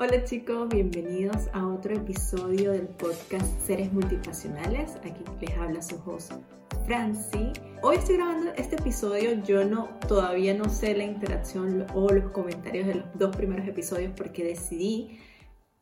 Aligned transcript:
Hola 0.00 0.22
chicos, 0.22 0.68
bienvenidos 0.68 1.48
a 1.52 1.66
otro 1.66 1.92
episodio 1.92 2.70
del 2.70 2.86
podcast 2.86 3.58
Seres 3.66 3.92
Multipasionales. 3.92 4.94
Aquí 5.02 5.24
les 5.40 5.58
habla 5.58 5.82
su 5.82 5.96
host 6.06 6.34
Franci. 6.86 7.52
Hoy 7.82 7.96
estoy 7.96 8.14
grabando 8.14 8.52
este 8.52 8.76
episodio, 8.76 9.42
yo 9.42 9.64
no 9.64 9.88
todavía 10.06 10.54
no 10.54 10.68
sé 10.68 10.96
la 10.96 11.02
interacción 11.02 11.84
o 11.96 12.12
los 12.12 12.30
comentarios 12.30 12.86
de 12.86 12.94
los 12.94 13.06
dos 13.14 13.34
primeros 13.34 13.66
episodios 13.66 14.12
porque 14.16 14.44
decidí 14.44 15.18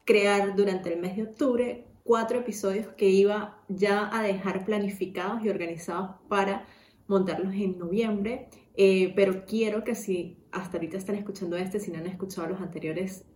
crear 0.06 0.56
durante 0.56 0.94
el 0.94 0.98
mes 0.98 1.14
de 1.16 1.24
octubre 1.24 1.84
cuatro 2.02 2.38
episodios 2.38 2.86
que 2.96 3.10
iba 3.10 3.62
ya 3.68 4.08
a 4.18 4.22
dejar 4.22 4.64
planificados 4.64 5.44
y 5.44 5.50
organizados 5.50 6.12
para 6.26 6.64
montarlos 7.06 7.52
en 7.52 7.76
noviembre, 7.76 8.48
eh, 8.78 9.12
pero 9.14 9.44
quiero 9.44 9.84
que 9.84 9.94
si 9.94 10.38
hasta 10.52 10.78
ahorita 10.78 10.96
están 10.96 11.16
escuchando 11.16 11.58
este, 11.58 11.80
si 11.80 11.90
no 11.90 11.98
han 11.98 12.06
escuchado 12.06 12.48
los 12.48 12.62
anteriores, 12.62 13.26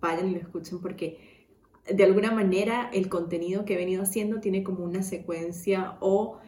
vayan 0.00 0.30
y 0.30 0.34
lo 0.34 0.40
escuchen 0.40 0.80
porque 0.80 1.18
de 1.88 2.04
alguna 2.04 2.32
manera 2.32 2.90
el 2.92 3.08
contenido 3.08 3.64
que 3.64 3.74
he 3.74 3.76
venido 3.76 4.02
haciendo 4.02 4.40
tiene 4.40 4.62
como 4.62 4.84
una 4.84 5.02
secuencia 5.02 5.96
o 6.00 6.38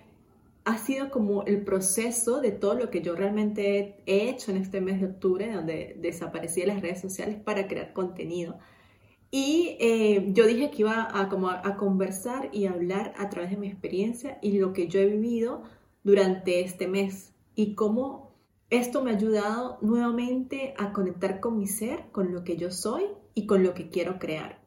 ha 0.64 0.76
sido 0.76 1.10
como 1.10 1.44
el 1.44 1.64
proceso 1.64 2.40
de 2.40 2.50
todo 2.50 2.74
lo 2.74 2.90
que 2.90 3.00
yo 3.00 3.14
realmente 3.14 4.02
he 4.04 4.28
hecho 4.28 4.50
en 4.50 4.58
este 4.58 4.82
mes 4.82 5.00
de 5.00 5.06
octubre, 5.06 5.50
donde 5.50 5.96
desaparecí 5.98 6.60
de 6.60 6.66
las 6.66 6.82
redes 6.82 7.00
sociales 7.00 7.36
para 7.36 7.66
crear 7.68 7.94
contenido. 7.94 8.58
Y 9.30 9.78
eh, 9.80 10.26
yo 10.32 10.46
dije 10.46 10.70
que 10.70 10.82
iba 10.82 11.08
a, 11.10 11.30
como 11.30 11.48
a, 11.48 11.76
conversar 11.76 12.50
y 12.52 12.66
hablar 12.66 13.14
a 13.16 13.30
través 13.30 13.50
de 13.50 13.56
mi 13.56 13.66
experiencia 13.66 14.38
y 14.42 14.58
lo 14.58 14.74
que 14.74 14.88
yo 14.88 15.00
he 15.00 15.06
vivido 15.06 15.62
durante 16.02 16.60
este 16.60 16.86
mes 16.86 17.32
y 17.54 17.74
cómo 17.74 18.34
esto 18.68 19.02
me 19.02 19.10
ha 19.10 19.14
ayudado 19.14 19.78
nuevamente 19.80 20.74
a 20.76 20.92
conectar 20.92 21.40
con 21.40 21.58
mi 21.58 21.66
ser, 21.66 22.10
con 22.12 22.32
lo 22.32 22.44
que 22.44 22.58
yo 22.58 22.70
soy 22.70 23.04
y 23.38 23.46
con 23.46 23.62
lo 23.62 23.72
que 23.72 23.88
quiero 23.88 24.18
crear. 24.18 24.60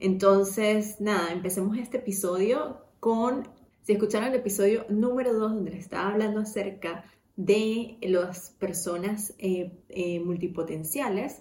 Entonces, 0.00 1.00
nada, 1.00 1.32
empecemos 1.32 1.78
este 1.78 1.96
episodio 1.96 2.84
con, 3.00 3.48
si 3.84 3.94
escucharon 3.94 4.28
el 4.28 4.34
episodio 4.34 4.84
número 4.90 5.32
2 5.32 5.54
donde 5.54 5.70
les 5.70 5.80
estaba 5.80 6.10
hablando 6.10 6.40
acerca 6.40 7.04
de 7.36 7.96
las 8.02 8.50
personas 8.58 9.34
eh, 9.38 9.72
eh, 9.88 10.20
multipotenciales, 10.20 11.40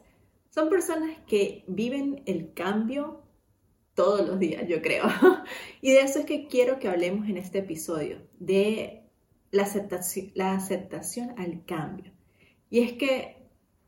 son 0.50 0.70
personas 0.70 1.18
que 1.28 1.66
viven 1.68 2.24
el 2.26 2.54
cambio 2.54 3.22
todos 3.94 4.26
los 4.26 4.40
días, 4.40 4.66
yo 4.66 4.82
creo. 4.82 5.08
y 5.82 5.92
de 5.92 6.00
eso 6.00 6.20
es 6.20 6.26
que 6.26 6.48
quiero 6.48 6.80
que 6.80 6.88
hablemos 6.88 7.28
en 7.28 7.36
este 7.36 7.60
episodio, 7.60 8.20
de 8.40 9.04
la 9.52 9.64
aceptación, 9.64 10.32
la 10.36 10.54
aceptación 10.54 11.34
al 11.38 11.66
cambio. 11.66 12.14
Y 12.70 12.80
es 12.80 12.94
que 12.94 13.36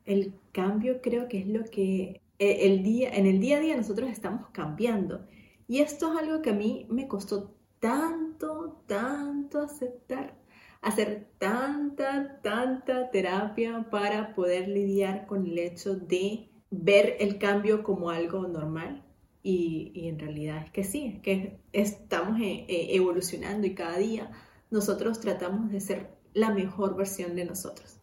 el 0.03 0.33
cambio 0.51 1.01
creo 1.01 1.29
que 1.29 1.39
es 1.39 1.47
lo 1.47 1.63
que 1.63 2.19
el 2.39 2.83
día, 2.83 3.09
en 3.09 3.25
el 3.25 3.39
día 3.39 3.57
a 3.57 3.59
día 3.59 3.77
nosotros 3.77 4.09
estamos 4.09 4.47
cambiando. 4.51 5.25
Y 5.67 5.81
esto 5.81 6.13
es 6.13 6.19
algo 6.19 6.41
que 6.41 6.49
a 6.49 6.53
mí 6.53 6.87
me 6.89 7.07
costó 7.07 7.53
tanto, 7.79 8.81
tanto 8.87 9.59
aceptar, 9.61 10.35
hacer 10.81 11.29
tanta, 11.37 12.39
tanta 12.41 13.11
terapia 13.11 13.87
para 13.89 14.33
poder 14.33 14.67
lidiar 14.67 15.25
con 15.27 15.45
el 15.45 15.59
hecho 15.59 15.95
de 15.95 16.49
ver 16.71 17.17
el 17.19 17.37
cambio 17.37 17.83
como 17.83 18.09
algo 18.09 18.47
normal. 18.47 19.03
Y, 19.41 20.07
en 20.07 20.19
realidad 20.19 20.65
es 20.65 20.71
que 20.71 20.83
sí, 20.83 21.05
es 21.05 21.19
que 21.21 21.59
estamos 21.71 22.39
eh, 22.41 22.65
eh, 22.67 22.87
evolucionando 22.95 23.65
y 23.65 23.73
cada 23.73 23.97
día 23.97 24.31
nosotros 24.69 25.19
tratamos 25.21 25.71
de 25.71 25.79
ser 25.79 26.17
la 26.33 26.51
mejor 26.51 26.95
versión 26.95 27.35
de 27.35 27.45
nosotros. 27.45 27.99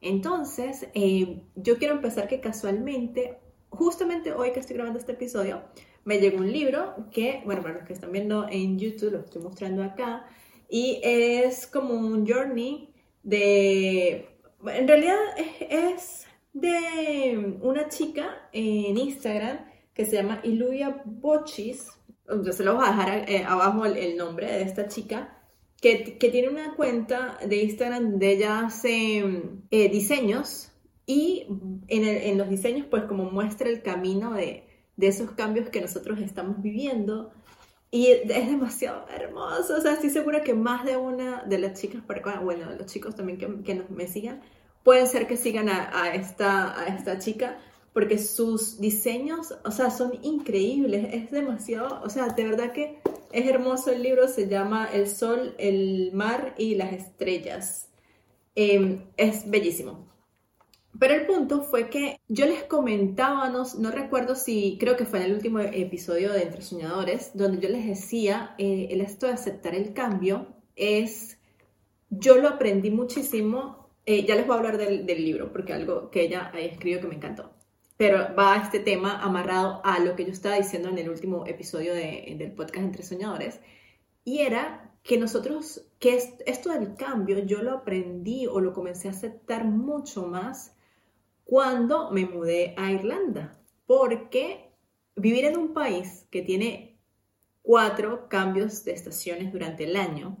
Entonces, 0.00 0.88
yo 1.54 1.78
quiero 1.78 1.94
empezar 1.94 2.26
que 2.28 2.40
casualmente 2.40 3.38
justamente 3.70 4.32
hoy 4.32 4.52
que 4.52 4.60
estoy 4.60 4.76
grabando 4.76 4.98
este 4.98 5.12
episodio, 5.12 5.62
me 6.04 6.18
llegó 6.18 6.38
un 6.38 6.52
libro 6.52 7.08
que, 7.10 7.42
bueno, 7.44 7.62
para 7.62 7.74
los 7.74 7.84
que 7.84 7.92
están 7.92 8.12
viendo 8.12 8.46
en 8.48 8.78
YouTube, 8.78 9.12
lo 9.12 9.20
estoy 9.20 9.42
mostrando 9.42 9.82
acá, 9.82 10.26
y 10.68 11.00
es 11.02 11.66
como 11.66 11.94
un 11.94 12.26
journey 12.26 12.92
de, 13.22 14.28
en 14.66 14.88
realidad 14.88 15.18
es, 15.60 16.26
de 16.52 17.58
una 17.60 17.88
chica 17.88 18.48
en 18.52 18.96
Instagram 18.98 19.66
que 19.94 20.06
se 20.06 20.16
llama 20.16 20.40
Iluya 20.42 21.02
Bochis, 21.04 21.86
yo 22.26 22.52
se 22.52 22.64
lo 22.64 22.76
voy 22.76 22.84
a 22.86 22.90
dejar 22.90 23.30
eh, 23.30 23.44
abajo 23.44 23.84
el, 23.84 24.16
nombre 24.16 24.46
de 24.46 24.62
esta 24.62 24.86
chica, 24.88 25.36
que, 25.80 26.18
que, 26.18 26.30
tiene 26.30 26.48
una 26.48 26.76
cuenta 26.76 27.38
de 27.46 27.62
Instagram 27.62 28.10
donde 28.12 28.32
ella 28.32 28.66
hace 28.66 29.24
eh, 29.70 29.88
diseños 29.88 30.69
y 31.10 31.44
en, 31.88 32.38
los 32.38 32.48
diseños, 32.48 32.86
pues 32.88 33.02
como 33.02 33.24
muestra 33.32 33.68
el 33.68 33.82
camino 33.82 34.32
de, 34.32 34.64
esos 34.96 35.32
cambios 35.32 35.68
que 35.68 35.80
nosotros 35.80 36.20
estamos 36.20 36.62
viviendo. 36.62 37.32
Y 37.90 38.06
es 38.06 38.28
demasiado 38.28 39.06
hermoso. 39.08 39.74
O 39.76 39.80
sea, 39.80 39.94
estoy 39.94 40.10
segura 40.10 40.44
que 40.44 40.54
más 40.54 40.84
de 40.84 40.96
una 40.96 41.42
de 41.42 41.58
las 41.58 41.80
chicas, 41.80 42.00
bueno, 42.44 42.70
los 42.78 42.86
chicos 42.86 43.16
también 43.16 43.38
que, 43.38 43.64
que 43.64 43.82
me 43.88 44.06
sigan, 44.06 44.40
pueden 44.84 45.08
ser 45.08 45.26
que 45.26 45.36
sigan 45.36 45.68
a, 45.68 46.14
esta, 46.14 46.80
a 46.80 46.86
esta 46.86 47.18
chica, 47.18 47.58
porque 47.92 48.16
sus 48.16 48.78
diseños, 48.78 49.52
o 49.64 49.72
sea, 49.72 49.90
son 49.90 50.12
increíbles. 50.22 51.08
Es 51.12 51.32
demasiado, 51.32 52.00
o 52.04 52.08
sea, 52.08 52.28
de 52.28 52.44
verdad 52.44 52.70
que 52.70 53.00
es 53.32 53.48
hermoso 53.48 53.90
el 53.90 54.04
libro. 54.04 54.28
Se 54.28 54.46
llama 54.46 54.88
El 54.92 55.08
Sol, 55.08 55.56
el 55.58 56.12
Mar 56.12 56.54
y 56.56 56.76
las 56.76 56.92
Estrellas. 56.92 57.88
Em, 58.54 59.06
es 59.16 59.50
bellísimo. 59.50 60.09
Pero 60.98 61.14
el 61.14 61.26
punto 61.26 61.62
fue 61.62 61.88
que 61.88 62.20
yo 62.28 62.46
les 62.46 62.64
comentaba, 62.64 63.48
no, 63.48 63.90
recuerdo 63.90 64.34
si, 64.34 64.76
creo 64.78 64.96
que 64.96 65.06
fue 65.06 65.20
en 65.20 65.26
el 65.26 65.34
último 65.34 65.60
episodio 65.60 66.32
de 66.32 66.42
Entre 66.42 66.62
Soñadores, 66.62 67.30
donde 67.34 67.60
yo 67.60 67.68
les 67.68 67.86
decía, 67.86 68.54
eh, 68.58 68.88
el 68.90 69.00
esto 69.00 69.26
de 69.26 69.32
aceptar 69.32 69.74
el 69.74 69.94
cambio 69.94 70.48
es, 70.76 71.38
yo 72.10 72.36
lo 72.36 72.48
aprendí 72.48 72.90
muchísimo, 72.90 73.88
eh, 74.04 74.26
ya 74.26 74.34
les 74.34 74.46
voy 74.46 74.56
a 74.56 74.58
hablar 74.58 74.78
del, 74.78 75.06
libro, 75.06 75.52
porque 75.52 75.72
algo 75.72 76.10
que 76.10 76.22
ella 76.22 76.50
escribió 76.54 77.00
que 77.00 77.06
me 77.06 77.14
encantó, 77.14 77.52
pero 77.96 78.34
va 78.36 78.56
este 78.56 78.80
tema 78.80 79.22
amarrado 79.22 79.80
a 79.84 80.00
lo 80.00 80.16
que 80.16 80.24
yo 80.24 80.32
estaba 80.32 80.56
diciendo 80.56 80.88
en 80.88 80.98
el 80.98 81.08
último 81.08 81.46
episodio 81.46 81.94
del 81.94 82.52
podcast 82.52 82.84
Entre 82.84 83.02
Soñadores, 83.04 83.60
y 84.24 84.40
era 84.40 84.92
que 85.02 85.18
nosotros, 85.18 85.86
que 85.98 86.20
esto 86.46 86.70
del 86.70 86.94
cambio, 86.94 87.38
yo 87.38 87.62
lo 87.62 87.72
aprendí 87.72 88.46
o 88.46 88.60
lo 88.60 88.72
comencé 88.72 89.08
a 89.08 89.12
aceptar 89.12 89.64
mucho 89.64 90.26
más 90.26 90.76
cuando 91.50 92.12
me 92.12 92.26
mudé 92.26 92.74
a 92.76 92.92
Irlanda, 92.92 93.58
porque 93.84 94.70
vivir 95.16 95.44
en 95.46 95.58
un 95.58 95.74
país 95.74 96.28
que 96.30 96.42
tiene 96.42 96.96
cuatro 97.60 98.28
cambios 98.28 98.84
de 98.84 98.92
estaciones 98.92 99.52
durante 99.52 99.82
el 99.82 99.96
año 99.96 100.36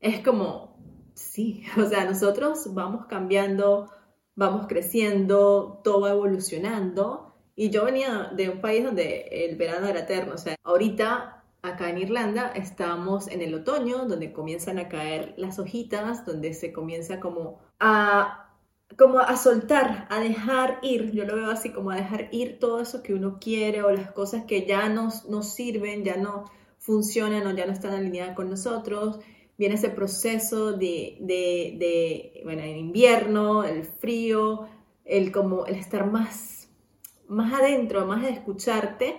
es 0.00 0.18
como, 0.18 0.76
sí, 1.14 1.62
o 1.80 1.84
sea, 1.84 2.04
nosotros 2.06 2.74
vamos 2.74 3.06
cambiando, 3.06 3.92
vamos 4.34 4.66
creciendo, 4.66 5.80
todo 5.84 6.00
va 6.00 6.10
evolucionando. 6.10 7.36
Y 7.54 7.70
yo 7.70 7.84
venía 7.84 8.32
de 8.34 8.50
un 8.50 8.60
país 8.60 8.82
donde 8.82 9.28
el 9.30 9.54
verano 9.54 9.86
era 9.86 10.00
eterno, 10.00 10.34
o 10.34 10.38
sea, 10.38 10.56
ahorita 10.64 11.44
acá 11.62 11.88
en 11.88 11.98
Irlanda 11.98 12.48
estamos 12.48 13.28
en 13.28 13.42
el 13.42 13.54
otoño, 13.54 14.06
donde 14.06 14.32
comienzan 14.32 14.80
a 14.80 14.88
caer 14.88 15.34
las 15.36 15.60
hojitas, 15.60 16.26
donde 16.26 16.52
se 16.52 16.72
comienza 16.72 17.20
como 17.20 17.60
a 17.78 18.51
como 18.96 19.18
a 19.18 19.36
soltar, 19.36 20.06
a 20.10 20.20
dejar 20.20 20.78
ir, 20.82 21.12
yo 21.12 21.24
lo 21.24 21.36
veo 21.36 21.50
así 21.50 21.70
como 21.70 21.90
a 21.90 21.96
dejar 21.96 22.28
ir 22.32 22.58
todo 22.58 22.80
eso 22.80 23.02
que 23.02 23.14
uno 23.14 23.38
quiere 23.40 23.82
o 23.82 23.90
las 23.90 24.10
cosas 24.12 24.44
que 24.44 24.66
ya 24.66 24.88
nos, 24.88 25.26
nos 25.28 25.54
sirven, 25.54 26.04
ya 26.04 26.16
no 26.16 26.44
funcionan 26.78 27.46
o 27.46 27.54
ya 27.54 27.66
no 27.66 27.72
están 27.72 27.94
alineadas 27.94 28.34
con 28.34 28.50
nosotros. 28.50 29.18
Viene 29.58 29.76
ese 29.76 29.90
proceso 29.90 30.72
de, 30.72 31.16
de, 31.20 31.76
de 31.78 32.40
bueno, 32.44 32.62
el 32.62 32.76
invierno, 32.76 33.64
el 33.64 33.84
frío, 33.84 34.68
el 35.04 35.30
como 35.30 35.66
el 35.66 35.76
estar 35.76 36.10
más, 36.10 36.68
más 37.28 37.52
adentro, 37.52 38.06
más 38.06 38.22
de 38.22 38.30
escucharte, 38.30 39.16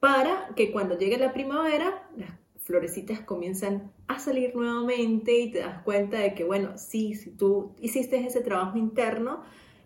para 0.00 0.50
que 0.54 0.70
cuando 0.70 0.98
llegue 0.98 1.16
la 1.18 1.32
primavera, 1.32 2.08
las 2.16 2.30
florecitas 2.64 3.20
comienzan 3.20 3.92
a 4.08 4.18
salir 4.18 4.56
nuevamente 4.56 5.38
y 5.38 5.50
te 5.50 5.60
das 5.60 5.82
cuenta 5.82 6.18
de 6.18 6.34
que, 6.34 6.44
bueno, 6.44 6.76
sí, 6.76 7.14
si 7.14 7.30
tú 7.30 7.74
hiciste 7.80 8.16
ese 8.16 8.40
trabajo 8.40 8.78
interno, 8.78 9.42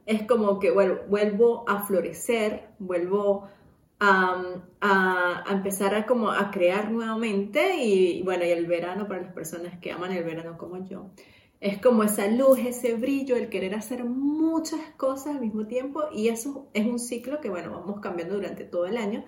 es 0.06 0.22
como 0.22 0.58
que, 0.58 0.70
vuelvo 0.70 1.68
a 1.68 1.82
florecer, 1.82 2.68
vuelvo 2.78 3.48
a, 3.98 4.62
a, 4.80 5.44
empezar 5.50 5.94
a, 5.94 6.06
como 6.06 6.30
a 6.30 6.50
crear 6.52 6.90
nuevamente 6.90 7.82
y, 7.82 8.22
bueno, 8.22 8.44
y 8.44 8.50
el 8.50 8.66
verano 8.66 9.08
para 9.08 9.22
las 9.22 9.32
personas 9.32 9.78
que 9.80 9.90
aman 9.90 10.12
el 10.12 10.24
verano 10.24 10.56
como 10.56 10.86
yo. 10.86 11.10
Es 11.60 11.78
como 11.78 12.04
esa 12.04 12.28
luz, 12.28 12.60
ese 12.60 12.94
brillo, 12.94 13.34
el 13.34 13.48
querer 13.48 13.74
hacer 13.74 14.04
muchas 14.04 14.80
cosas 14.96 15.34
al 15.34 15.40
mismo 15.40 15.66
tiempo 15.66 16.04
y 16.14 16.28
eso 16.28 16.68
es 16.72 16.86
un 16.86 17.00
ciclo 17.00 17.40
que, 17.40 17.50
bueno, 17.50 17.72
vamos 17.72 18.00
cambiando 18.00 18.36
durante 18.36 18.64
todo 18.64 18.86
el 18.86 18.96
año 18.96 19.24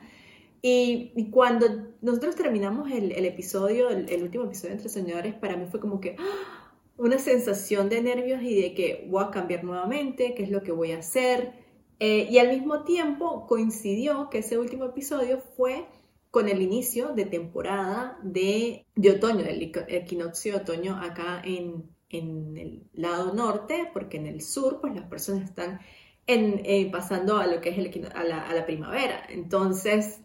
y, 0.62 1.31
cuando 1.31 1.67
nosotros 2.03 2.37
terminamos 2.37 2.91
el, 2.91 3.25
episodio, 3.25 3.89
el, 3.89 4.23
último 4.23 4.45
episodio 4.45 4.75
entre 4.75 4.89
señores, 4.89 5.35
para 5.35 5.57
mí 5.57 5.67
fue 5.71 5.81
como 5.81 6.01
que 6.01 6.17
¡ah! 6.19 6.75
una 6.99 7.19
sensación 7.19 7.89
de 7.89 8.03
nervios 8.03 8.43
y 8.43 8.61
de 8.61 8.75
que 8.75 9.07
voy 9.09 9.25
a 9.25 9.31
cambiar 9.31 9.65
nuevamente, 9.65 10.35
qué 10.35 10.43
es 10.43 10.51
lo 10.51 10.62
que 10.62 10.73
voy 10.73 10.93
a 10.93 10.99
hacer. 10.99 11.55
Eh, 11.99 12.29
y 12.31 12.39
al 12.39 12.49
mismo 12.49 12.85
tiempo 12.85 13.47
coincidió 13.47 14.29
que 14.31 14.39
ese 14.39 14.59
último 14.59 14.85
episodio 14.87 15.41
fue 15.57 15.87
con 16.31 16.49
el 16.49 16.62
inicio 16.62 17.12
de 17.15 17.25
temporada 17.25 18.19
de, 18.23 18.87
de 18.97 19.11
otoño, 19.11 19.45
del 19.45 19.73
equinoccio 19.89 20.53
de 20.53 20.59
otoño 20.61 20.97
acá 21.01 21.43
en, 21.45 21.91
en, 22.11 22.57
el 22.57 22.85
lado 22.93 23.35
norte, 23.35 23.91
porque 23.93 24.19
en 24.19 24.27
el 24.27 24.43
sur 24.43 24.81
pues 24.81 24.95
las 24.95 25.07
personas 25.07 25.45
están 25.45 25.81
en, 26.27 26.61
eh, 26.65 26.89
pasando 26.93 27.39
a 27.39 27.47
lo 27.47 27.61
que 27.61 27.71
es 27.71 27.79
el, 27.79 28.11
a, 28.15 28.25
la, 28.25 28.43
a 28.43 28.55
la 28.55 28.67
primavera. 28.67 29.23
Entonces, 29.29 30.21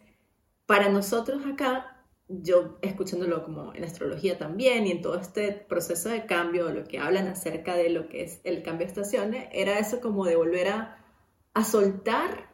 para 0.66 0.90
nosotros 0.90 1.46
acá 1.46 1.96
yo 2.28 2.78
escuchándolo 2.82 3.44
como 3.44 3.74
en 3.74 3.84
astrología 3.84 4.38
también 4.38 4.88
y 4.88 4.92
en 4.92 5.02
todo 5.02 5.20
este 5.20 5.52
proceso 5.52 6.10
de 6.10 6.26
cambio, 6.26 6.72
lo 6.72 6.84
que 6.86 6.98
hablan 6.98 7.28
acerca 7.28 7.76
de 7.76 7.90
lo 7.90 8.10
que 8.10 8.24
es 8.24 8.42
el 8.44 8.64
cambio 8.64 8.88
de 8.88 8.94
estaciones, 8.94 9.48
era 9.52 9.78
eso 9.80 10.02
como 10.02 10.26
de 10.26 10.36
volver 10.36 10.70
a, 10.70 11.02
soltar 11.64 12.50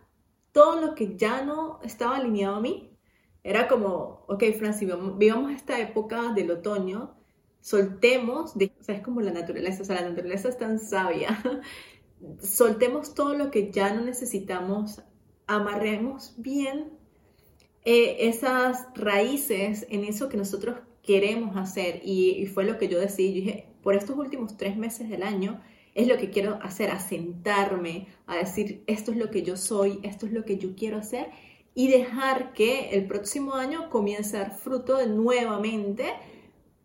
todo 0.51 0.79
lo 0.79 0.93
que 0.93 1.15
ya 1.17 1.43
no 1.43 1.79
estaba 1.83 2.17
alineado 2.17 2.57
a 2.57 2.61
mí. 2.61 2.95
Era 3.43 3.67
como, 3.67 4.25
ok, 4.27 4.43
Francis, 4.59 4.87
vivamos 5.17 5.51
esta 5.51 5.79
época 5.79 6.33
del 6.33 6.51
otoño, 6.51 7.15
soltemos, 7.61 8.55
o 8.55 8.83
sea, 8.83 8.95
es 8.95 9.01
como 9.01 9.21
la 9.21 9.31
naturaleza, 9.31 9.81
o 9.81 9.85
sea, 9.85 10.01
la 10.01 10.09
naturaleza 10.09 10.49
es 10.49 10.57
tan 10.57 10.77
sabia, 10.77 11.41
soltemos 12.41 13.15
todo 13.15 13.33
lo 13.33 13.49
que 13.49 13.71
ya 13.71 13.91
no 13.93 14.01
necesitamos, 14.01 15.01
amarremos 15.47 16.35
bien 16.37 17.00
eh, 17.86 18.18
esas 18.28 18.88
raíces 18.95 19.86
en 19.89 20.04
eso 20.04 20.30
que 20.30 20.38
nosotros 20.38 20.78
queremos 21.04 21.56
hacer. 21.57 22.01
Y, 22.04 22.45
fue 22.48 22.63
lo 22.63 22.78
que 22.78 22.88
yo 22.88 23.00
decidí. 23.00 23.30
Yo 23.30 23.45
dije, 23.45 23.68
por 23.81 23.95
estos 23.95 24.18
últimos 24.18 24.57
tres 24.57 24.78
meses 24.78 25.10
del 25.10 25.24
año, 25.24 25.62
es 25.94 26.07
lo 26.07 26.18
que 26.18 26.30
quiero 26.30 26.60
hacer, 26.62 26.89
asentarme, 26.89 28.07
a 28.28 28.38
decir, 28.38 28.83
esto 28.88 29.12
es 29.12 29.18
lo 29.18 29.30
que 29.30 29.44
yo 29.44 29.57
soy, 29.57 30.00
esto 30.04 30.25
es 30.25 30.31
lo 30.31 30.45
que 30.45 30.57
yo 30.57 30.75
quiero 30.75 30.98
hacer 30.98 31.30
y 31.74 31.89
dejar 31.89 32.54
que 32.54 32.92
el 32.92 33.07
próximo 33.07 33.56
año 33.56 33.89
comience 33.89 34.38
a 34.38 34.42
dar 34.42 34.51
fruto 34.51 34.98
de 34.98 35.07
nuevamente 35.07 36.13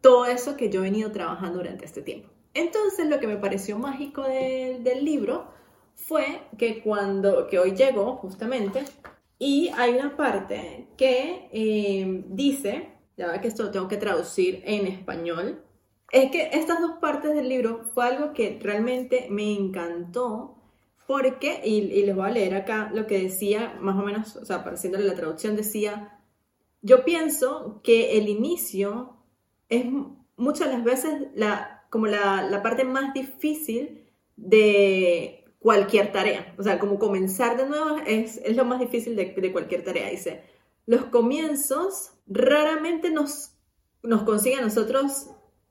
todo 0.00 0.26
eso 0.26 0.56
que 0.56 0.70
yo 0.70 0.80
he 0.80 0.84
venido 0.84 1.10
trabajando 1.10 1.58
durante 1.58 1.84
este 1.84 2.02
tiempo. 2.02 2.28
Entonces 2.54 3.06
lo 3.08 3.20
que 3.20 3.26
me 3.26 3.36
pareció 3.36 3.78
mágico 3.78 4.22
del 4.22 5.04
libro 5.04 5.48
fue 5.94 6.42
que 6.56 6.82
cuando, 6.82 7.48
que 7.48 7.58
hoy 7.58 7.72
llegó 7.72 8.16
justamente, 8.16 8.84
y 9.38 9.68
hay 9.76 9.94
una 9.94 10.16
parte 10.16 10.88
que 10.96 11.48
eh, 11.52 12.24
dice, 12.28 12.92
ya 13.16 13.40
que 13.40 13.48
esto 13.48 13.64
lo 13.64 13.70
tengo 13.70 13.88
que 13.88 13.96
traducir 13.96 14.62
en 14.64 14.86
español, 14.86 15.62
es 16.10 16.30
que 16.30 16.50
estas 16.52 16.80
dos 16.80 16.98
partes 17.00 17.34
del 17.34 17.48
libro 17.48 17.84
fue 17.92 18.06
algo 18.06 18.32
que 18.32 18.58
realmente 18.62 19.26
me 19.30 19.52
encantó 19.52 20.56
porque, 21.06 21.60
y, 21.64 22.02
les 22.02 22.16
voy 22.16 22.26
a 22.26 22.32
leer 22.32 22.54
acá 22.54 22.90
lo 22.92 23.06
que 23.06 23.22
decía, 23.22 23.76
más 23.80 23.96
o 23.96 24.02
menos, 24.02 24.36
o 24.36 24.44
sea, 24.44 24.64
pareciéndole 24.64 25.04
la 25.04 25.14
traducción, 25.14 25.54
decía, 25.54 26.20
yo 26.82 27.04
pienso 27.04 27.80
que 27.84 28.18
el 28.18 28.28
inicio 28.28 29.16
es 29.68 29.84
muchas 30.36 30.68
las 30.68 30.82
veces 30.82 31.28
la, 31.34 31.86
como 31.90 32.06
la, 32.06 32.42
la 32.42 32.62
parte 32.62 32.84
más 32.84 33.14
difícil 33.14 34.10
de 34.36 35.35
cualquier 35.66 36.12
tarea. 36.12 36.54
O 36.58 36.62
sea, 36.62 36.78
como 36.78 36.96
comenzar 36.96 37.56
de 37.56 37.66
nuevo 37.66 37.96
es, 38.06 38.36
es 38.44 38.54
lo 38.54 38.64
más 38.64 38.78
difícil 38.78 39.16
de, 39.16 39.52
cualquier 39.52 39.82
tarea. 39.82 40.08
Dice, 40.08 40.44
los 40.86 41.06
comienzos 41.06 42.12
raramente 42.28 43.10
nos, 43.10 43.50
nos 44.04 44.22
consiguen 44.22 44.60
nosotros 44.60 45.26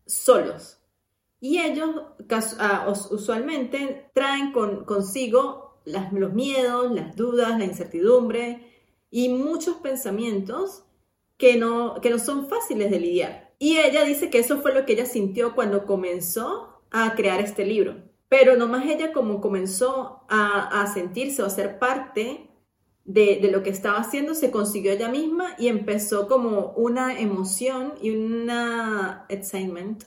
solos. 0.05 0.81
Y 1.39 1.61
ellos 1.61 1.91
ah, 2.59 2.93
usualmente 3.09 4.09
traen 4.13 4.51
con, 4.51 4.83
consigo 4.83 5.79
los 5.85 6.33
miedos, 6.33 6.91
las 6.91 7.15
dudas, 7.15 7.57
la 7.57 7.63
incertidumbre 7.63 8.69
y 9.09 9.29
muchos 9.29 9.77
pensamientos 9.77 10.83
que 11.37 11.55
no, 11.55 12.01
que 12.01 12.09
no 12.09 12.19
son 12.19 12.49
fáciles 12.49 12.91
de 12.91 12.99
lidiar. 12.99 13.53
Y 13.59 13.77
ella 13.77 14.03
dice 14.03 14.29
que 14.29 14.39
eso 14.39 14.57
fue 14.57 14.73
lo 14.73 14.85
que 14.85 14.91
ella 14.91 15.05
sintió 15.05 15.55
cuando 15.55 15.85
comenzó 15.85 16.81
a 16.91 17.15
crear 17.15 17.39
este 17.39 17.63
libro. 17.63 18.13
Pero 18.37 18.57
nomás 18.57 18.85
ella 18.85 19.13
como 19.13 19.39
comenzó 19.39 20.25
a, 20.27 20.91
sentirse 20.93 21.41
o 21.41 21.45
a 21.45 21.49
ser 21.49 21.79
parte 21.79 22.49
de, 23.05 23.39
de, 23.41 23.49
lo 23.49 23.63
que 23.63 23.69
estaba 23.69 23.97
haciendo, 23.97 24.35
se 24.35 24.51
consiguió 24.51 24.91
ella 24.91 25.07
misma 25.07 25.55
y 25.57 25.69
empezó 25.69 26.27
como 26.27 26.73
una 26.75 27.17
emoción 27.17 27.93
y 28.01 28.09
una 28.09 29.25
excitement, 29.29 30.03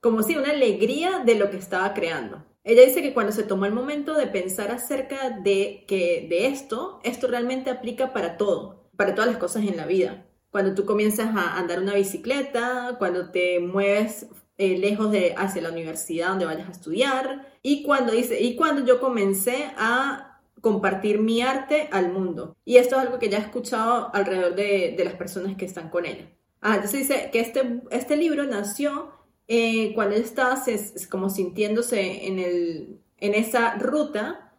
como 0.00 0.22
si 0.22 0.36
una 0.36 0.50
alegría 0.50 1.24
de 1.26 1.34
lo 1.34 1.50
que 1.50 1.56
estaba 1.56 1.94
creando. 1.94 2.44
Ella 2.62 2.84
dice 2.84 3.02
que 3.02 3.12
cuando 3.12 3.32
se 3.32 3.42
tomó 3.42 3.66
el 3.66 3.72
momento 3.72 4.14
de 4.14 4.28
pensar 4.28 4.70
acerca 4.70 5.30
de 5.30 5.84
que 5.88 6.28
de 6.30 6.46
esto, 6.46 7.00
esto 7.02 7.26
realmente 7.26 7.70
aplica 7.70 8.12
para 8.12 8.36
todo, 8.36 8.88
para 8.96 9.16
todas 9.16 9.28
las 9.28 9.38
cosas 9.40 9.64
en 9.64 9.76
la 9.76 9.86
vida. 9.86 10.28
Cuando 10.52 10.76
tú 10.76 10.84
comienzas 10.84 11.34
a 11.34 11.58
andar 11.58 11.80
una 11.80 11.94
bicicleta, 11.94 12.94
cuando 13.00 13.32
te 13.32 13.58
mueves 13.58 14.28
eh, 14.58 14.78
lejos 14.78 15.10
de 15.10 15.34
hacia 15.36 15.62
la 15.62 15.70
universidad 15.70 16.28
donde 16.28 16.44
vayas 16.44 16.68
a 16.68 16.72
estudiar, 16.72 17.48
y 17.62 17.82
cuando 17.82 18.12
dice, 18.12 18.40
y 18.40 18.56
cuando 18.56 18.84
yo 18.84 19.00
comencé 19.00 19.72
a 19.76 20.40
compartir 20.60 21.18
mi 21.18 21.42
arte 21.42 21.88
al 21.92 22.10
mundo. 22.12 22.56
Y 22.64 22.78
esto 22.78 22.96
es 22.96 23.02
algo 23.02 23.18
que 23.18 23.28
ya 23.28 23.38
he 23.38 23.42
escuchado 23.42 24.14
alrededor 24.14 24.54
de, 24.54 24.94
de 24.96 25.04
las 25.04 25.14
personas 25.14 25.56
que 25.56 25.66
están 25.66 25.90
con 25.90 26.06
ella. 26.06 26.26
Ah, 26.62 26.76
entonces 26.76 27.00
dice 27.00 27.28
que 27.30 27.40
este, 27.40 27.82
este 27.90 28.16
libro 28.16 28.44
nació 28.44 29.12
eh, 29.46 29.92
cuando 29.94 30.14
ella 30.14 30.24
estaba 30.24 30.62
como 31.10 31.28
sintiéndose 31.28 32.26
en, 32.26 32.38
el, 32.38 32.98
en 33.18 33.34
esa 33.34 33.74
ruta 33.74 34.54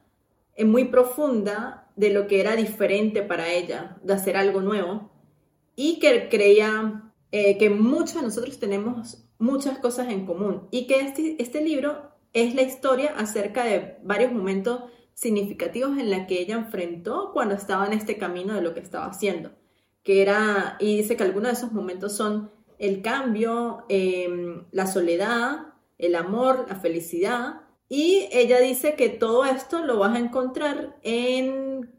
eh, 0.56 0.65
muy 0.65 0.86
profunda 0.86 1.88
de 1.95 2.12
lo 2.12 2.27
que 2.27 2.39
era 2.39 2.56
diferente 2.56 3.24
para 3.24 3.51
ella, 3.51 3.97
de 4.03 4.13
hacer 4.13 4.38
algo 4.38 4.62
nuevo, 4.62 5.09
y 5.75 5.97
que 5.97 6.30
creía 6.30 7.12
eh, 7.31 7.57
que 7.57 7.71
muchos 7.71 8.15
de 8.15 8.21
nosotros 8.21 8.59
tenemos 8.59 9.25
muchas 9.37 9.79
cosas 9.79 10.09
en 10.09 10.25
común 10.25 10.67
y 10.71 10.87
que 10.87 10.99
este, 11.01 11.41
este 11.41 11.61
libro 11.61 12.11
es 12.33 12.55
la 12.55 12.63
historia 12.63 13.13
acerca 13.17 13.63
de 13.63 13.97
varios 14.03 14.31
momentos 14.31 14.83
significativos 15.13 15.97
en 15.97 16.11
la 16.11 16.27
que 16.27 16.39
ella 16.41 16.55
enfrentó 16.55 17.31
cuando 17.33 17.55
estaba 17.55 17.87
en 17.87 17.93
este 17.93 18.17
camino 18.17 18.53
de 18.53 18.61
lo 18.61 18.73
que 18.73 18.81
estaba 18.81 19.05
haciendo. 19.05 19.51
Que 20.03 20.21
era, 20.21 20.75
y 20.79 20.97
dice 20.97 21.15
que 21.15 21.23
algunos 21.23 21.51
de 21.51 21.57
esos 21.57 21.71
momentos 21.71 22.15
son 22.15 22.51
el 22.77 23.01
cambio, 23.01 23.85
em, 23.89 24.65
la 24.71 24.85
soledad, 24.85 25.73
el 25.97 26.15
amor, 26.15 26.65
la 26.67 26.75
felicidad. 26.75 27.61
Y 27.87 28.27
ella 28.31 28.59
dice 28.59 28.95
que 28.95 29.09
todo 29.09 29.45
esto 29.45 29.83
lo 29.85 29.97
vas 29.97 30.15
a 30.15 30.19
encontrar 30.19 30.97
en 31.03 31.95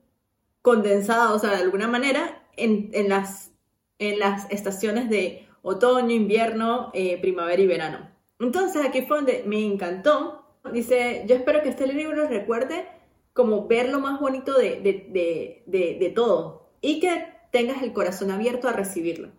condensado, 0.62 1.36
o 1.36 1.38
sea, 1.38 1.50
de 1.50 1.62
alguna 1.62 1.88
manera, 1.88 2.44
en, 2.56 2.90
las, 3.08 3.52
en 3.98 4.18
las 4.18 4.50
estaciones 4.50 5.08
de 5.08 5.45
otoño, 5.66 6.14
invierno, 6.14 6.90
eh, 6.94 7.20
primavera 7.20 7.60
y 7.60 7.66
verano. 7.66 8.10
Entonces 8.38 8.84
aquí 8.86 9.02
fue 9.02 9.18
donde 9.18 9.42
me 9.46 9.64
encantó. 9.64 10.44
Dice, 10.72 11.24
yo 11.26 11.34
espero 11.34 11.62
que 11.62 11.70
este 11.70 11.86
libro 11.86 12.28
recuerde 12.28 12.86
como 13.32 13.66
ver 13.66 13.88
lo 13.88 14.00
más 14.00 14.20
bonito 14.20 14.56
de, 14.56 14.80
de, 14.80 15.62
de, 15.66 15.96
de 15.98 16.10
todo 16.10 16.70
y 16.80 17.00
que 17.00 17.26
tengas 17.50 17.82
el 17.82 17.92
corazón 17.92 18.30
abierto 18.30 18.68
a 18.68 18.72
recibirlo. 18.72 19.30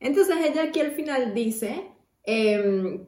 Entonces 0.00 0.36
ella 0.42 0.64
aquí 0.64 0.80
al 0.80 0.92
final 0.92 1.34
dice 1.34 1.90
em, 2.24 3.06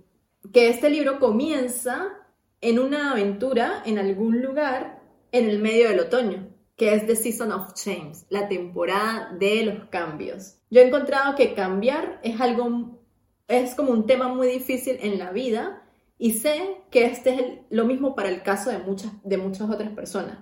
que 0.52 0.68
este 0.68 0.88
libro 0.88 1.18
comienza 1.18 2.18
en 2.60 2.78
una 2.78 3.12
aventura 3.12 3.82
en 3.84 3.98
algún 3.98 4.42
lugar 4.42 5.02
en 5.32 5.48
el 5.48 5.58
medio 5.58 5.88
del 5.88 6.00
otoño, 6.00 6.48
que 6.82 6.94
es 6.94 7.06
The 7.06 7.14
Season 7.14 7.52
of 7.52 7.74
Change, 7.74 8.24
la 8.28 8.48
temporada 8.48 9.30
de 9.38 9.62
los 9.66 9.84
cambios. 9.84 10.56
Yo 10.68 10.80
he 10.80 10.88
encontrado 10.88 11.36
que 11.36 11.54
cambiar 11.54 12.18
es 12.24 12.40
algo 12.40 12.98
es 13.46 13.76
como 13.76 13.92
un 13.92 14.04
tema 14.04 14.26
muy 14.26 14.48
difícil 14.48 14.98
en 15.00 15.16
la 15.20 15.30
vida 15.30 15.84
y 16.18 16.32
sé 16.32 16.78
que 16.90 17.04
este 17.04 17.34
es 17.34 17.42
lo 17.70 17.84
mismo 17.84 18.16
para 18.16 18.30
el 18.30 18.42
caso 18.42 18.70
de 18.70 18.78
muchas, 18.78 19.12
de 19.22 19.38
muchas 19.38 19.70
otras 19.70 19.90
personas. 19.90 20.38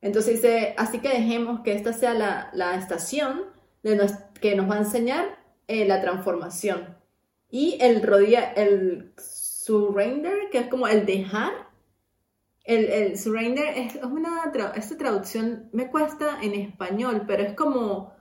Entonces 0.00 0.34
dice, 0.34 0.76
así 0.76 1.00
que 1.00 1.08
dejemos 1.08 1.62
que 1.62 1.72
esta 1.72 1.92
sea 1.92 2.14
la, 2.14 2.50
la 2.52 2.76
estación 2.76 3.42
de 3.82 3.98
que 4.40 4.54
nos 4.54 4.70
va 4.70 4.76
a 4.76 4.78
enseñar 4.78 5.40
eh, 5.66 5.86
la 5.86 6.00
transformación. 6.00 6.96
Y 7.50 7.78
el 7.80 8.00
rodilla, 8.00 8.52
el 8.52 9.12
surrender, 9.18 10.50
que 10.52 10.58
es 10.58 10.68
como 10.68 10.86
el 10.86 11.04
dejar, 11.04 11.50
el, 12.64 12.86
el 12.86 13.18
surrender 13.18 13.76
es, 13.76 13.96
una, 14.02 14.50
esta 14.74 14.96
traducción 14.96 15.68
me 15.72 15.90
cuesta 15.90 16.42
en 16.42 16.54
español, 16.54 17.24
pero 17.26 17.42
es 17.42 17.54
como, 17.54 18.12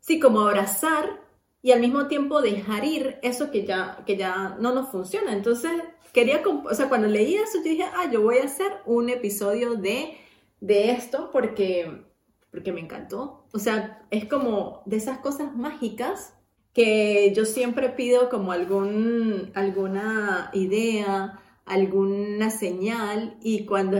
sí, 0.00 0.20
como 0.20 0.40
abrazar 0.42 1.20
y 1.60 1.72
al 1.72 1.80
mismo 1.80 2.06
tiempo 2.06 2.40
dejar 2.40 2.84
ir 2.84 3.18
eso 3.22 3.50
que 3.50 3.64
ya, 3.66 4.04
que 4.06 4.16
ya 4.16 4.56
no 4.60 4.72
nos 4.72 4.90
funciona. 4.90 5.32
Entonces, 5.32 5.72
quería, 6.12 6.40
o 6.46 6.74
sea, 6.74 6.88
cuando 6.88 7.08
leí 7.08 7.34
eso, 7.34 7.58
yo 7.58 7.70
dije, 7.70 7.84
ah, 7.94 8.08
yo 8.10 8.22
voy 8.22 8.38
a 8.38 8.44
hacer 8.44 8.72
un 8.86 9.10
episodio 9.10 9.74
de, 9.74 10.16
de 10.60 10.92
esto 10.92 11.30
porque, 11.32 12.04
porque 12.52 12.72
me 12.72 12.80
encantó. 12.80 13.46
O 13.52 13.58
sea, 13.58 14.06
es 14.10 14.26
como 14.26 14.82
de 14.86 14.96
esas 14.96 15.18
cosas 15.18 15.56
mágicas 15.56 16.34
que 16.72 17.32
yo 17.34 17.44
siempre 17.44 17.88
pido 17.88 18.28
como 18.28 18.52
algún, 18.52 19.50
alguna 19.54 20.50
idea, 20.52 21.40
alguna 21.68 22.50
señal 22.50 23.36
y 23.42 23.66
cuando 23.66 23.98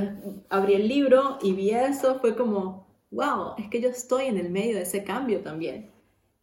abrí 0.49 0.75
el 0.75 0.89
libro 0.89 1.39
y 1.43 1.53
vi 1.53 1.71
eso 1.71 2.19
fue 2.21 2.37
como, 2.37 2.87
wow, 3.11 3.55
es 3.59 3.69
que 3.69 3.81
yo 3.81 3.89
estoy 3.89 4.27
en 4.27 4.39
el 4.39 4.51
medio 4.51 4.77
de 4.77 4.83
ese 4.83 5.05
cambio 5.05 5.41
también. 5.41 5.91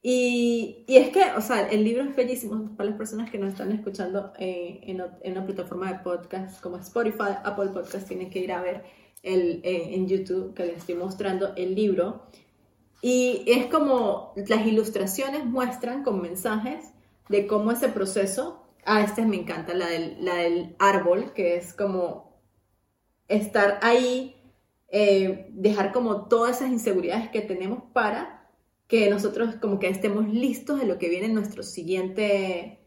Y, 0.08 0.86
y 0.88 0.98
es 0.98 1.10
que, 1.10 1.24
o 1.36 1.42
sea, 1.42 1.68
el 1.68 1.84
libro 1.84 2.04
es 2.04 2.16
bellísimo 2.16 2.76
para 2.78 2.90
las 2.90 2.98
personas 2.98 3.32
que 3.32 3.40
nos 3.40 3.54
están 3.54 3.72
escuchando 3.72 4.34
eh, 4.38 4.80
en, 4.84 5.02
en, 5.24 5.32
una 5.32 5.46
plataforma 5.46 5.92
de 5.92 6.00
podcast 6.00 6.62
como 6.62 6.78
Spotify, 6.78 7.40
Apple 7.44 7.70
Podcast, 7.70 8.08
tienen 8.08 8.30
que 8.30 8.38
ir 8.38 8.52
a 8.52 8.62
ver 8.62 8.84
el, 9.24 9.62
eh, 9.64 9.96
en 9.96 10.08
YouTube 10.08 10.54
que 10.54 10.66
les 10.66 10.78
estoy 10.78 10.94
mostrando 10.94 11.56
el 11.56 11.74
libro. 11.74 12.28
Y 13.02 13.46
es 13.48 13.66
como 13.66 14.34
las 14.48 14.68
ilustraciones 14.68 15.44
muestran 15.44 16.04
con 16.04 16.22
mensajes 16.22 16.86
de 17.30 17.48
cómo 17.48 17.72
ese 17.72 17.90
proceso 17.90 18.65
Ah, 18.86 19.02
este 19.02 19.26
me 19.26 19.38
encanta, 19.38 19.74
la 19.74 19.88
del, 19.88 20.24
la 20.24 20.36
del 20.36 20.76
árbol, 20.80 21.34
que 21.34 21.58
es 21.58 21.74
como 21.74 22.40
estar 23.28 23.80
ahí, 23.82 24.36
eh, 24.90 25.48
dejar 25.50 25.92
como 25.92 26.28
todas 26.28 26.58
esas 26.58 26.70
inseguridades 26.70 27.30
que 27.30 27.42
tenemos 27.42 27.84
para 27.94 28.48
que 28.88 29.10
nosotros 29.10 29.56
como 29.56 29.80
que 29.80 29.90
estemos 29.90 30.30
listos 30.30 30.80
de 30.80 30.86
lo 30.86 31.00
que 31.00 31.10
viene 31.10 31.26
en 31.26 31.34
nuestro 31.34 31.64
siguiente 31.64 32.80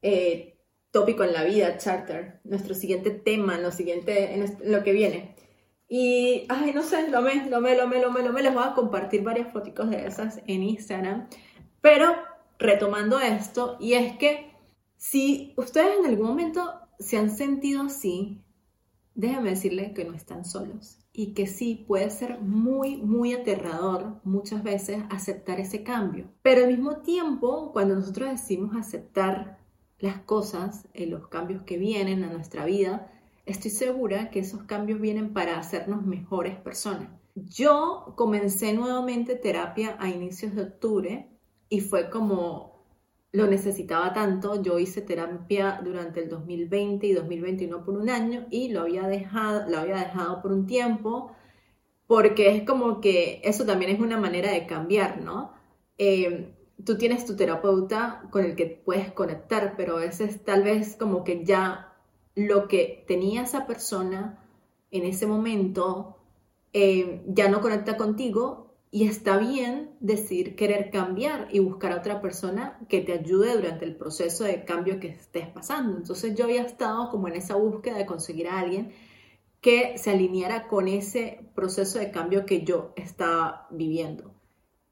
eh, 0.00 0.56
tópico 0.90 1.24
en 1.24 1.32
la 1.32 1.44
vida, 1.44 1.76
charter, 1.78 2.40
nuestro 2.44 2.74
siguiente 2.74 3.10
tema, 3.10 3.58
lo 3.58 3.72
siguiente, 3.72 4.34
en 4.34 4.72
lo 4.72 4.82
que 4.82 4.92
viene. 4.92 5.34
Y, 5.88 6.46
ay, 6.48 6.72
no 6.72 6.82
sé, 6.82 7.08
lo 7.10 7.20
me, 7.20 7.50
lo 7.50 7.60
me, 7.60 7.76
lo 7.76 7.86
me, 7.86 8.00
lo 8.00 8.10
me, 8.10 8.22
lo 8.22 8.32
me, 8.32 8.42
les 8.42 8.54
voy 8.54 8.62
a 8.64 8.74
compartir 8.74 9.22
varias 9.22 9.52
fotos 9.52 9.90
de 9.90 10.06
esas 10.06 10.40
en 10.46 10.62
Instagram. 10.62 11.28
Pero 11.80 12.14
retomando 12.58 13.20
esto, 13.20 13.76
y 13.78 13.94
es 13.94 14.16
que 14.16 14.51
si 15.02 15.52
ustedes 15.56 15.98
en 15.98 16.06
algún 16.06 16.28
momento 16.28 16.74
se 17.00 17.18
han 17.18 17.28
sentido 17.28 17.82
así, 17.82 18.40
déjenme 19.16 19.50
decirles 19.50 19.92
que 19.94 20.04
no 20.04 20.14
están 20.14 20.44
solos 20.44 21.00
y 21.12 21.34
que 21.34 21.48
sí 21.48 21.84
puede 21.88 22.08
ser 22.08 22.38
muy, 22.40 22.98
muy 22.98 23.32
aterrador 23.32 24.20
muchas 24.22 24.62
veces 24.62 25.02
aceptar 25.10 25.58
ese 25.58 25.82
cambio. 25.82 26.30
Pero 26.42 26.62
al 26.62 26.68
mismo 26.68 26.98
tiempo, 26.98 27.72
cuando 27.72 27.96
nosotros 27.96 28.30
decimos 28.30 28.76
aceptar 28.76 29.58
las 29.98 30.20
cosas, 30.20 30.86
eh, 30.94 31.08
los 31.08 31.26
cambios 31.26 31.64
que 31.64 31.78
vienen 31.78 32.22
a 32.22 32.32
nuestra 32.32 32.64
vida, 32.64 33.10
estoy 33.44 33.72
segura 33.72 34.30
que 34.30 34.38
esos 34.38 34.62
cambios 34.62 35.00
vienen 35.00 35.32
para 35.32 35.58
hacernos 35.58 36.06
mejores 36.06 36.56
personas. 36.60 37.08
Yo 37.34 38.14
comencé 38.16 38.72
nuevamente 38.72 39.34
terapia 39.34 39.96
a 39.98 40.08
inicios 40.08 40.54
de 40.54 40.62
octubre 40.62 41.28
y 41.68 41.80
fue 41.80 42.08
como 42.08 42.71
lo 43.32 43.46
necesitaba 43.46 44.12
tanto. 44.12 44.62
Yo 44.62 44.78
hice 44.78 45.02
terapia 45.02 45.80
durante 45.82 46.20
el 46.20 46.28
2020 46.28 47.06
y 47.06 47.12
2021 47.14 47.84
por 47.84 47.96
un 47.96 48.10
año 48.10 48.46
y 48.50 48.68
lo 48.68 48.82
había 48.82 49.06
dejado, 49.08 49.68
lo 49.68 49.78
había 49.78 49.96
dejado 49.96 50.42
por 50.42 50.52
un 50.52 50.66
tiempo 50.66 51.32
porque 52.06 52.54
es 52.54 52.64
como 52.64 53.00
que 53.00 53.40
eso 53.42 53.64
también 53.64 53.90
es 53.90 54.00
una 54.00 54.18
manera 54.18 54.52
de 54.52 54.66
cambiar, 54.66 55.22
¿no? 55.22 55.54
Eh, 55.96 56.54
tú 56.84 56.98
tienes 56.98 57.24
tu 57.24 57.36
terapeuta 57.36 58.22
con 58.30 58.44
el 58.44 58.54
que 58.54 58.66
puedes 58.66 59.12
conectar, 59.12 59.74
pero 59.76 60.00
ese 60.00 60.24
es 60.24 60.44
tal 60.44 60.62
vez 60.62 60.96
como 60.96 61.24
que 61.24 61.44
ya 61.44 61.94
lo 62.34 62.68
que 62.68 63.04
tenía 63.08 63.42
esa 63.42 63.66
persona 63.66 64.38
en 64.90 65.04
ese 65.04 65.26
momento 65.26 66.18
eh, 66.72 67.22
ya 67.26 67.48
no 67.48 67.60
conecta 67.60 67.96
contigo 67.96 68.71
y 68.94 69.08
está 69.08 69.38
bien 69.38 69.96
decir 70.00 70.54
querer 70.54 70.90
cambiar 70.90 71.48
y 71.50 71.60
buscar 71.60 71.92
a 71.92 71.96
otra 71.96 72.20
persona 72.20 72.78
que 72.90 73.00
te 73.00 73.14
ayude 73.14 73.56
durante 73.56 73.86
el 73.86 73.96
proceso 73.96 74.44
de 74.44 74.66
cambio 74.66 75.00
que 75.00 75.08
estés 75.08 75.48
pasando. 75.48 75.96
Entonces 75.96 76.34
yo 76.34 76.44
había 76.44 76.60
estado 76.60 77.08
como 77.10 77.26
en 77.26 77.36
esa 77.36 77.56
búsqueda 77.56 77.96
de 77.96 78.04
conseguir 78.04 78.48
a 78.48 78.60
alguien 78.60 78.92
que 79.62 79.96
se 79.96 80.10
alineara 80.10 80.68
con 80.68 80.88
ese 80.88 81.40
proceso 81.54 81.98
de 81.98 82.10
cambio 82.10 82.44
que 82.44 82.64
yo 82.64 82.92
estaba 82.94 83.66
viviendo. 83.70 84.34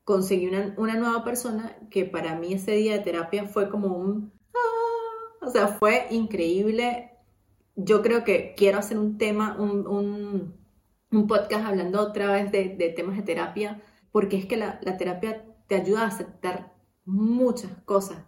Conseguí 0.04 0.46
una, 0.46 0.96
nueva 0.96 1.22
persona 1.22 1.76
que 1.90 2.06
para 2.06 2.36
mí 2.36 2.54
ese 2.54 2.72
día 2.72 2.94
de 2.94 3.00
terapia 3.00 3.48
fue 3.48 3.68
como 3.68 3.98
un... 3.98 4.32
¡ah! 4.54 5.46
o 5.46 5.50
sea, 5.50 5.68
fue 5.68 6.06
increíble. 6.10 7.10
Yo 7.76 8.00
creo 8.00 8.24
que 8.24 8.54
quiero 8.56 8.78
hacer 8.78 8.96
un 8.96 9.18
tema, 9.18 9.58
un, 9.58 10.58
podcast 11.28 11.66
hablando 11.66 12.00
otra 12.00 12.32
vez 12.32 12.50
de 12.50 12.94
temas 12.96 13.18
de 13.18 13.24
terapia 13.24 13.82
porque 14.12 14.36
es 14.36 14.46
que 14.46 14.56
la, 14.56 14.80
terapia 14.80 15.44
te 15.66 15.76
ayuda 15.76 16.02
a 16.02 16.08
aceptar 16.08 16.74
muchas 17.04 17.72
cosas 17.84 18.24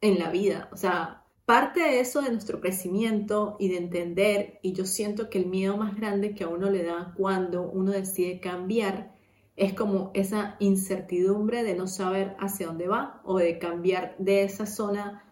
en 0.00 0.18
la 0.18 0.30
vida. 0.30 0.68
O 0.72 0.76
sea, 0.76 1.24
parte 1.44 1.80
de 1.80 2.00
eso 2.00 2.20
de 2.20 2.30
nuestro 2.30 2.60
crecimiento 2.60 3.56
y 3.58 3.68
de 3.68 3.78
entender, 3.78 4.58
y 4.62 4.72
yo 4.72 4.84
siento 4.84 5.30
que 5.30 5.38
el 5.38 5.46
miedo 5.46 5.76
más 5.76 5.96
grande 5.96 6.34
que 6.34 6.44
a 6.44 6.48
uno 6.48 6.70
le 6.70 6.82
da 6.82 7.14
cuando 7.16 7.62
uno 7.62 7.92
decide 7.92 8.40
cambiar 8.40 9.14
es 9.56 9.72
como 9.72 10.10
esa 10.12 10.56
incertidumbre 10.58 11.64
de 11.64 11.74
no 11.74 11.86
saber 11.86 12.36
hacia 12.38 12.66
dónde 12.66 12.88
va 12.88 13.22
o 13.24 13.38
de 13.38 13.58
cambiar 13.58 14.14
de 14.18 14.44
esa 14.44 14.66
zona 14.66 15.24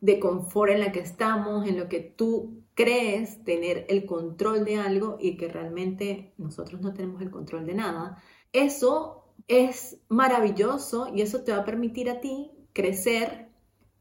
de 0.00 0.18
confort 0.18 0.72
en 0.72 0.80
la 0.80 0.92
que 0.92 1.00
estamos, 1.00 1.66
en 1.66 1.78
lo 1.78 1.88
que 1.88 2.00
tú 2.00 2.64
crees 2.74 3.44
tener 3.44 3.86
el 3.88 4.06
control 4.06 4.64
de 4.64 4.76
algo 4.76 5.16
y 5.20 5.36
que 5.36 5.48
realmente 5.48 6.34
nosotros 6.38 6.80
no 6.80 6.92
tenemos 6.92 7.22
el 7.22 7.30
control 7.30 7.66
de 7.66 7.74
nada 7.74 8.22
eso 8.54 9.24
es 9.48 9.98
maravilloso 10.08 11.08
y 11.14 11.20
eso 11.20 11.42
te 11.42 11.52
va 11.52 11.58
a 11.58 11.64
permitir 11.64 12.08
a 12.08 12.20
ti 12.20 12.52
crecer 12.72 13.48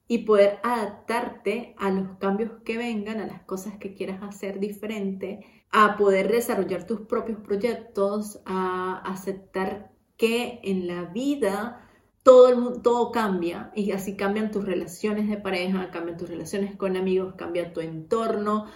y 0.07 0.19
poder 0.19 0.59
adaptarte 0.63 1.75
a 1.77 1.89
los 1.89 2.17
cambios 2.19 2.51
que 2.63 2.77
vengan, 2.77 3.19
a 3.19 3.25
las 3.25 3.41
cosas 3.41 3.77
que 3.77 3.93
quieras 3.93 4.21
hacer 4.21 4.59
diferente, 4.59 5.45
a 5.71 5.97
poder 5.97 6.31
desarrollar 6.31 6.85
tus 6.85 7.01
propios 7.01 7.39
proyectos, 7.39 8.41
a 8.45 9.01
aceptar 9.05 9.91
que 10.17 10.59
en 10.63 10.87
la 10.87 11.05
vida 11.05 11.89
todo, 12.21 12.47
el, 12.49 12.81
todo 12.83 13.11
cambia 13.11 13.71
y 13.75 13.91
así 13.91 14.15
cambian 14.15 14.51
tus 14.51 14.65
relaciones 14.65 15.27
de 15.27 15.37
pareja, 15.37 15.89
cambian 15.91 16.17
tus 16.17 16.29
relaciones 16.29 16.75
con 16.75 16.95
amigos, 16.95 17.33
cambia 17.37 17.73
tu 17.73 17.81
entorno, 17.81 18.67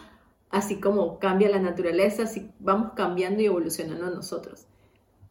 así 0.50 0.80
como 0.80 1.20
cambia 1.20 1.50
la 1.50 1.60
naturaleza, 1.60 2.24
así 2.24 2.52
vamos 2.60 2.94
cambiando 2.96 3.42
y 3.42 3.46
evolucionando 3.46 4.10
nosotros. 4.10 4.68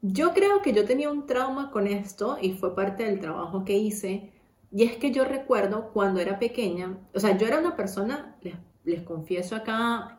Yo 0.03 0.33
creo 0.35 0.63
que 0.63 0.73
yo 0.73 0.85
tenía 0.85 1.11
un 1.11 1.27
trauma 1.27 1.71
con 1.71 1.87
esto 1.87 2.39
y 2.41 2.53
fue 2.53 2.75
parte 2.75 3.05
del 3.05 3.21
trabajo 3.21 3.65
que 3.65 3.77
hice. 3.77 4.33
Y 4.71 4.85
es 4.85 4.97
que 4.97 5.11
yo 5.11 5.25
recuerdo 5.25 5.91
cuando 5.93 6.21
era 6.21 6.39
pequeña, 6.39 6.99
o 7.15 7.21
sea, 7.21 7.37
yo 7.37 7.47
era 7.47 7.59
una 7.59 7.77
persona, 7.77 8.37
les, 8.85 9.03
confieso 9.03 9.57
acá, 9.57 10.17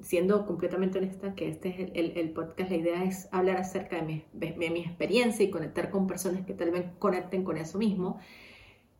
siendo 0.00 0.46
completamente 0.46 0.98
honesta, 0.98 1.34
que 1.34 1.48
este 1.48 1.68
es 1.68 2.16
el, 2.16 2.30
podcast, 2.30 2.70
la 2.70 2.76
idea 2.76 3.04
es 3.04 3.28
hablar 3.30 3.58
acerca 3.58 3.96
de 3.96 4.02
mi, 4.02 4.24
mi, 4.70 4.80
experiencia 4.80 5.44
y 5.44 5.50
conectar 5.50 5.90
con 5.90 6.06
personas 6.06 6.44
que 6.44 6.54
tal 6.54 6.70
vez 6.70 6.86
conecten 6.98 7.44
con 7.44 7.56
eso 7.56 7.78
mismo. 7.78 8.18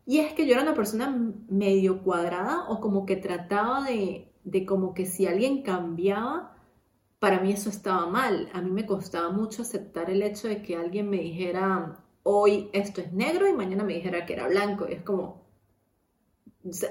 Y 0.05 0.19
es 0.19 0.33
que 0.33 0.45
yo 0.45 0.53
era 0.53 0.61
una 0.61 0.75
persona 0.75 1.33
medio 1.49 2.03
cuadrada 2.03 2.69
o 2.69 2.79
como 2.79 3.05
que 3.05 3.15
trataba 3.15 3.83
de, 3.83 4.31
de 4.43 4.65
como 4.65 4.93
que 4.93 5.05
si 5.05 5.25
alguien 5.25 5.63
cambiaba, 5.63 6.54
para 7.25 7.39
mí 7.39 7.51
eso 7.51 7.71
estaba 7.71 8.05
mal. 8.05 8.49
A 8.53 8.61
mí 8.61 8.69
me 8.69 8.85
costaba 8.85 9.31
mucho 9.31 9.63
aceptar 9.63 10.11
el 10.11 10.21
hecho 10.21 10.47
de 10.47 10.61
que 10.61 10.75
alguien 10.75 11.09
me 11.09 11.17
dijera, 11.17 11.97
hoy 12.21 12.69
esto 12.71 13.01
es 13.01 13.13
negro 13.13 13.47
y 13.47 13.53
mañana 13.53 13.83
me 13.83 13.95
dijera 13.95 14.27
que 14.27 14.33
era 14.33 14.47
blanco. 14.47 14.85
Es 14.85 15.01
como, 15.01 15.43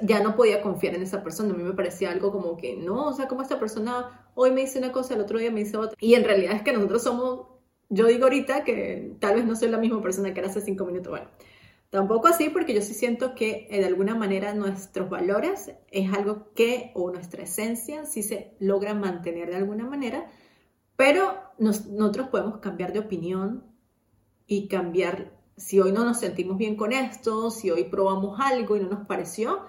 ya 0.02 0.18
no 0.24 0.34
podía 0.34 0.60
confiar 0.60 0.96
en 0.96 1.02
esa 1.04 1.22
persona. 1.22 1.54
A 1.54 1.56
mí 1.56 1.62
me 1.62 1.72
parecía 1.74 2.10
algo 2.10 2.32
como 2.32 2.56
que, 2.56 2.74
no, 2.76 3.10
o 3.10 3.12
sea, 3.12 3.28
como 3.28 3.42
esta 3.42 3.60
persona 3.60 4.28
hoy 4.34 4.50
me 4.50 4.62
dice 4.62 4.80
una 4.80 4.90
cosa, 4.90 5.14
el 5.14 5.20
otro 5.20 5.38
día 5.38 5.52
me 5.52 5.60
dice 5.60 5.76
otra. 5.76 5.96
Y 6.00 6.14
en 6.14 6.24
realidad 6.24 6.56
es 6.56 6.62
que 6.62 6.72
nosotros 6.72 7.04
somos, 7.04 7.46
yo 7.88 8.08
digo 8.08 8.24
ahorita 8.24 8.64
que 8.64 9.14
tal 9.20 9.36
vez 9.36 9.44
no 9.44 9.54
soy 9.54 9.68
la 9.68 9.78
misma 9.78 10.02
persona 10.02 10.34
que 10.34 10.40
era 10.40 10.48
hace 10.48 10.60
cinco 10.60 10.84
minutos. 10.84 11.10
Bueno, 11.10 11.28
Tampoco 11.94 12.26
así 12.26 12.48
porque 12.48 12.74
yo 12.74 12.82
sí 12.82 12.92
siento 12.92 13.36
que 13.36 13.68
eh, 13.70 13.78
de 13.78 13.84
alguna 13.84 14.16
manera 14.16 14.52
nuestros 14.52 15.08
valores 15.08 15.70
es 15.92 16.12
algo 16.12 16.52
que, 16.52 16.90
o 16.94 17.12
nuestra 17.12 17.44
esencia, 17.44 18.04
sí 18.04 18.24
se 18.24 18.56
logra 18.58 18.94
mantener 18.94 19.48
de 19.48 19.58
alguna 19.58 19.84
manera, 19.84 20.28
pero 20.96 21.38
nosotros 21.56 22.30
podemos 22.30 22.58
cambiar 22.58 22.92
de 22.92 22.98
opinión 22.98 23.62
y 24.44 24.66
cambiar, 24.66 25.38
si 25.56 25.78
hoy 25.78 25.92
no 25.92 26.04
nos 26.04 26.18
sentimos 26.18 26.58
bien 26.58 26.74
con 26.74 26.92
esto, 26.92 27.52
si 27.52 27.70
hoy 27.70 27.84
probamos 27.84 28.40
algo 28.40 28.76
y 28.76 28.80
no 28.80 28.88
nos 28.88 29.06
pareció 29.06 29.60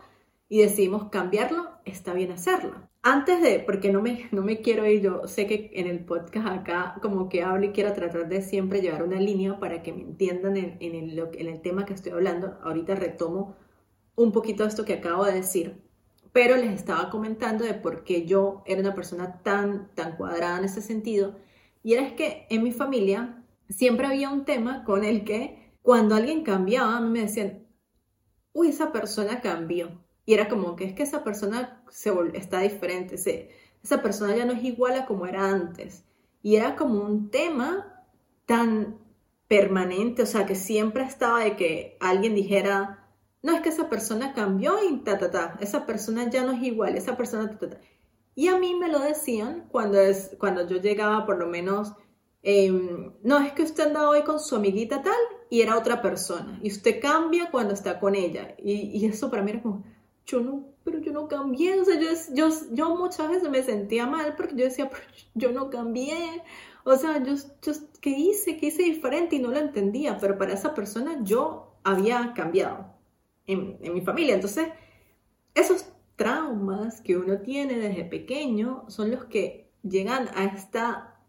y 0.50 0.62
decidimos 0.62 1.12
cambiarlo, 1.12 1.74
está 1.86 2.14
bien 2.14 2.32
hacerlo. 2.32 2.90
Antes 3.08 3.40
de, 3.40 3.60
porque 3.60 3.92
no 3.92 4.02
me, 4.02 4.28
no 4.32 4.42
me 4.42 4.62
quiero 4.62 4.84
ir, 4.88 5.00
yo 5.00 5.28
sé 5.28 5.46
que 5.46 5.70
en 5.76 5.86
el 5.86 6.04
podcast 6.04 6.48
acá 6.48 6.96
como 7.04 7.30
que 7.30 7.44
hablo 7.44 7.68
y 7.68 7.72
quiero 7.72 7.94
tratar 7.94 8.28
de 8.28 8.42
siempre 8.42 8.82
llevar 8.82 9.04
una 9.04 9.20
línea 9.20 9.60
para 9.60 9.84
que 9.84 9.94
me 9.94 10.02
entiendan 10.02 10.58
en, 10.58 10.78
en, 10.80 10.96
el, 10.96 11.20
en 11.20 11.48
el 11.48 11.62
tema 11.62 11.86
que 11.86 11.94
estoy 11.94 12.14
hablando. 12.14 12.58
Ahorita 12.64 12.96
retomo 12.96 13.58
un 14.16 14.32
poquito 14.32 14.66
esto 14.66 14.86
que 14.86 14.96
acabo 14.96 15.24
de 15.24 15.34
decir, 15.34 15.84
pero 16.34 16.56
les 16.56 16.72
estaba 16.72 17.12
comentando 17.12 17.64
de 17.64 17.76
por 17.76 18.04
qué 18.04 18.26
yo 18.26 18.64
era 18.66 18.82
una 18.82 18.96
persona 18.96 19.40
tan, 19.44 19.94
tan 19.94 20.16
cuadrada 20.18 20.58
en 20.58 20.66
ese 20.66 20.82
sentido. 20.82 21.36
Y 21.84 21.94
era 21.94 22.08
es 22.08 22.14
que 22.14 22.48
en 22.50 22.64
mi 22.64 22.72
familia 22.72 23.46
siempre 23.70 24.08
había 24.08 24.32
un 24.32 24.46
tema 24.46 24.84
con 24.84 25.04
el 25.04 25.24
que 25.26 25.76
cuando 25.84 26.16
alguien 26.16 26.44
cambiaba, 26.44 26.98
a 26.98 27.02
mí 27.02 27.10
me 27.12 27.22
decían, 27.22 27.68
uy, 28.52 28.70
esa 28.70 28.92
persona 28.92 29.42
cambió 29.42 30.05
Y 30.26 30.34
era 30.34 30.50
como 30.50 30.76
que 30.76 30.86
es 30.86 30.94
que 30.94 31.04
esa 31.04 31.24
persona 31.24 31.84
se 31.90 32.12
está 32.34 32.60
diferente, 32.60 33.18
se, 33.18 33.52
esa 33.84 34.02
persona 34.02 34.36
ya 34.36 34.46
no 34.46 34.54
es 34.54 34.64
igual 34.64 34.96
a 34.96 35.06
como 35.06 35.28
era 35.28 35.48
antes. 35.50 36.04
Y 36.42 36.56
era 36.56 36.76
como 36.76 37.02
un 37.02 37.30
tema 37.30 38.04
tan 38.46 38.98
permanente, 39.48 40.24
o 40.24 40.26
sea, 40.26 40.46
que 40.46 40.56
siempre 40.56 41.04
estaba 41.04 41.44
de 41.44 41.56
que 41.56 41.98
alguien 42.00 42.36
dijera, 42.36 43.08
no, 43.44 43.54
es 43.54 43.62
que 43.62 43.70
esa 43.70 43.90
persona 43.90 44.34
cambió 44.34 44.78
y 44.84 44.98
ta, 45.04 45.20
ta, 45.20 45.30
ta, 45.30 45.58
esa 45.60 45.86
persona 45.86 46.30
ya 46.30 46.44
no 46.44 46.54
es 46.54 46.64
igual, 46.64 46.96
esa 46.96 47.16
persona, 47.16 47.50
ta, 47.50 47.60
ta, 47.60 47.70
ta. 47.70 47.82
Y 48.34 48.48
a 48.48 48.58
mí 48.58 48.76
me 48.76 48.90
lo 48.90 49.00
decían 49.00 49.68
cuando, 49.72 50.00
es, 50.00 50.36
cuando 50.40 50.68
yo 50.68 50.78
llegaba 50.78 51.26
por 51.26 51.38
lo 51.38 51.48
menos, 51.48 51.94
em, 52.42 53.14
no, 53.24 53.40
es 53.40 53.54
que 53.54 53.64
usted 53.64 53.88
anda 53.88 54.10
hoy 54.10 54.24
con 54.24 54.40
su 54.40 54.56
amiguita 54.56 55.02
tal 55.02 55.16
y 55.50 55.62
era 55.62 55.78
otra 55.78 56.02
persona, 56.02 56.60
y 56.62 56.72
usted 56.72 57.00
cambia 57.00 57.52
cuando 57.52 57.74
está 57.74 58.00
con 58.00 58.16
ella. 58.16 58.56
Y, 58.58 58.98
y 58.98 59.06
eso 59.06 59.30
para 59.30 59.44
mí 59.44 59.52
era 59.52 59.62
como, 59.62 59.84
yo 60.26 60.40
no, 60.42 60.66
pero 60.84 61.00
yo 61.00 61.12
no 61.12 61.28
cambié, 61.28 61.80
o 61.80 61.86
sea, 61.86 62.00
yo, 62.00 62.10
yo, 62.34 62.50
yo 62.72 62.96
muchas 62.96 63.30
veces 63.30 63.50
me 63.50 63.64
sentía 63.64 64.08
mal 64.08 64.36
porque 64.36 64.56
yo 64.56 64.66
decía, 64.66 64.90
pero 64.92 65.04
yo 65.34 65.52
no 65.52 65.70
cambié, 65.70 66.44
o 66.84 66.96
sea, 66.96 67.22
yo, 67.24 67.36
yo, 67.62 67.74
¿qué 68.02 68.10
hice? 68.10 68.58
¿Qué 68.58 68.68
hice 68.68 68.84
diferente? 68.84 69.36
Y 69.36 69.40
no 69.40 69.50
lo 69.50 69.58
entendía, 69.58 70.18
pero 70.20 70.38
para 70.38 70.54
esa 70.54 70.74
persona 70.74 71.20
yo 71.24 71.76
había 71.84 72.34
cambiado 72.34 72.94
en, 73.48 73.78
en 73.82 73.94
mi 73.94 74.02
familia. 74.02 74.36
Entonces, 74.36 74.68
esos 75.54 75.86
traumas 76.16 77.02
que 77.02 77.18
uno 77.18 77.40
tiene 77.40 77.78
desde 77.78 78.06
pequeño 78.06 78.86
son 78.88 79.12
los 79.12 79.26
que 79.26 79.70
llegan 79.84 80.30
a 80.36 80.46
esta 80.46 81.20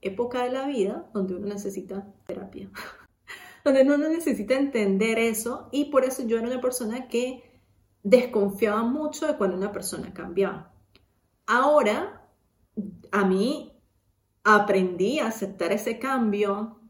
época 0.00 0.42
de 0.42 0.50
la 0.50 0.66
vida 0.66 1.08
donde 1.12 1.36
uno 1.36 1.46
necesita 1.46 2.06
terapia, 2.26 2.70
donde 3.64 3.82
uno 3.82 3.96
necesita 3.96 4.54
entender 4.54 5.18
eso 5.18 5.68
y 5.72 5.86
por 5.86 6.04
eso 6.04 6.26
yo 6.26 6.38
era 6.38 6.48
una 6.48 6.60
persona 6.60 7.08
que 7.08 7.51
desconfiaba 8.02 8.82
mucho 8.82 9.26
de 9.26 9.36
cuando 9.36 9.56
una 9.56 9.72
persona 9.72 10.12
cambiaba. 10.12 10.72
Ahora, 11.46 12.28
a 13.10 13.24
mí 13.24 13.72
aprendí 14.44 15.18
a 15.18 15.28
aceptar 15.28 15.72
ese 15.72 15.98
cambio, 15.98 16.80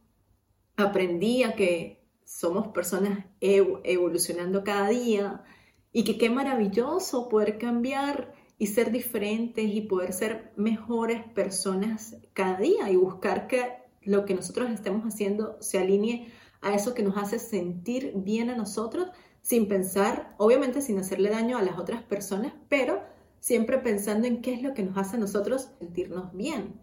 aprendí 0.77 1.43
a 1.43 1.55
que 1.55 2.03
somos 2.25 2.69
personas 2.69 3.27
evolucionando 3.41 4.65
cada 4.65 4.89
día 4.89 5.45
y 5.93 6.05
que 6.05 6.17
qué 6.17 6.31
maravilloso 6.31 7.29
poder 7.29 7.59
cambiar 7.59 8.33
y 8.59 8.69
ser 8.69 8.93
diferentes 8.93 9.65
y 9.67 9.83
poder 9.83 10.13
ser 10.13 10.53
mejores 10.57 11.25
personas 11.35 12.17
cada 12.33 12.59
día 12.59 12.91
y 12.91 12.97
buscar 12.97 13.49
que 13.49 13.83
lo 14.03 14.25
que 14.25 14.35
nosotros 14.35 14.71
estemos 14.71 15.05
haciendo 15.05 15.57
se 15.61 15.79
alinee 15.79 16.33
a 16.61 16.75
eso 16.75 16.95
que 16.95 17.03
nos 17.03 17.17
hace 17.17 17.39
sentir 17.39 18.13
bien 18.17 18.51
a 18.51 18.57
nosotros 18.57 19.09
sin 19.43 19.69
pensar, 19.69 20.35
obviamente 20.39 20.81
sin 20.81 20.99
hacerle 20.99 21.31
daño 21.31 21.59
a 21.59 21.63
las 21.63 21.79
otras 21.79 22.03
personas, 22.03 22.55
pero 22.69 23.03
siempre 23.41 23.79
pensando 23.79 24.29
en 24.29 24.41
qué 24.41 24.55
es 24.55 24.63
lo 24.63 24.73
que 24.73 24.85
nos 24.85 24.97
hace 24.97 25.17
a 25.17 25.21
nosotros 25.21 25.69
sentirnos 25.81 26.33
bien. 26.33 26.81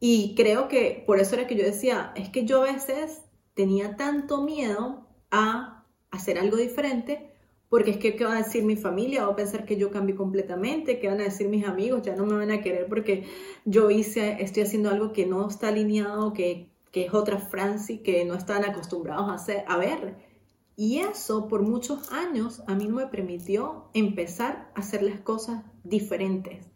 Y 0.00 0.34
creo 0.34 0.66
que 0.66 1.04
por 1.06 1.20
eso 1.20 1.36
era 1.36 1.46
que 1.46 1.54
yo 1.54 1.64
decía, 1.64 2.12
es 2.16 2.30
que 2.30 2.44
yo 2.44 2.62
a 2.62 2.72
veces 2.72 3.22
tenía 3.54 3.96
tanto 3.96 4.42
miedo 4.42 5.06
a 5.30 5.84
hacer 6.10 6.38
algo 6.38 6.56
diferente, 6.56 7.30
porque 7.68 7.92
es 7.92 7.96
que 7.98 8.16
qué 8.16 8.24
va 8.24 8.34
a 8.34 8.42
decir 8.42 8.64
mi 8.64 8.76
familia, 8.76 9.24
va 9.26 9.32
a 9.32 9.36
pensar 9.36 9.64
que 9.64 9.76
yo 9.76 9.90
cambié 9.90 10.16
completamente, 10.16 10.98
qué 10.98 11.08
van 11.08 11.20
a 11.20 11.24
decir 11.24 11.48
mis 11.48 11.66
amigos, 11.66 12.02
ya 12.02 12.16
no 12.16 12.26
me 12.26 12.34
van 12.34 12.50
a 12.50 12.60
querer 12.62 12.86
porque 12.88 13.24
yo 13.64 13.90
hice, 13.90 14.42
estoy 14.42 14.64
haciendo 14.64 14.90
algo 14.90 15.12
que 15.12 15.26
no 15.26 15.48
está 15.48 15.68
alineado, 15.68 16.32
que, 16.32 16.70
que 16.90 17.06
es 17.06 17.14
otra 17.14 17.38
Franci, 17.38 17.98
que 17.98 18.24
no 18.24 18.34
están 18.34 18.64
acostumbrados 18.64 19.30
a 19.30 19.34
hacer, 19.34 19.64
a 19.68 19.76
ver. 19.76 20.31
Y 20.76 20.98
eso 20.98 21.48
por 21.48 21.62
muchos 21.62 22.10
años 22.12 22.62
a 22.66 22.74
mí 22.74 22.88
me 22.88 23.06
permitió 23.06 23.90
empezar 23.94 24.70
a 24.74 24.80
hacer 24.80 25.02
las 25.02 25.20
cosas 25.20 25.64
diferentes. 25.84 26.70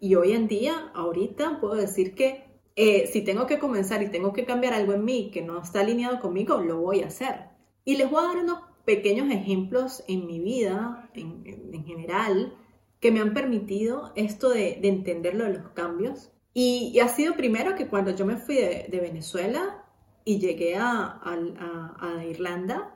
Y 0.00 0.14
hoy 0.14 0.32
en 0.32 0.48
día, 0.48 0.90
ahorita, 0.94 1.60
puedo 1.60 1.74
decir 1.74 2.14
que 2.14 2.50
eh, 2.74 3.06
si 3.06 3.22
tengo 3.22 3.46
que 3.46 3.58
comenzar 3.58 4.02
y 4.02 4.10
tengo 4.10 4.32
que 4.32 4.44
cambiar 4.44 4.72
algo 4.72 4.94
en 4.94 5.04
mí 5.04 5.30
que 5.30 5.42
no 5.42 5.60
está 5.60 5.80
alineado 5.80 6.20
conmigo, 6.20 6.58
lo 6.58 6.80
voy 6.80 7.02
a 7.02 7.08
hacer. 7.08 7.50
Y 7.84 7.96
les 7.96 8.10
voy 8.10 8.24
a 8.24 8.28
dar 8.28 8.38
unos 8.38 8.58
pequeños 8.84 9.30
ejemplos 9.30 10.02
en 10.08 10.26
mi 10.26 10.40
vida, 10.40 11.10
en, 11.14 11.84
general, 11.84 12.56
que 12.98 13.12
me 13.12 13.20
han 13.20 13.34
permitido 13.34 14.12
esto 14.16 14.48
de, 14.50 14.78
de 14.80 14.88
entender 14.88 15.34
lo 15.34 15.44
de 15.44 15.54
los 15.54 15.68
cambios. 15.70 16.32
Y, 16.54 16.98
ha 17.00 17.08
sido 17.08 17.36
primero 17.36 17.74
que 17.76 17.86
cuando 17.86 18.10
yo 18.10 18.26
me 18.26 18.36
fui 18.36 18.56
de, 18.56 19.00
Venezuela 19.00 19.84
y 20.24 20.38
llegué 20.38 20.76
a, 20.76 21.20
a 21.22 22.24
Irlanda, 22.24 22.94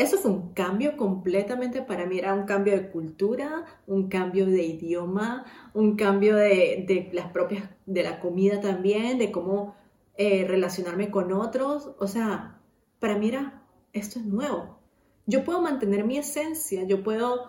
eso 0.00 0.16
fue 0.16 0.30
un 0.30 0.54
cambio 0.54 0.96
completamente 0.96 1.82
para 1.82 2.06
mí, 2.06 2.18
era 2.18 2.34
un 2.34 2.44
cambio 2.44 2.72
de 2.72 2.90
cultura, 2.90 3.66
un 3.86 4.08
cambio 4.08 4.46
de 4.46 4.62
idioma, 4.62 5.44
un 5.74 5.96
cambio 5.96 6.36
de, 6.36 7.10
las 7.12 7.30
propias, 7.32 7.68
de 7.84 8.02
la 8.02 8.18
comida 8.18 8.60
también, 8.60 9.18
de 9.18 9.30
cómo 9.30 9.76
eh, 10.16 10.46
relacionarme 10.48 11.10
con 11.10 11.32
otros. 11.32 11.90
O 11.98 12.06
sea, 12.06 12.58
para 12.98 13.18
mí 13.18 13.28
era, 13.28 13.62
esto 13.92 14.18
es 14.18 14.24
nuevo. 14.24 14.78
Yo 15.26 15.44
puedo 15.44 15.60
mantener 15.60 16.04
mi 16.04 16.16
esencia, 16.16 16.84
yo 16.84 17.02
puedo, 17.02 17.48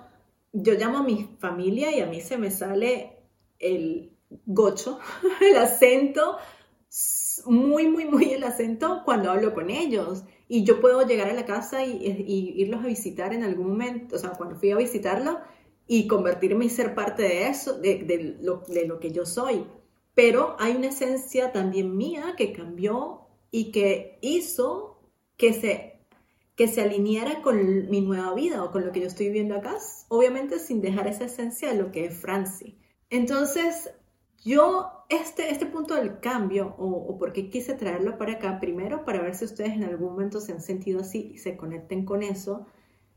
yo 0.52 0.74
llamo 0.74 1.00
a 1.00 1.04
mi 1.04 1.38
familia 1.40 1.96
y 1.96 2.02
a 2.02 2.06
mí 2.06 2.20
se 2.20 2.38
me 2.38 2.52
sale 2.52 3.20
el 3.60 4.12
gocho, 4.46 5.00
el 5.42 5.58
acento, 5.58 6.38
muy, 7.46 7.88
muy, 7.88 8.06
muy 8.06 8.34
el 8.34 8.44
acento 8.44 9.04
cuando 9.06 9.32
hablo 9.32 9.54
con 9.54 9.70
ellos 9.70 10.26
y 10.54 10.66
yo 10.66 10.82
puedo 10.82 11.08
llegar 11.08 11.30
a 11.30 11.34
la 11.34 11.46
casa 11.46 11.86
y, 11.86 12.54
irlos 12.58 12.84
a 12.84 12.88
visitar 12.88 13.34
en 13.34 13.46
algún 13.46 13.70
momento, 13.70 14.18
o 14.18 14.20
sea, 14.20 14.32
cuando 14.32 14.58
fui 14.58 14.70
a 14.72 14.76
visitarlo 14.76 15.40
y 15.88 16.08
convertirme 16.08 16.66
y 16.66 16.70
ser 16.70 16.94
parte 16.94 17.24
de 17.24 17.48
eso, 17.48 17.80
de, 17.80 18.36
lo, 18.42 18.62
de 18.68 18.86
lo 18.86 19.00
que 19.00 19.12
yo 19.12 19.26
soy. 19.26 19.66
Pero 20.14 20.58
hay 20.60 20.76
una 20.76 20.88
esencia 20.88 21.54
también 21.54 21.96
mía 21.96 22.36
que 22.38 22.52
cambió 22.52 23.28
y 23.50 23.72
que 23.72 24.20
hizo 24.20 25.00
que 25.38 25.54
se, 25.54 26.02
que 26.58 26.68
se 26.68 26.82
alineara 26.82 27.42
con 27.42 27.90
mi 27.90 28.02
nueva 28.02 28.34
vida 28.34 28.62
o 28.62 28.72
con 28.74 28.86
lo 28.86 28.92
que 28.92 29.00
yo 29.00 29.08
estoy 29.08 29.28
viviendo 29.28 29.56
acá, 29.56 29.78
obviamente 30.10 30.60
sin 30.60 30.82
dejar 30.82 31.08
esa 31.08 31.24
esencia 31.24 31.70
de 31.70 31.82
lo 31.82 31.94
que 31.94 32.04
es 32.08 32.18
Franci. 32.18 32.78
Entonces, 33.10 33.90
yo, 34.44 35.06
este, 35.10 35.52
este 35.52 35.66
punto 35.66 35.96
del 35.96 36.20
cambio, 36.20 36.76
o, 36.78 36.88
o 36.88 37.18
por 37.18 37.32
qué 37.32 37.50
quise 37.50 37.74
traerlo 37.74 38.18
para 38.18 38.34
acá, 38.34 38.60
primero 38.60 39.06
para 39.06 39.22
ver 39.22 39.36
si 39.36 39.46
ustedes 39.46 39.74
en 39.74 39.84
algún 39.84 40.12
momento 40.12 40.40
se 40.40 40.52
han 40.52 40.62
sentido 40.62 41.02
así 41.02 41.32
y 41.34 41.38
se 41.38 41.58
conecten 41.58 42.06
con 42.06 42.24
eso, 42.24 42.66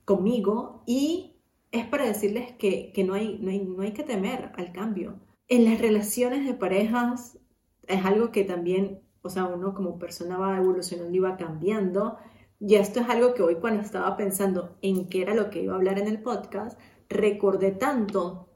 conmigo, 0.05 0.83
y 0.87 1.35
es 1.73 1.87
para 1.87 2.05
decirles 2.07 2.53
que, 2.53 2.93
que 2.93 3.05
no, 3.05 3.15
hay, 3.15 3.39
no, 3.41 3.51
hay, 3.51 3.61
no 3.61 3.83
hay 3.83 3.93
que 3.93 4.05
temer 4.05 4.53
al 4.57 4.73
cambio. 4.73 5.19
En 5.49 5.65
las 5.65 5.81
relaciones 5.81 6.47
de 6.47 6.55
parejas 6.55 7.39
es 7.87 8.05
algo 8.05 8.31
que 8.31 8.45
también, 8.45 9.01
o 9.23 9.29
sea, 9.29 9.47
uno 9.47 9.75
como 9.75 9.99
persona 9.99 10.39
va 10.39 10.57
evolucionando 10.57 11.15
y 11.15 11.19
va 11.19 11.37
cambiando. 11.37 12.17
Y 12.61 12.77
esto 12.77 13.01
es 13.01 13.09
algo 13.09 13.35
que 13.35 13.43
hoy 13.43 13.57
cuando 13.57 13.83
estaba 13.83 14.17
pensando 14.17 14.77
en 14.83 15.09
qué 15.09 15.23
era 15.23 15.35
lo 15.35 15.51
que 15.51 15.63
iba 15.63 15.73
a 15.73 15.77
hablar 15.77 15.99
en 15.99 16.07
el 16.07 16.23
podcast, 16.23 16.79
recordé 17.09 17.73
tanto 17.73 18.49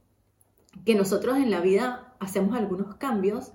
que 0.85 0.94
nosotros 0.94 1.38
en 1.38 1.50
la 1.50 1.61
vida 1.61 2.08
hacemos 2.20 2.57
algunos 2.57 2.96
cambios 2.96 3.52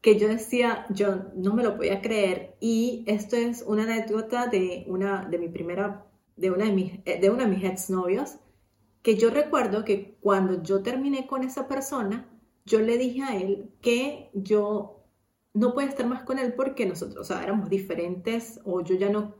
que 0.00 0.18
yo 0.18 0.28
decía, 0.28 0.86
yo 0.90 1.30
no 1.34 1.54
me 1.54 1.62
lo 1.62 1.76
podía 1.76 2.02
creer. 2.02 2.56
Y 2.60 3.04
esto 3.06 3.36
es 3.36 3.64
una 3.66 3.84
anécdota 3.84 4.46
de 4.48 4.84
una 4.88 5.24
de 5.24 5.38
mi 5.38 5.48
primera 5.48 6.06
de 6.36 6.50
una 6.50 6.66
de 6.66 6.72
mis 6.72 6.92
eh, 7.04 7.20
de 7.20 7.30
una 7.30 7.44
de 7.44 7.50
mis 7.50 7.64
exnovios 7.64 8.38
que 9.02 9.16
yo 9.16 9.30
recuerdo 9.30 9.84
que 9.84 10.16
cuando 10.20 10.62
yo 10.62 10.82
terminé 10.82 11.26
con 11.26 11.44
esa 11.44 11.68
persona, 11.68 12.26
yo 12.64 12.80
le 12.80 12.98
dije 12.98 13.22
a 13.22 13.36
él 13.36 13.70
que 13.82 14.30
yo 14.34 15.04
no 15.52 15.74
podía 15.74 15.90
estar 15.90 16.06
más 16.06 16.22
con 16.24 16.38
él 16.38 16.54
porque 16.54 16.86
nosotros, 16.86 17.18
o 17.18 17.24
sea, 17.24 17.42
éramos 17.42 17.70
diferentes 17.70 18.60
o 18.64 18.82
yo 18.82 18.96
ya 18.96 19.10
no 19.10 19.34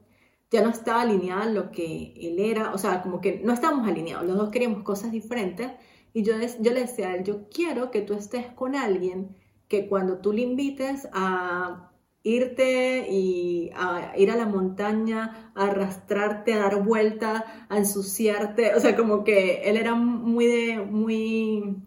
ya 0.51 0.63
no 0.63 0.71
estaba 0.71 1.03
alineada 1.03 1.47
lo 1.47 1.73
que 1.73 2.15
él 2.17 2.39
era, 2.39 2.73
o 2.73 2.79
sea, 2.79 3.03
como 3.03 3.21
que 3.21 3.41
no 3.45 3.53
estábamos 3.53 3.89
alineados, 3.89 4.27
los 4.27 4.37
dos 4.37 4.51
queríamos 4.51 4.83
cosas 4.85 5.11
diferentes 5.11 5.73
y 6.17 6.23
yo, 6.23 6.35
le 6.39 6.81
decía 6.81 7.09
a 7.09 7.17
él, 7.17 7.25
yo 7.25 7.49
quiero 7.51 7.91
que 7.91 8.01
tú 8.01 8.15
estés 8.15 8.47
con 8.47 8.77
alguien 8.77 9.37
que 9.67 9.89
cuando 9.89 10.19
tú 10.19 10.33
le 10.33 10.43
invites 10.43 11.09
a 11.13 11.91
irte 12.23 13.09
y 13.11 13.73
a 13.75 14.15
ir 14.17 14.31
a 14.31 14.37
la 14.37 14.47
montaña, 14.47 15.53
a 15.57 15.67
arrastrarte, 15.67 16.55
a 16.55 16.61
dar 16.61 16.85
vueltas, 16.85 17.43
a 17.69 17.79
ensuciarte, 17.79 18.77
o 18.77 18.81
sea, 18.81 18.95
como 18.95 19.25
que 19.25 19.63
él 19.65 19.77
era 19.77 19.97
muy 19.97 20.47
de, 20.47 20.79
muy, 20.79 21.83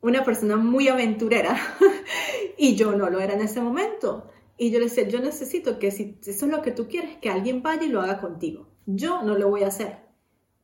una 0.00 0.22
persona 0.22 0.56
muy 0.56 0.86
aventurera 0.86 1.58
y 2.56 2.76
yo 2.76 2.92
no 2.92 3.10
lo 3.10 3.18
era 3.18 3.34
en 3.34 3.40
ese 3.40 3.60
momento. 3.60 4.30
Y 4.56 4.70
yo 4.70 4.78
le 4.78 4.84
decía, 4.84 5.08
yo 5.08 5.18
necesito 5.18 5.80
que 5.80 5.90
si 5.90 6.18
eso 6.24 6.46
es 6.46 6.52
lo 6.52 6.62
que 6.62 6.70
tú 6.70 6.86
quieres, 6.86 7.16
que 7.16 7.30
alguien 7.30 7.64
vaya 7.64 7.82
y 7.82 7.88
lo 7.88 8.00
haga 8.00 8.20
contigo. 8.20 8.68
Yo 8.86 9.22
no 9.22 9.36
lo 9.36 9.50
voy 9.50 9.64
a 9.64 9.68
hacer. 9.68 9.98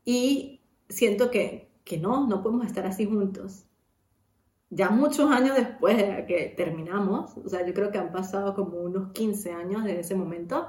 Y 0.05 0.61
siento 0.89 1.33
que 1.33 1.64
que 1.85 1.99
no, 1.99 2.27
no 2.27 2.43
podemos 2.43 2.67
estar 2.67 2.87
así 2.87 3.07
juntos. 3.07 3.67
Ya 4.71 4.91
muchos 4.91 5.31
años 5.31 5.55
después 5.57 5.97
de 5.97 6.27
que 6.27 6.53
terminamos, 6.57 7.37
o 7.37 7.49
sea, 7.49 7.65
yo 7.65 7.75
creo 7.75 7.93
que 7.93 7.99
han 7.99 8.11
pasado 8.11 8.55
como 8.55 8.79
unos 8.79 9.13
15 9.13 9.53
años 9.53 9.85
de 9.85 10.01
ese 10.01 10.15
momento, 10.15 10.69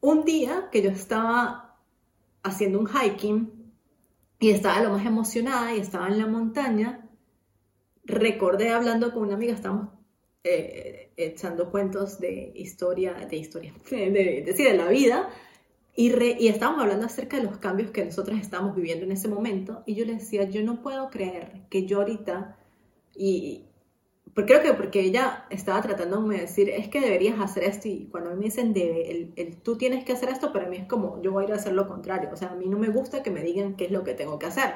un 0.00 0.24
día 0.24 0.68
que 0.70 0.82
yo 0.82 0.90
estaba 0.90 1.78
haciendo 2.42 2.78
un 2.78 2.86
hiking 2.86 3.72
y 4.38 4.50
estaba 4.50 4.82
lo 4.82 4.90
más 4.90 5.06
emocionada 5.06 5.74
y 5.74 5.80
estaba 5.80 6.08
en 6.08 6.18
la 6.18 6.26
montaña, 6.26 7.08
recordé 8.04 8.70
hablando 8.70 9.12
con 9.12 9.22
una 9.22 9.34
amiga, 9.34 9.54
estábamos 9.54 9.88
eh, 10.42 11.12
echando 11.16 11.70
cuentos 11.70 12.18
de 12.18 12.52
historia, 12.54 13.14
de 13.14 13.36
historia, 13.36 13.72
de, 13.90 14.10
de, 14.10 14.52
de 14.52 14.76
la 14.76 14.88
vida, 14.88 15.30
y, 15.96 16.12
y 16.38 16.48
estábamos 16.48 16.82
hablando 16.82 17.06
acerca 17.06 17.36
de 17.36 17.44
los 17.44 17.58
cambios 17.58 17.90
que 17.90 18.04
nosotras 18.04 18.40
estábamos 18.40 18.74
viviendo 18.76 19.04
en 19.04 19.12
ese 19.12 19.28
momento, 19.28 19.82
y 19.86 19.94
yo 19.94 20.04
le 20.04 20.14
decía, 20.14 20.44
yo 20.44 20.62
no 20.62 20.82
puedo 20.82 21.10
creer 21.10 21.62
que 21.70 21.86
yo 21.86 21.98
ahorita, 21.98 22.56
y, 23.14 23.66
creo 24.42 24.62
que 24.62 24.74
porque 24.74 25.00
ella 25.00 25.46
estaba 25.50 25.80
tratándome 25.80 26.34
de 26.34 26.40
decir, 26.42 26.68
es 26.68 26.88
que 26.88 27.00
deberías 27.00 27.38
hacer 27.40 27.64
esto 27.64 27.88
y 27.88 28.08
cuando 28.10 28.34
me 28.34 28.44
dicen, 28.44 28.72
debe, 28.72 29.10
el, 29.10 29.32
el, 29.36 29.56
tú 29.62 29.76
tienes 29.76 30.04
que 30.04 30.12
hacer 30.12 30.28
esto, 30.28 30.52
para 30.52 30.68
mí 30.68 30.76
es 30.76 30.86
como, 30.88 31.22
yo 31.22 31.32
voy 31.32 31.44
a 31.44 31.46
ir 31.46 31.52
a 31.52 31.56
hacer 31.56 31.72
lo 31.72 31.86
contrario. 31.86 32.30
O 32.32 32.36
sea, 32.36 32.50
a 32.50 32.54
mí 32.56 32.66
no 32.66 32.78
me 32.78 32.88
gusta 32.88 33.22
que 33.22 33.30
me 33.30 33.42
digan 33.42 33.76
qué 33.76 33.84
es 33.84 33.92
lo 33.92 34.02
que 34.02 34.14
tengo 34.14 34.38
que 34.38 34.46
hacer. 34.46 34.72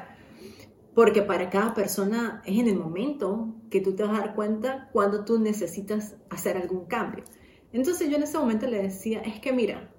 Porque 0.95 1.23
para 1.23 1.51
cada 1.51 1.75
persona 1.75 2.43
es 2.47 2.59
en 2.59 2.69
el 2.69 2.77
momento 2.77 3.55
que 3.71 3.81
tú 3.81 3.95
te 3.95 4.05
vas 4.05 4.19
a 4.19 4.21
dar 4.21 4.35
cuenta 4.35 4.91
cuando 4.93 5.25
tú 5.25 5.39
necesitas 5.41 6.17
hacer 6.31 6.57
algún 6.57 6.87
cambio. 6.87 7.25
Entonces 7.73 8.09
yo 8.09 8.17
en 8.17 8.23
ese 8.23 8.39
momento 8.39 8.67
le 8.67 8.83
decía, 8.83 9.21
es 9.21 9.41
que 9.41 9.53
mira, 9.53 9.91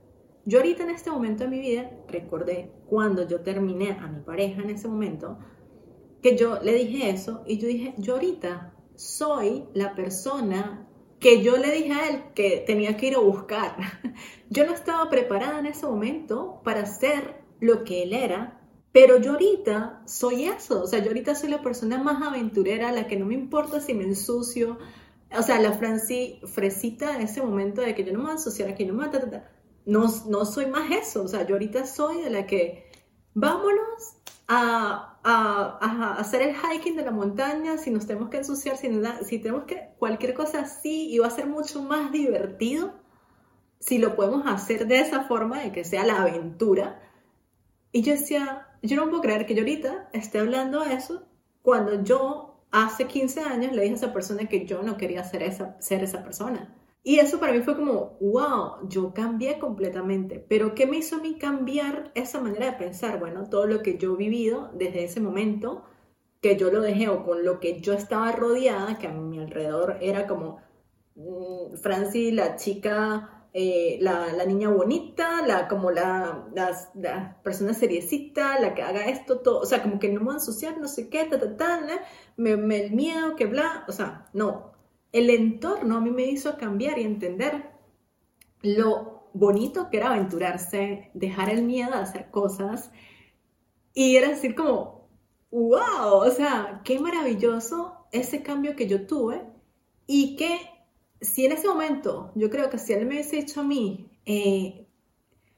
yo 0.49 0.57
ahorita 0.57 0.81
en 0.81 0.89
este 0.89 1.11
momento 1.11 1.43
de 1.43 1.49
mi 1.51 1.59
vida 1.59 1.91
recordé 2.07 2.71
cuando 2.87 3.27
yo 3.27 3.41
terminé 3.41 3.91
a 3.91 4.07
mi 4.07 4.21
pareja 4.21 4.63
en 4.63 4.71
ese 4.71 4.87
momento, 4.87 5.37
que 6.23 6.35
yo 6.35 6.59
le 6.63 6.73
dije 6.73 7.11
eso 7.11 7.43
y 7.45 7.59
yo 7.59 7.67
dije, 7.67 7.93
yo 7.97 8.15
ahorita 8.15 8.73
soy 8.95 9.65
la 9.75 9.93
persona 9.93 10.87
que 11.19 11.43
yo 11.43 11.55
le 11.57 11.71
dije 11.71 11.93
a 11.93 12.09
él 12.09 12.23
que 12.33 12.63
tenía 12.65 12.97
que 12.97 13.07
ir 13.07 13.15
a 13.15 13.19
buscar. 13.19 13.75
Yo 14.49 14.65
no 14.65 14.73
estaba 14.73 15.09
preparada 15.11 15.59
en 15.59 15.67
ese 15.67 15.85
momento 15.85 16.61
para 16.63 16.87
ser 16.87 17.43
lo 17.59 17.83
que 17.83 18.01
él 18.01 18.13
era, 18.13 18.59
pero 18.91 19.19
yo 19.19 19.33
ahorita 19.33 20.01
soy 20.07 20.45
eso. 20.45 20.81
O 20.81 20.87
sea, 20.87 20.99
yo 20.99 21.09
ahorita 21.09 21.35
soy 21.35 21.49
la 21.49 21.61
persona 21.61 22.01
más 22.01 22.25
aventurera, 22.25 22.91
la 22.91 23.05
que 23.05 23.15
no 23.15 23.27
me 23.27 23.35
importa 23.35 23.79
si 23.79 23.93
me 23.93 24.05
ensucio. 24.05 24.79
O 25.37 25.43
sea, 25.43 25.59
la 25.59 25.73
Franci 25.73 26.39
fresita 26.45 27.15
en 27.15 27.21
ese 27.21 27.43
momento 27.43 27.81
de 27.81 27.93
que 27.93 28.03
yo 28.03 28.11
no 28.11 28.19
me 28.19 28.23
voy 28.23 28.31
a 28.31 28.37
ensuciar 28.37 28.69
aquí, 28.69 28.85
no 28.85 28.95
me 28.95 29.07
voy 29.07 29.15
a... 29.15 29.58
No, 29.89 30.05
no 30.27 30.45
soy 30.45 30.67
más 30.67 30.91
eso. 30.91 31.23
O 31.23 31.27
sea, 31.27 31.45
yo 31.45 31.55
ahorita 31.55 31.85
soy 31.85 32.21
de 32.21 32.29
la 32.29 32.45
que 32.45 32.91
vámonos 33.33 34.17
a, 34.47 35.19
a, 35.23 36.13
hacer 36.19 36.41
el 36.41 36.55
hiking 36.55 36.95
de 36.95 37.05
la 37.05 37.11
montaña, 37.11 37.77
si 37.77 37.91
nos 37.91 38.07
tenemos 38.07 38.29
que 38.29 38.37
ensuciar, 38.37 38.77
si, 38.77 38.89
si 39.25 39.39
tenemos 39.39 39.65
que 39.65 39.89
cualquier 39.97 40.33
cosa 40.33 40.61
así, 40.61 41.09
y 41.09 41.19
va 41.19 41.27
a 41.27 41.31
ser 41.31 41.47
mucho 41.47 41.83
más 41.83 42.11
divertido 42.11 42.93
si 43.79 43.97
lo 43.97 44.15
podemos 44.15 44.43
hacer 44.45 44.87
de 44.87 44.99
esa 44.99 45.23
forma, 45.23 45.61
de 45.61 45.71
que 45.71 45.83
sea 45.83 46.05
la 46.05 46.21
aventura. 46.21 47.01
Y 47.91 48.01
yo 48.01 48.13
decía, 48.13 48.67
yo 48.81 48.95
no 48.97 49.09
puedo 49.09 49.21
creer 49.21 49.45
que 49.45 49.55
yo 49.55 49.61
ahorita 49.61 50.09
esté 50.13 50.39
hablando 50.39 50.83
de 50.83 50.93
eso 50.93 51.25
cuando 51.61 52.03
yo 52.03 52.63
hace 52.71 53.07
15 53.07 53.41
años 53.41 53.71
le 53.73 53.81
dije 53.83 53.93
a 53.93 53.97
esa 53.97 54.13
persona 54.13 54.47
que 54.47 54.65
yo 54.65 54.83
no 54.83 54.97
quería 54.97 55.23
ser 55.23 55.43
esa, 55.43 55.79
ser 55.81 56.03
esa 56.03 56.23
persona. 56.23 56.75
Y 57.03 57.19
eso 57.19 57.39
para 57.39 57.53
mí 57.53 57.61
fue 57.61 57.75
como, 57.75 58.17
wow, 58.19 58.87
yo 58.87 59.13
cambié 59.13 59.57
completamente. 59.57 60.45
Pero 60.49 60.75
¿qué 60.75 60.85
me 60.85 60.97
hizo 60.97 61.15
a 61.15 61.19
mí 61.19 61.37
cambiar 61.37 62.11
esa 62.15 62.41
manera 62.41 62.67
de 62.67 62.77
pensar? 62.77 63.19
Bueno, 63.19 63.49
todo 63.49 63.67
lo 63.67 63.81
que 63.81 63.97
yo 63.97 64.13
he 64.13 64.17
vivido 64.17 64.71
desde 64.73 65.05
ese 65.05 65.21
momento, 65.21 65.83
que 66.41 66.57
yo 66.57 66.71
lo 66.71 66.81
dejé 66.81 67.09
o 67.09 67.23
con 67.23 67.45
lo 67.45 67.59
que 67.59 67.79
yo 67.81 67.93
estaba 67.93 68.31
rodeada, 68.33 68.97
que 68.97 69.07
a 69.07 69.13
mi 69.13 69.39
alrededor 69.39 69.97
era 70.01 70.27
como 70.27 70.59
mm, 71.15 71.77
Franci, 71.77 72.31
la 72.31 72.57
chica, 72.57 73.39
eh, 73.53 73.97
la, 74.01 74.31
la, 74.33 74.45
niña 74.45 74.69
bonita, 74.69 75.45
la, 75.45 75.67
como 75.67 75.91
la, 75.91 76.47
la, 76.53 77.41
persona 77.43 77.73
seriecita, 77.73 78.59
la 78.59 78.75
que 78.75 78.83
haga 78.83 79.05
esto, 79.07 79.39
todo, 79.39 79.59
o 79.61 79.65
sea, 79.65 79.81
como 79.81 79.99
que 79.99 80.09
no 80.09 80.19
me 80.19 80.25
voy 80.25 80.33
a 80.33 80.37
ensuciar, 80.37 80.77
no 80.77 80.87
sé 80.87 81.09
qué, 81.09 81.25
ta, 81.25 81.39
ta, 81.39 81.57
ta, 81.57 81.81
me, 82.37 82.57
me, 82.57 82.85
el 82.85 82.91
miedo, 82.91 83.35
que 83.35 83.47
bla, 83.47 83.85
o 83.87 83.91
sea, 83.91 84.27
no, 84.33 84.68
el 85.11 85.29
entorno 85.29 85.97
a 85.97 86.01
mí 86.01 86.11
me 86.11 86.23
hizo 86.23 86.57
cambiar 86.57 86.99
y 86.99 87.03
entender 87.03 87.71
lo 88.61 89.29
bonito 89.33 89.89
que 89.89 89.97
era 89.97 90.11
aventurarse, 90.11 91.11
dejar 91.13 91.49
el 91.49 91.63
miedo 91.63 91.93
a 91.93 92.01
hacer 92.01 92.29
cosas 92.29 92.91
y 93.93 94.15
era 94.15 94.29
decir 94.29 94.55
como, 94.55 95.09
wow, 95.51 96.15
o 96.25 96.31
sea, 96.31 96.81
qué 96.83 96.99
maravilloso 96.99 98.07
ese 98.11 98.43
cambio 98.43 98.75
que 98.75 98.87
yo 98.87 99.05
tuve 99.07 99.43
y 100.07 100.35
que 100.35 100.59
si 101.21 101.45
en 101.45 101.51
ese 101.51 101.67
momento 101.67 102.31
yo 102.35 102.49
creo 102.49 102.69
que 102.69 102.77
si 102.77 102.93
él 102.93 103.05
me 103.05 103.15
hubiese 103.15 103.37
dicho 103.37 103.61
a 103.61 103.63
mí, 103.63 104.09
eh, 104.25 104.87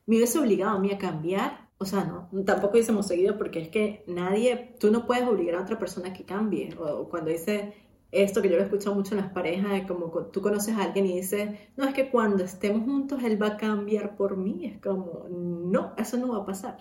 me 0.06 0.18
hubiese 0.18 0.40
obligado 0.40 0.78
a 0.78 0.80
mí 0.80 0.92
a 0.92 0.98
cambiar, 0.98 1.70
o 1.78 1.86
sea, 1.86 2.04
no, 2.04 2.30
tampoco 2.44 2.74
hubiésemos 2.74 3.08
seguido 3.08 3.38
porque 3.38 3.60
es 3.60 3.70
que 3.70 4.04
nadie, 4.08 4.76
tú 4.80 4.92
no 4.92 5.06
puedes 5.06 5.28
obligar 5.28 5.56
a 5.56 5.62
otra 5.62 5.80
persona 5.80 6.10
a 6.10 6.14
que 6.14 6.26
cambie. 6.26 6.76
O 6.78 7.10
cuando 7.10 7.32
dice 7.32 7.74
esto 8.12 8.42
que 8.42 8.50
yo 8.50 8.56
lo 8.56 8.62
he 8.62 8.66
escuchado 8.66 8.96
mucho 8.96 9.16
en 9.16 9.22
las 9.22 9.32
parejas, 9.32 9.72
de 9.72 9.88
como 9.88 10.08
tú 10.28 10.42
conoces 10.42 10.76
a 10.76 10.84
alguien 10.84 11.06
y 11.06 11.18
dices, 11.18 11.50
no, 11.78 11.86
es 11.86 11.94
que 11.94 12.10
cuando 12.10 12.44
estemos 12.44 12.84
juntos 12.84 13.24
él 13.24 13.42
va 13.42 13.48
a 13.48 13.58
cambiar 13.58 14.16
por 14.18 14.36
mí. 14.38 14.66
Es 14.66 14.82
como, 14.82 15.28
no, 15.30 15.94
eso 15.98 16.18
no 16.18 16.30
va 16.30 16.40
a 16.40 16.46
pasar. 16.46 16.78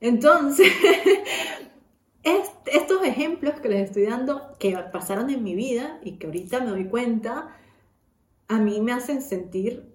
Entonces, 0.00 0.68
estos 2.22 3.02
ejemplos 3.04 3.60
que 3.60 3.68
les 3.68 3.84
estoy 3.88 4.06
dando, 4.06 4.56
que 4.58 4.76
pasaron 4.92 5.30
en 5.30 5.44
mi 5.44 5.54
vida 5.54 6.00
y 6.02 6.18
que 6.18 6.26
ahorita 6.26 6.60
me 6.60 6.70
doy 6.70 6.86
cuenta, 6.86 7.56
a 8.48 8.58
mí 8.58 8.80
me 8.80 8.92
hacen 8.92 9.22
sentir 9.22 9.94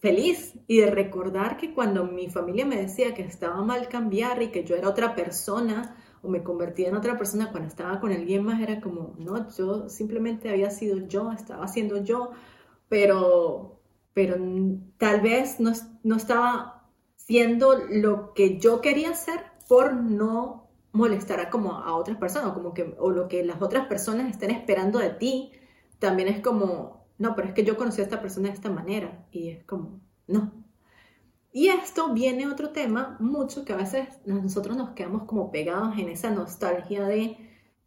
feliz 0.00 0.54
y 0.66 0.78
de 0.78 0.90
recordar 0.90 1.56
que 1.56 1.72
cuando 1.72 2.04
mi 2.04 2.28
familia 2.28 2.66
me 2.66 2.76
decía 2.76 3.14
que 3.14 3.22
estaba 3.22 3.62
mal 3.62 3.88
cambiar 3.88 4.42
y 4.42 4.48
que 4.48 4.64
yo 4.64 4.74
era 4.74 4.88
otra 4.88 5.14
persona, 5.14 5.96
o 6.22 6.28
me 6.28 6.42
convertía 6.42 6.88
en 6.88 6.96
otra 6.96 7.18
persona 7.18 7.50
cuando 7.50 7.68
estaba 7.68 8.00
con 8.00 8.12
alguien 8.12 8.44
más, 8.44 8.60
era 8.60 8.80
como, 8.80 9.14
no, 9.18 9.50
yo 9.50 9.88
simplemente 9.88 10.48
había 10.48 10.70
sido 10.70 10.98
yo, 11.08 11.32
estaba 11.32 11.66
siendo 11.68 12.02
yo, 12.02 12.30
pero, 12.88 13.80
pero 14.14 14.36
tal 14.98 15.20
vez 15.20 15.58
no, 15.58 15.72
no 16.04 16.16
estaba 16.16 16.88
siendo 17.16 17.74
lo 17.90 18.34
que 18.34 18.58
yo 18.58 18.80
quería 18.80 19.10
hacer 19.10 19.40
por 19.68 19.94
no 19.94 20.68
molestar 20.92 21.40
a, 21.40 21.50
como 21.50 21.72
a 21.72 21.94
otras 21.96 22.18
personas, 22.18 22.52
como 22.52 22.72
que, 22.74 22.94
o 22.98 23.10
lo 23.10 23.28
que 23.28 23.44
las 23.44 23.60
otras 23.60 23.86
personas 23.86 24.30
estén 24.30 24.50
esperando 24.50 24.98
de 24.98 25.10
ti, 25.10 25.52
también 25.98 26.28
es 26.28 26.40
como, 26.40 27.06
no, 27.18 27.34
pero 27.34 27.48
es 27.48 27.54
que 27.54 27.64
yo 27.64 27.76
conocí 27.76 28.00
a 28.00 28.04
esta 28.04 28.20
persona 28.20 28.48
de 28.48 28.54
esta 28.54 28.70
manera, 28.70 29.26
y 29.32 29.48
es 29.48 29.64
como, 29.64 30.00
no, 30.26 30.52
y 31.52 31.68
esto 31.68 32.14
viene 32.14 32.46
otro 32.46 32.70
tema 32.70 33.16
mucho 33.20 33.64
que 33.64 33.74
a 33.74 33.76
veces 33.76 34.08
nosotros 34.24 34.74
nos 34.74 34.90
quedamos 34.90 35.24
como 35.24 35.50
pegados 35.50 35.98
en 35.98 36.08
esa 36.08 36.30
nostalgia 36.30 37.04
de, 37.04 37.36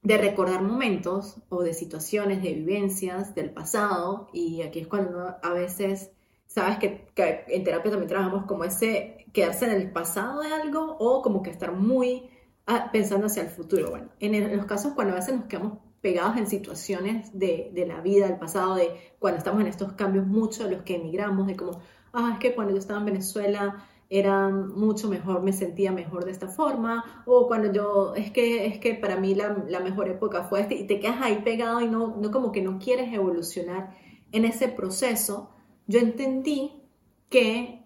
de 0.03 0.17
recordar 0.19 0.61
momentos 0.61 1.37
o 1.49 1.63
de 1.63 1.73
situaciones, 1.73 2.43
de 2.43 2.53
vivencias 2.53 3.33
del 3.33 3.49
pasado. 3.49 4.29
Y 4.33 4.61
aquí 4.61 4.81
es 4.81 4.87
cuando 4.87 5.35
a 5.41 5.53
veces, 5.53 6.11
sabes 6.45 6.77
que, 6.77 7.07
en 7.47 7.63
terapia 7.63 7.89
también 7.89 8.07
trabajamos 8.07 8.45
como 8.45 8.65
ese 8.65 9.25
quedarse 9.33 9.65
en 9.65 9.71
el 9.71 9.91
pasado 9.91 10.41
de 10.41 10.53
algo 10.53 10.95
o 10.99 11.23
como 11.23 11.41
que 11.41 11.49
estar 11.49 11.71
muy 11.71 12.29
ah, 12.67 12.89
pensando 12.91 13.25
hacia 13.25 13.41
el 13.41 13.49
futuro. 13.49 13.89
Bueno, 13.89 14.09
en, 14.19 14.55
los 14.55 14.67
casos 14.67 14.93
cuando 14.93 15.13
a 15.13 15.17
veces 15.17 15.35
nos 15.35 15.45
quedamos 15.45 15.79
pegados 16.01 16.37
en 16.37 16.45
situaciones 16.45 17.31
de, 17.33 17.71
de, 17.73 17.87
la 17.87 17.99
vida, 17.99 18.27
del 18.27 18.37
pasado, 18.37 18.75
de 18.75 18.91
cuando 19.17 19.39
estamos 19.39 19.61
en 19.61 19.67
estos 19.67 19.93
cambios 19.93 20.27
mucho, 20.27 20.65
de 20.65 20.75
los 20.75 20.83
que 20.83 20.97
emigramos, 20.97 21.47
de 21.47 21.55
como 21.55 21.81
ah, 22.15 22.31
es 22.33 22.39
que 22.39 22.55
cuando 22.55 22.73
yo 22.73 22.79
estaba 22.79 22.99
en 22.99 23.05
Venezuela 23.05 23.85
era 24.09 24.49
mucho 24.49 25.09
mejor, 25.09 25.41
me 25.41 25.53
sentía 25.53 25.91
mejor 25.91 26.25
de 26.25 26.31
esta 26.31 26.47
forma, 26.47 27.23
o 27.25 27.47
cuando 27.47 27.71
yo, 27.71 28.13
es 28.15 28.31
que, 28.31 28.65
es 28.67 28.79
que 28.79 28.93
para 28.93 29.17
mí 29.17 29.33
la, 29.33 29.79
mejor 29.79 30.09
época 30.09 30.43
fue 30.43 30.61
este, 30.61 30.75
y 30.75 30.87
te 30.87 30.99
quedas 30.99 31.21
ahí 31.21 31.41
pegado 31.43 31.81
y 31.81 31.87
no, 31.87 32.15
no 32.17 32.31
como 32.31 32.51
que 32.51 32.61
no 32.61 32.77
quieres 32.77 33.11
evolucionar 33.13 33.95
en 34.31 34.45
ese 34.45 34.67
proceso, 34.67 35.49
yo 35.87 35.99
entendí 35.99 36.83
que 37.29 37.83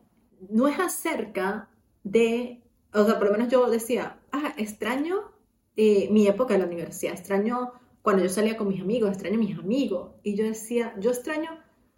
no 0.50 0.68
es 0.68 0.80
acerca 0.80 1.70
de, 2.04 2.62
o 2.94 3.06
sea, 3.06 3.18
por 3.18 3.28
lo 3.28 3.34
menos 3.34 3.50
yo 3.50 3.70
decía, 3.70 4.20
ah, 4.32 4.54
extraño 4.58 5.32
eh, 5.76 6.10
mi 6.12 6.28
época 6.28 6.54
en 6.54 6.62
la 6.62 6.68
universidad, 6.68 7.14
extraño 7.14 7.72
cuando 8.02 8.24
yo 8.24 8.30
salía 8.30 8.58
con 8.58 8.68
mis 8.68 8.82
amigos, 8.82 9.12
extraño 9.12 9.36
a 9.36 9.40
mis 9.40 9.58
amigos, 9.58 10.12
y 10.24 10.36
yo 10.36 10.44
decía, 10.44 10.96
yo 11.00 11.12
extraño 11.12 11.50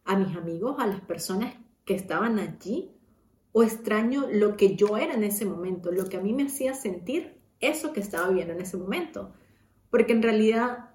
a 0.05 0.15
mis 0.15 0.35
amigos, 0.35 0.75
a 0.79 0.87
las 0.87 1.01
personas 1.01 1.55
que 1.85 1.95
estaban 1.95 2.39
allí 2.39 2.91
o 3.51 3.63
extraño 3.63 4.27
lo 4.31 4.55
que 4.55 4.75
yo 4.75 4.97
era 4.97 5.13
en 5.13 5.23
ese 5.23 5.45
momento, 5.45 5.91
lo 5.91 6.05
que 6.05 6.17
a 6.17 6.21
mí 6.21 6.33
me 6.33 6.43
hacía 6.43 6.73
sentir 6.73 7.41
eso 7.59 7.93
que 7.93 7.99
estaba 7.99 8.29
viendo 8.29 8.53
en 8.53 8.61
ese 8.61 8.77
momento. 8.77 9.33
Porque 9.89 10.13
en 10.13 10.21
realidad, 10.21 10.91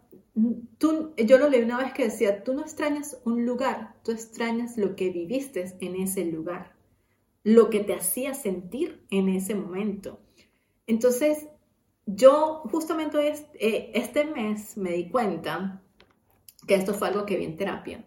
tú, 0.79 1.13
yo 1.17 1.39
lo 1.39 1.49
leí 1.49 1.63
una 1.63 1.79
vez 1.79 1.93
que 1.93 2.05
decía, 2.05 2.43
tú 2.43 2.55
no 2.55 2.63
extrañas 2.63 3.19
un 3.25 3.45
lugar, 3.45 3.97
tú 4.03 4.13
extrañas 4.13 4.79
lo 4.79 4.97
que 4.97 5.11
viviste 5.11 5.77
en 5.81 5.97
ese 5.97 6.25
lugar, 6.25 6.75
lo 7.43 7.69
que 7.69 7.81
te 7.81 7.95
hacía 7.95 8.35
sentir 8.35 9.05
en 9.11 9.29
ese 9.29 9.55
momento. 9.55 10.21
Entonces, 10.87 11.47
yo 12.07 12.63
justamente 12.71 13.35
eh, 13.55 13.91
este 13.95 14.25
mes 14.25 14.77
me 14.77 14.93
di 14.93 15.11
cuenta 15.11 15.83
que 16.67 16.75
esto 16.75 16.95
fue 16.95 17.09
algo 17.09 17.27
que 17.27 17.37
vi 17.37 17.45
en 17.45 17.57
terapia. 17.57 18.05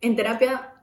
En 0.00 0.16
terapia 0.16 0.79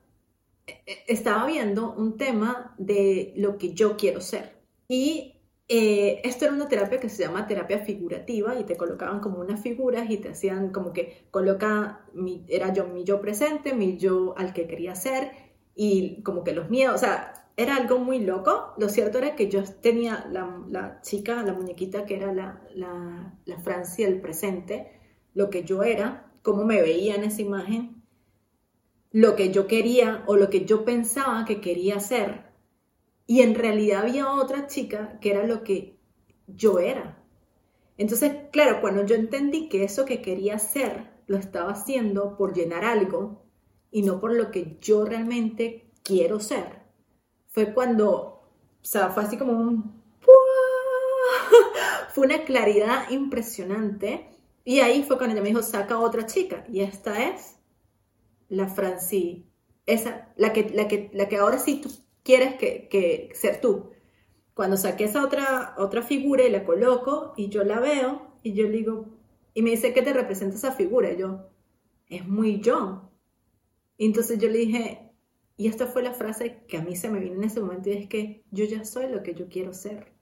estaba 1.07 1.45
viendo 1.45 1.93
un 1.93 2.17
tema 2.17 2.75
de 2.77 3.33
lo 3.37 3.57
que 3.57 3.73
yo 3.73 3.97
quiero 3.97 4.21
ser. 4.21 4.57
Y 4.87 5.37
eh, 5.69 6.21
esto 6.23 6.45
era 6.45 6.53
una 6.53 6.69
terapia 6.69 6.99
que 6.99 7.09
se 7.09 7.23
llama 7.23 7.47
terapia 7.47 7.79
figurativa 7.79 8.57
y 8.57 8.63
te 8.63 8.77
colocaban 8.77 9.19
como 9.19 9.39
unas 9.39 9.61
figuras 9.61 10.09
y 10.09 10.17
te 10.17 10.29
hacían 10.29 10.71
como 10.71 10.93
que 10.93 11.27
coloca, 11.31 12.05
mi, 12.13 12.45
era 12.47 12.73
yo 12.73 12.87
mi 12.87 13.03
yo 13.03 13.19
presente, 13.19 13.73
mi 13.73 13.97
yo 13.97 14.33
al 14.37 14.53
que 14.53 14.67
quería 14.67 14.95
ser 14.95 15.31
y 15.75 16.21
como 16.23 16.43
que 16.43 16.53
los 16.53 16.69
miedos, 16.69 16.95
o 16.95 16.97
sea, 16.99 17.33
era 17.57 17.75
algo 17.75 17.99
muy 17.99 18.19
loco. 18.19 18.73
Lo 18.77 18.87
cierto 18.89 19.17
era 19.17 19.35
que 19.35 19.49
yo 19.49 19.63
tenía 19.81 20.27
la, 20.31 21.01
chica, 21.01 21.43
la 21.43 21.53
muñequita 21.53 22.05
que 22.05 22.15
era 22.15 22.33
la, 22.33 22.61
la, 22.73 23.33
la 23.45 23.59
Francia 23.59 24.07
del 24.07 24.21
presente, 24.21 24.99
lo 25.33 25.49
que 25.49 25.63
yo 25.63 25.83
era, 25.83 26.31
cómo 26.43 26.63
me 26.63 26.81
veía 26.81 27.15
en 27.15 27.23
esa 27.23 27.41
imagen, 27.41 27.96
lo 29.17 29.35
que 29.35 29.49
yo 29.49 29.65
quería 29.65 30.23
o 30.27 30.35
lo 30.35 30.51
que 30.51 30.63
yo 30.63 30.85
pensaba 30.85 31.43
que 31.43 31.59
quería 31.59 31.99
ser 31.99 32.51
y 33.25 33.41
en 33.41 33.55
realidad 33.55 34.03
había 34.03 34.31
otra 34.31 34.67
chica 34.67 35.17
que 35.19 35.31
era 35.31 35.43
lo 35.43 35.63
que 35.63 35.97
yo 36.45 36.77
era. 36.77 37.17
Entonces, 37.97 38.31
claro, 38.51 38.79
cuando 38.79 39.07
yo 39.07 39.15
entendí 39.15 39.69
que 39.69 39.83
eso 39.83 40.05
que 40.05 40.21
quería 40.21 40.59
ser 40.59 41.09
lo 41.25 41.35
estaba 41.35 41.71
haciendo 41.71 42.37
por 42.37 42.53
llenar 42.53 42.85
algo 42.85 43.43
y 43.89 44.03
no 44.03 44.19
por 44.19 44.35
lo 44.35 44.51
que 44.51 44.77
yo 44.81 45.03
realmente 45.03 45.89
quiero 46.03 46.39
ser, 46.39 46.83
fue 47.47 47.73
cuando, 47.73 48.13
o 48.13 48.83
sea, 48.83 49.09
fue 49.09 49.23
así 49.23 49.35
como 49.35 49.53
un... 49.53 49.99
fue 52.13 52.27
una 52.27 52.43
claridad 52.43 53.09
impresionante. 53.09 54.29
Y 54.63 54.81
ahí 54.81 55.01
fue 55.01 55.17
cuando 55.17 55.33
ella 55.33 55.41
me 55.41 55.49
dijo, 55.49 55.63
saca 55.63 55.97
otra 55.97 56.27
chica. 56.27 56.63
Y 56.71 56.81
esta 56.81 57.29
es 57.29 57.56
la 58.49 58.67
Franci, 58.67 59.45
esa, 59.85 60.33
la 60.35 60.53
que, 60.53 60.69
la 60.69 60.87
que, 60.87 61.09
la 61.13 61.27
que 61.27 61.37
ahora 61.37 61.59
sí 61.59 61.81
tú 61.81 61.89
quieres 62.23 62.55
que, 62.55 63.29
ser 63.33 63.61
tú. 63.61 63.91
Cuando 64.53 64.75
saqué 64.77 65.05
esa 65.05 65.23
otra, 65.23 65.75
otra 65.77 66.01
figura 66.01 66.43
y 66.43 66.51
la 66.51 66.65
coloco 66.65 67.33
y 67.37 67.49
yo 67.49 67.63
la 67.63 67.79
veo 67.79 68.35
y 68.43 68.53
yo 68.53 68.65
le 68.65 68.77
digo, 68.77 69.05
y 69.53 69.61
me 69.61 69.71
dice, 69.71 69.93
¿qué 69.93 70.01
te 70.01 70.13
representa 70.13 70.55
esa 70.55 70.71
figura? 70.71 71.11
Y 71.11 71.17
yo, 71.17 71.49
es 72.09 72.27
muy 72.27 72.59
yo. 72.61 73.11
Y 73.97 74.05
entonces 74.05 74.39
yo 74.39 74.49
le 74.49 74.59
dije, 74.59 75.11
y 75.57 75.67
esta 75.67 75.87
fue 75.87 76.03
la 76.03 76.13
frase 76.13 76.63
que 76.67 76.77
a 76.77 76.81
mí 76.81 76.95
se 76.95 77.09
me 77.09 77.19
vino 77.19 77.35
en 77.35 77.43
ese 77.43 77.59
momento 77.59 77.89
y 77.89 77.93
es 77.93 78.07
que 78.07 78.43
yo 78.51 78.65
ya 78.65 78.85
soy 78.85 79.09
lo 79.09 79.23
que 79.23 79.33
yo 79.33 79.47
quiero 79.47 79.73
ser. 79.73 80.13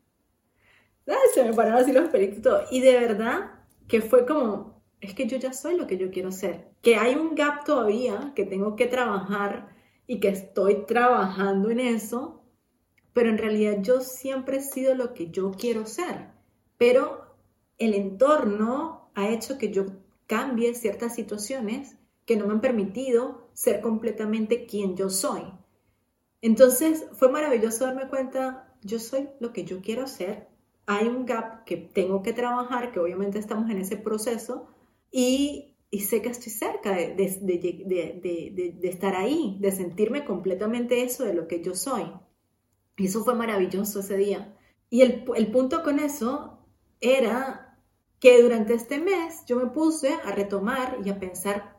Se 1.34 1.44
me 1.44 1.54
pararon 1.54 1.82
así 1.82 1.92
los 1.92 2.10
pelitos 2.10 2.38
y 2.38 2.42
todo. 2.42 2.62
Y 2.72 2.80
de 2.82 3.00
verdad 3.00 3.60
que 3.88 4.02
fue 4.02 4.26
como, 4.26 4.75
es 5.06 5.14
que 5.14 5.28
yo 5.28 5.38
ya 5.38 5.54
soy 5.54 5.78
lo 5.78 5.88
que 5.88 5.98
yo 5.98 6.12
quiero 6.12 6.32
ser. 6.32 6.70
Que 6.82 6.96
hay 6.96 7.16
un 7.16 7.36
gap 7.36 7.64
todavía 7.66 8.34
que 8.36 8.46
tengo 8.46 8.76
que 8.76 8.88
trabajar 8.88 9.76
y 10.08 10.20
que 10.20 10.30
estoy 10.30 10.86
trabajando 10.86 11.70
en 11.70 11.80
eso, 11.80 12.44
pero 13.14 13.30
en 13.30 13.38
realidad 13.38 13.78
yo 13.82 14.02
siempre 14.02 14.58
he 14.58 14.62
sido 14.62 14.96
lo 14.96 15.14
que 15.14 15.30
yo 15.32 15.52
quiero 15.52 15.86
ser, 15.86 16.30
pero 16.78 17.36
el 17.78 17.94
entorno 17.94 19.10
ha 19.16 19.30
hecho 19.30 19.58
que 19.58 19.72
yo 19.72 19.86
cambie 20.28 20.74
ciertas 20.76 21.16
situaciones 21.16 21.98
que 22.26 22.36
no 22.36 22.48
me 22.48 22.54
han 22.54 22.62
permitido 22.62 23.50
ser 23.54 23.82
completamente 23.82 24.66
quien 24.66 24.96
yo 24.96 25.10
soy. 25.10 25.44
Entonces 26.42 27.06
fue 27.14 27.30
maravilloso 27.30 27.86
darme 27.86 28.08
cuenta, 28.08 28.76
yo 28.82 29.00
soy 29.00 29.30
lo 29.40 29.54
que 29.54 29.64
yo 29.64 29.82
quiero 29.82 30.08
ser, 30.08 30.48
hay 30.86 31.08
un 31.08 31.26
gap 31.26 31.64
que 31.64 31.78
tengo 31.78 32.22
que 32.22 32.34
trabajar, 32.34 32.92
que 32.92 33.00
obviamente 33.00 33.40
estamos 33.40 33.70
en 33.70 33.80
ese 33.80 33.98
proceso, 33.98 34.68
y 35.18 36.02
sé 36.02 36.22
que 36.22 36.28
estoy 36.28 36.52
cerca 36.52 36.92
de, 36.92 38.80
estar 38.84 39.16
ahí, 39.16 39.58
de 39.62 39.72
sentirme 39.72 40.26
completamente 40.26 41.04
eso 41.04 41.24
de 41.24 41.34
lo 41.34 41.48
que 41.48 41.64
yo 41.64 41.74
soy. 41.74 42.12
Y 42.98 43.06
eso 43.06 43.24
fue 43.24 43.34
maravilloso 43.34 44.02
ese 44.02 44.18
día. 44.18 44.54
Y 44.90 45.02
el, 45.04 45.52
punto 45.52 45.84
con 45.84 46.00
eso 46.00 46.60
era 47.00 47.80
que 48.20 48.42
durante 48.42 48.74
este 48.74 49.00
mes 49.00 49.46
yo 49.46 49.56
me 49.56 49.68
puse 49.68 50.14
a 50.14 50.32
retomar 50.32 50.98
y 51.06 51.10
a 51.10 51.18
pensar 51.18 51.78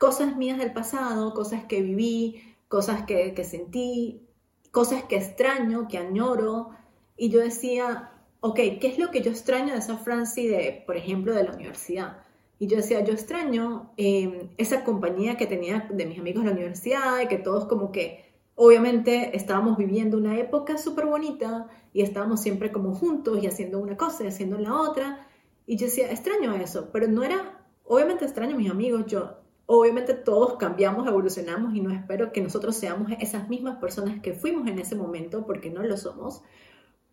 cosas 0.00 0.36
mías 0.36 0.58
del 0.58 0.72
pasado, 0.72 1.32
cosas 1.34 1.66
que 1.66 1.82
viví, 1.82 2.42
cosas 2.66 3.04
que, 3.04 3.32
que 3.32 3.44
sentí, 3.44 4.26
cosas 4.72 5.04
que 5.04 5.16
extraño, 5.16 5.86
que 5.86 5.98
añoro. 5.98 6.70
Y 7.16 7.30
yo 7.30 7.38
decía, 7.38 8.12
ok, 8.40 8.56
¿qué 8.80 8.88
es 8.88 8.98
lo 8.98 9.12
que 9.12 9.22
yo 9.22 9.30
extraño 9.30 9.72
de 9.72 9.78
esa 9.78 9.98
Franci 9.98 10.48
de, 10.48 10.82
por 10.84 10.96
ejemplo, 10.96 11.32
de 11.32 11.44
la 11.44 11.52
universidad? 11.52 12.24
Y 12.60 12.66
yo 12.66 12.76
decía, 12.76 13.02
yo 13.02 13.14
extraño 13.14 13.90
em, 13.96 14.50
esa 14.58 14.84
compañía 14.84 15.38
que 15.38 15.46
tenía 15.46 15.88
de 15.90 16.04
mis 16.04 16.18
amigos 16.18 16.42
en 16.42 16.48
la 16.48 16.52
universidad 16.52 17.18
y 17.22 17.26
que 17.26 17.38
todos 17.38 17.64
como 17.64 17.90
que, 17.90 18.34
obviamente, 18.54 19.34
estábamos 19.34 19.78
viviendo 19.78 20.18
una 20.18 20.38
época 20.38 20.76
súper 20.76 21.06
bonita 21.06 21.68
y 21.94 22.02
estábamos 22.02 22.42
siempre 22.42 22.70
como 22.70 22.94
juntos 22.94 23.42
y 23.42 23.46
haciendo 23.46 23.78
una 23.78 23.96
cosa 23.96 24.24
y 24.24 24.26
haciendo 24.26 24.58
la 24.58 24.74
otra. 24.78 25.26
Y 25.66 25.78
yo 25.78 25.86
decía, 25.86 26.10
extraño 26.10 26.54
eso, 26.54 26.90
pero 26.92 27.08
no 27.08 27.22
era, 27.22 27.64
obviamente 27.84 28.26
extraño 28.26 28.56
a 28.56 28.58
mis 28.58 28.70
amigos, 28.70 29.06
yo, 29.06 29.38
obviamente 29.64 30.12
todos 30.12 30.56
cambiamos, 30.58 31.08
evolucionamos 31.08 31.74
y 31.74 31.80
no 31.80 31.90
espero 31.90 32.30
que 32.30 32.42
nosotros 32.42 32.76
seamos 32.76 33.10
esas 33.20 33.48
mismas 33.48 33.78
personas 33.78 34.20
que 34.20 34.34
fuimos 34.34 34.68
en 34.68 34.78
ese 34.78 34.96
momento, 34.96 35.46
porque 35.46 35.70
no 35.70 35.82
lo 35.82 35.96
somos. 35.96 36.42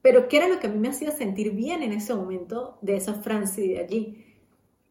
Pero 0.01 0.27
¿qué 0.27 0.37
era 0.37 0.49
lo 0.49 0.59
que 0.59 0.67
a 0.67 0.69
mí 0.69 0.77
me 0.77 0.89
hacía 0.89 1.11
sentir 1.11 1.51
bien 1.51 1.83
en 1.83 1.93
ese 1.93 2.13
momento 2.13 2.79
de 2.81 2.97
esa 2.97 3.13
Franci 3.13 3.69
de 3.69 3.79
allí? 3.79 4.26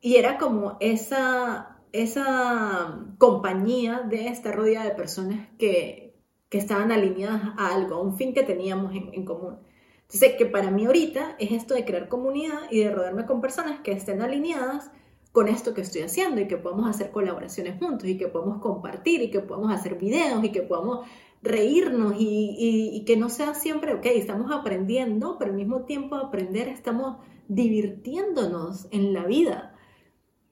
Y 0.00 0.16
era 0.16 0.38
como 0.38 0.76
esa, 0.80 1.78
esa 1.92 3.06
compañía 3.18 4.02
de 4.09 4.28
esta 4.28 4.52
rodeada 4.52 4.85
de 4.85 4.94
personas 4.94 5.48
que, 5.59 6.14
que 6.48 6.59
estaban 6.59 6.92
alineadas 6.92 7.42
a 7.56 7.74
algo, 7.74 7.96
a 7.96 8.00
un 8.02 8.16
fin 8.16 8.35
que 8.35 8.42
teníamos 8.42 8.94
en, 8.94 9.12
en 9.12 9.24
común. 9.24 9.59
Entonces, 10.02 10.35
que 10.38 10.46
para 10.46 10.70
mí 10.70 10.87
ahorita 10.87 11.37
es 11.38 11.52
esto 11.52 11.74
de 11.74 11.85
crear 11.85 12.09
comunidad 12.09 12.61
y 12.70 12.80
de 12.80 12.92
rodearme 12.92 13.26
con 13.26 13.40
personas 13.40 13.80
que 13.80 13.92
estén 13.92 14.22
alineadas 14.22 14.90
con 15.37 15.48
esto 15.48 15.74
que 15.74 15.82
estoy 15.82 16.00
haciendo 16.00 16.40
y 16.40 16.48
que 16.48 16.56
podamos 16.56 16.88
hacer 16.88 17.11
colaboraciones 17.11 17.78
juntos 17.78 18.09
y 18.09 18.16
que 18.16 18.26
podamos 18.26 18.59
compartir 18.62 19.20
y 19.20 19.30
que 19.30 19.40
podamos 19.40 19.70
hacer 19.70 19.96
videos 19.98 20.42
y 20.42 20.50
que 20.50 20.62
podamos 20.62 21.06
reírnos 21.42 22.14
y, 22.18 22.56
y, 22.59 22.96
y, 22.96 23.04
que 23.04 23.18
no 23.18 23.28
sea 23.28 23.52
siempre, 23.52 23.92
ok, 23.92 24.06
estamos 24.06 24.50
aprendiendo, 24.50 25.37
pero 25.38 25.50
al 25.50 25.59
mismo 25.59 25.82
tiempo 25.82 26.16
aprender 26.16 26.68
estamos 26.68 27.18
divirtiéndonos 27.48 28.88
en 28.92 29.12
la 29.12 29.26
vida. 29.26 29.75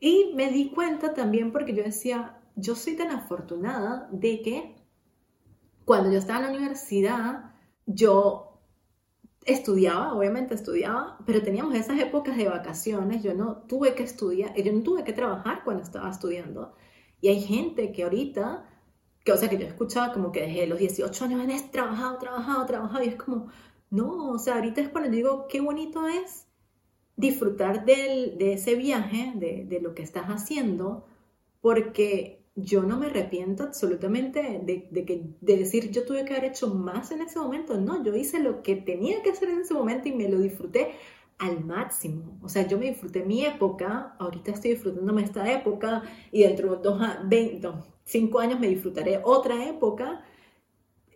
Y 0.00 0.32
me 0.34 0.50
di 0.50 0.70
cuenta 0.70 1.14
también 1.14 1.52
porque 1.52 1.74
yo 1.74 1.82
decía, 1.82 2.40
yo 2.56 2.74
soy 2.74 2.96
tan 2.96 3.10
afortunada 3.10 4.08
de 4.12 4.42
que 4.42 4.76
cuando 5.84 6.10
yo 6.10 6.18
estaba 6.18 6.40
en 6.40 6.46
la 6.46 6.58
universidad, 6.58 7.52
yo 7.86 8.60
estudiaba, 9.44 10.14
obviamente 10.14 10.54
estudiaba, 10.54 11.18
pero 11.26 11.42
teníamos 11.42 11.74
esas 11.74 11.98
épocas 11.98 12.36
de 12.36 12.48
vacaciones, 12.48 13.22
yo 13.22 13.34
no 13.34 13.58
tuve 13.68 13.94
que 13.94 14.02
estudiar, 14.02 14.54
yo 14.54 14.72
no 14.72 14.82
tuve 14.82 15.04
que 15.04 15.12
trabajar 15.12 15.62
cuando 15.64 15.82
estaba 15.82 16.10
estudiando. 16.10 16.74
Y 17.20 17.28
hay 17.28 17.40
gente 17.42 17.92
que 17.92 18.04
ahorita, 18.04 18.68
que 19.24 19.32
o 19.32 19.36
sea, 19.36 19.48
que 19.48 19.58
yo 19.58 19.66
escuchaba 19.66 20.12
como 20.12 20.32
que 20.32 20.42
desde 20.42 20.66
los 20.66 20.78
18 20.78 21.24
años 21.24 21.40
han 21.40 21.70
trabajado, 21.70 22.18
trabajado, 22.18 22.66
trabajado, 22.66 23.04
y 23.04 23.08
es 23.08 23.16
como, 23.16 23.48
no, 23.90 24.30
o 24.30 24.38
sea, 24.38 24.56
ahorita 24.56 24.80
es 24.80 24.88
cuando 24.88 25.10
digo, 25.10 25.46
qué 25.48 25.60
bonito 25.60 26.06
es 26.06 26.46
disfrutar 27.16 27.84
de 27.84 28.52
ese 28.52 28.74
viaje, 28.74 29.32
de, 29.36 29.80
lo 29.80 29.94
que 29.94 30.02
estás 30.02 30.26
haciendo, 30.26 31.06
porque 31.60 32.44
yo 32.56 32.82
no 32.82 32.98
me 32.98 33.06
arrepiento 33.06 33.64
absolutamente 33.64 34.60
de, 34.62 35.04
que, 35.04 35.22
de 35.40 35.56
decir 35.56 35.90
yo 35.90 36.04
tuve 36.04 36.24
que 36.24 36.34
haber 36.34 36.50
hecho 36.50 36.72
más 36.74 37.10
en 37.10 37.22
ese 37.22 37.38
momento. 37.38 37.80
No, 37.80 38.02
yo 38.04 38.14
hice 38.14 38.38
lo 38.40 38.62
que 38.62 38.76
tenía 38.76 39.22
que 39.22 39.30
hacer 39.30 39.48
en 39.48 39.60
ese 39.60 39.74
momento 39.74 40.08
y 40.08 40.12
me 40.12 40.28
lo 40.28 40.38
disfruté 40.38 40.92
al 41.38 41.64
máximo. 41.64 42.38
O 42.42 42.48
sea, 42.48 42.66
yo 42.66 42.78
me 42.78 42.86
disfruté 42.86 43.24
mi 43.24 43.44
época, 43.44 44.14
ahorita 44.18 44.52
estoy 44.52 44.72
disfrutándome 44.72 45.22
esta 45.22 45.50
época 45.52 46.02
y 46.30 46.42
dentro 46.42 46.76
de 46.76 46.82
dos, 46.82 47.02
20, 47.24 47.68
cinco 48.04 48.38
años 48.38 48.60
me 48.60 48.68
disfrutaré 48.68 49.20
otra 49.24 49.68
época. 49.68 50.24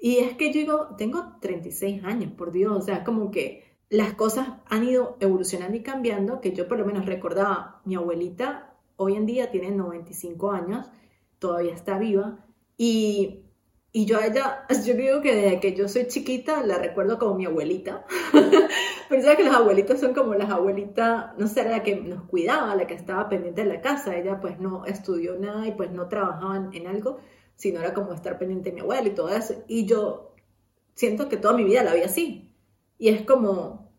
Y 0.01 0.19
es 0.19 0.37
que 0.37 0.53
yo 0.53 0.61
digo, 0.61 0.89
tengo 0.97 1.37
36 1.41 2.05
años, 2.05 2.33
por 2.33 2.53
Dios, 2.53 2.77
o 2.77 2.83
sea, 2.83 3.05
como 3.05 3.31
que 3.31 3.68
las 3.91 4.15
cosas 4.15 4.49
han 4.69 4.85
ido 4.85 5.17
evolucionando 5.21 5.77
y 5.77 5.83
cambiando, 5.83 6.41
que 6.41 6.53
yo 6.53 6.69
por 6.69 6.79
lo 6.79 6.87
menos 6.87 7.07
recordaba, 7.07 7.81
mi 7.85 7.95
abuelita 7.95 8.75
hoy 8.97 9.15
en 9.15 9.27
día 9.27 9.51
tiene 9.51 9.71
95 9.71 10.51
años, 10.51 10.87
todavía 11.39 11.73
está 11.73 11.99
viva, 11.99 12.45
y, 12.77 13.45
y 13.93 14.05
yo 14.05 14.19
a 14.19 14.27
ella, 14.27 14.67
yo 14.87 14.95
digo 14.95 15.23
que 15.23 15.35
desde 15.35 15.61
que 15.61 15.75
yo 15.75 15.89
soy 15.89 16.07
chiquita 16.07 16.63
la 16.65 16.79
recuerdo 16.79 17.19
como 17.19 17.35
mi 17.37 17.47
abuelita, 17.47 18.05
pero 19.09 19.23
sabes 19.23 19.39
que 19.39 19.45
las 19.45 19.55
abuelitas 19.55 20.01
son 20.01 20.13
como 20.13 20.35
las 20.35 20.51
abuelitas, 20.51 21.33
no 21.39 21.47
sé, 21.47 21.65
la 21.65 21.83
que 21.83 21.97
nos 21.97 22.25
cuidaba, 22.25 22.75
la 22.75 22.87
que 22.87 22.95
estaba 22.95 23.29
pendiente 23.29 23.63
de 23.63 23.69
la 23.69 23.81
casa, 23.81 24.17
ella 24.17 24.41
pues 24.41 24.61
no 24.61 24.85
estudió 24.85 25.37
nada 25.37 25.67
y 25.67 25.73
pues 25.73 25.91
no 25.93 26.09
trabajaba 26.09 26.69
en 26.73 26.87
algo, 26.87 27.19
sino 27.57 27.81
era 27.81 27.95
como 27.95 28.13
estar 28.13 28.39
pendiente 28.39 28.71
de 28.71 28.75
mi 28.75 28.81
abuela 28.83 29.09
y 29.09 29.15
todo 29.15 29.31
eso, 29.31 29.55
y 29.67 29.87
yo 29.87 30.35
siento 30.95 31.29
que 31.29 31.37
toda 31.39 31.55
mi 31.55 31.65
vida 31.65 31.85
la 31.85 31.95
vi 31.95 32.03
así, 32.03 32.48
y 32.99 33.09
es 33.09 33.23
como, 33.23 33.93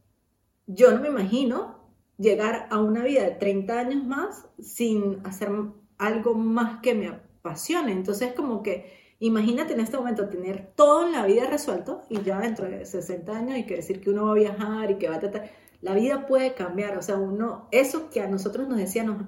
yo 0.68 0.92
no 0.92 1.02
me 1.02 1.08
imagino 1.08 1.80
llegar 2.18 2.68
a 2.70 2.80
una 2.80 3.04
vida 3.04 3.24
de 3.24 3.32
30 3.32 3.80
años 3.80 4.04
más 4.04 4.46
sin 4.60 5.26
hacer 5.26 5.50
algo 5.98 6.36
más 6.36 6.82
que 6.82 6.94
me 6.94 7.08
apasione. 7.08 7.94
Entonces, 7.94 8.34
como 8.34 8.62
que 8.62 9.00
Imagínate 9.22 9.74
en 9.74 9.82
este 9.82 9.98
momento 9.98 10.30
tener 10.30 10.72
todo 10.76 11.06
en 11.06 11.12
la 11.12 11.26
vida 11.26 11.46
resuelto 11.46 12.04
y 12.10 12.22
ya 12.22 12.40
dentro 12.40 12.70
de 12.70 12.86
60 12.86 13.38
años 13.38 13.58
y 13.58 13.66
que 13.66 13.76
decir 13.76 14.00
que 14.00 14.10
uno 14.10 14.26
va 14.26 14.32
a 14.32 14.36
viajar 14.36 14.92
y 14.92 14.96
que 14.96 15.10
va 15.10 15.16
a 15.16 15.20
tratar. 15.20 15.52
La 15.82 15.94
vida 15.94 16.26
puede 16.26 16.54
cambiar, 16.54 16.98
o 16.98 17.02
sea, 17.02 17.18
uno, 17.18 17.68
eso 17.72 18.10
que 18.10 18.22
a 18.22 18.28
nosotros 18.28 18.70
nos 18.70 18.78
decían, 18.78 19.28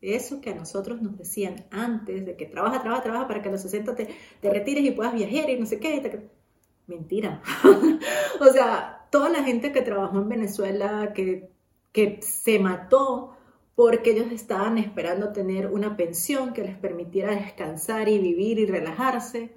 eso 0.00 0.40
que 0.40 0.50
a 0.50 0.54
nosotros 0.54 1.02
nos 1.02 1.18
decían 1.18 1.66
antes 1.70 2.24
de 2.24 2.36
que 2.36 2.46
trabaja, 2.46 2.80
trabaja, 2.80 3.02
trabaja 3.02 3.28
para 3.28 3.42
que 3.42 3.50
a 3.50 3.52
los 3.52 3.60
60 3.60 3.94
te, 3.94 4.08
te 4.40 4.50
retires 4.50 4.84
y 4.84 4.90
puedas 4.92 5.12
viajar 5.12 5.50
y 5.50 5.58
no 5.58 5.66
sé 5.66 5.78
qué. 5.80 6.30
Mentira. 6.86 7.42
o 8.40 8.52
sea, 8.52 8.95
toda 9.16 9.30
la 9.30 9.44
gente 9.44 9.72
que 9.72 9.80
trabajó 9.80 10.18
en 10.18 10.28
Venezuela, 10.28 11.14
que, 11.14 11.48
que 11.90 12.20
se 12.20 12.58
mató 12.58 13.34
porque 13.74 14.10
ellos 14.10 14.30
estaban 14.30 14.76
esperando 14.76 15.32
tener 15.32 15.68
una 15.68 15.96
pensión 15.96 16.52
que 16.52 16.60
les 16.60 16.76
permitiera 16.76 17.34
descansar 17.34 18.10
y 18.10 18.18
vivir 18.18 18.58
y 18.58 18.66
relajarse. 18.66 19.56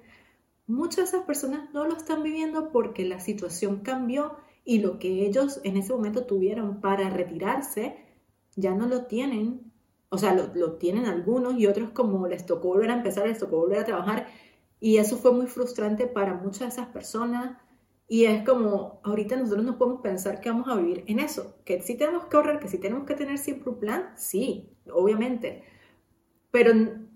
Muchas 0.65 0.97
de 1.11 1.17
esas 1.17 1.25
personas 1.25 1.73
no 1.73 1.83
lo 1.83 1.97
están 1.97 2.23
viviendo 2.23 2.71
porque 2.71 3.03
la 3.03 3.19
situación 3.19 3.81
cambió 3.81 4.37
y 4.63 4.79
lo 4.79 4.97
que 4.97 5.25
ellos 5.25 5.59
en 5.65 5.75
ese 5.75 5.91
momento 5.91 6.25
tuvieron 6.25 6.79
para 6.79 7.09
retirarse 7.09 7.97
ya 8.55 8.73
no 8.73 8.87
lo 8.87 9.07
tienen. 9.07 9.73
O 10.07 10.17
sea, 10.17 10.33
lo, 10.33 10.55
lo 10.55 10.77
tienen 10.77 11.05
algunos 11.05 11.59
y 11.59 11.67
otros 11.67 11.89
como 11.89 12.25
les 12.27 12.45
tocó 12.45 12.69
volver 12.69 12.91
a 12.91 12.95
empezar, 12.95 13.27
les 13.27 13.39
tocó 13.39 13.57
volver 13.57 13.79
a 13.79 13.85
trabajar 13.85 14.27
y 14.79 14.99
eso 14.99 15.17
fue 15.17 15.33
muy 15.33 15.47
frustrante 15.47 16.07
para 16.07 16.35
muchas 16.35 16.59
de 16.61 16.67
esas 16.67 16.87
personas 16.87 17.57
y 18.11 18.25
es 18.25 18.43
como, 18.43 18.99
ahorita 19.03 19.35
nosotros 19.35 19.63
no 19.63 19.77
podemos 19.77 20.01
pensar 20.01 20.41
que 20.41 20.49
vamos 20.49 20.67
a 20.67 20.75
vivir 20.75 21.03
en 21.05 21.19
eso, 21.19 21.55
que 21.63 21.79
sí 21.83 21.95
tenemos 21.95 22.25
que 22.25 22.35
ahorrar, 22.35 22.59
que 22.59 22.67
sí 22.67 22.79
tenemos 22.79 23.05
que 23.05 23.13
tener 23.13 23.37
siempre 23.37 23.69
un 23.69 23.79
plan, 23.79 24.13
sí, 24.17 24.75
obviamente, 24.91 25.63
pero 26.49 26.73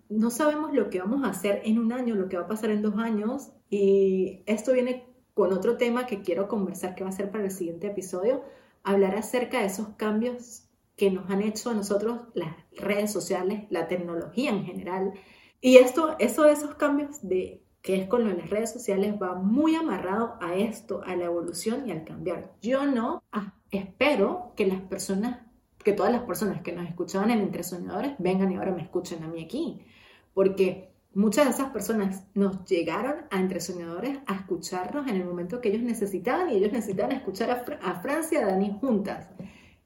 no 0.08 0.30
sabemos 0.30 0.72
lo 0.72 0.92
que 0.92 1.00
vamos 1.00 1.24
a 1.24 1.32
hacer 1.32 1.64
en 1.66 1.80
un 1.80 1.92
año, 1.92 2.14
lo 2.14 2.30
que 2.30 2.38
va 2.38 2.44
a 2.44 2.48
pasar 2.48 2.70
en 2.70 2.84
dos 2.84 2.96
años, 2.98 3.54
y 3.72 4.44
esto 4.46 4.72
viene 4.72 5.08
con 5.34 5.52
otro 5.52 5.78
tema 5.78 6.06
que 6.06 6.22
quiero 6.22 6.48
conversar, 6.48 6.94
que 6.94 7.04
va 7.04 7.10
a 7.10 7.14
ser 7.14 7.32
para 7.32 7.46
el 7.46 7.52
siguiente 7.52 7.88
episodio, 7.88 8.44
hablar 8.84 9.16
acerca 9.16 9.62
de 9.62 9.66
esos 9.66 9.90
cambios 9.98 10.70
que 10.96 11.10
nos 11.10 11.28
han 11.32 11.42
hecho 11.42 11.72
a 11.72 11.74
nosotros 11.74 12.22
las 12.36 12.56
redes 12.72 13.12
sociales, 13.12 13.64
la 13.72 13.88
tecnología 13.88 14.52
en 14.52 14.64
general, 14.64 15.14
y 15.60 15.78
esto, 15.78 16.16
eso 16.20 16.44
de 16.44 16.52
esos 16.52 16.76
cambios 16.76 17.28
de 17.28 17.64
que 17.84 17.98
es 17.98 18.08
con 18.08 18.24
lo 18.24 18.30
de 18.30 18.38
las 18.38 18.50
redes 18.50 18.72
sociales, 18.72 19.16
va 19.22 19.36
muy 19.36 19.76
amarrado 19.76 20.36
a 20.40 20.56
esto, 20.56 21.04
a 21.06 21.18
la 21.18 21.26
evolución 21.26 21.86
y 21.86 21.92
al 21.92 22.06
cambiar. 22.06 22.54
Yo 22.62 22.86
no 22.86 23.24
ah, 23.34 23.54
espero 23.72 24.54
que 24.56 24.66
las 24.66 24.80
personas, 24.80 25.42
que 25.84 25.92
todas 25.92 26.14
las 26.14 26.24
personas 26.24 26.62
que 26.62 26.72
nos 26.72 26.88
escuchaban 26.88 27.30
en 27.30 27.42
Entre 27.42 27.62
Soñadores 27.62 28.14
vengan 28.20 28.54
y 28.54 28.56
ahora 28.56 28.72
me 28.72 28.82
escuchen 28.82 29.22
a 29.24 29.28
mí 29.28 29.44
aquí, 29.44 29.82
porque 30.34 30.94
muchas 31.14 31.44
de 31.46 31.52
esas 31.52 31.72
personas 31.72 32.24
nos 32.34 32.64
llegaron 32.64 33.26
a 33.30 33.40
Entre 33.42 33.60
Soñadores 33.60 34.18
a 34.28 34.36
escucharnos 34.36 35.06
en 35.10 35.18
el 35.18 35.26
momento 35.26 35.60
que 35.60 35.68
ellos 35.68 35.84
necesitaban 35.84 36.52
y 36.52 36.56
ellos 36.56 36.72
necesitaban 36.72 37.12
escuchar 37.12 37.52
a, 37.52 38.02
Francia 38.02 38.40
y 38.40 38.44
a 38.44 38.48
Dani 38.48 38.78
juntas. 38.80 39.28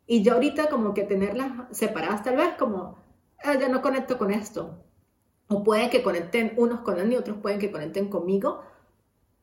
Y 0.06 0.22
yo 0.22 0.36
ahorita 0.36 0.70
como 0.70 0.94
que 0.94 1.02
tenerlas 1.02 1.52
separadas 1.72 2.22
tal 2.22 2.38
vez 2.38 2.50
como, 2.60 3.00
ah, 3.44 3.56
ya 3.60 3.70
no 3.70 3.82
conecto 3.82 4.20
con 4.20 4.30
esto, 4.30 4.84
o 5.50 5.64
puede 5.64 5.90
que 5.90 6.04
conecten 6.04 6.54
unos 6.58 6.82
con 6.82 7.00
él 7.00 7.12
y 7.12 7.16
otros 7.16 7.38
pueden 7.42 7.60
que 7.60 7.72
conecten 7.72 8.10
conmigo, 8.10 8.62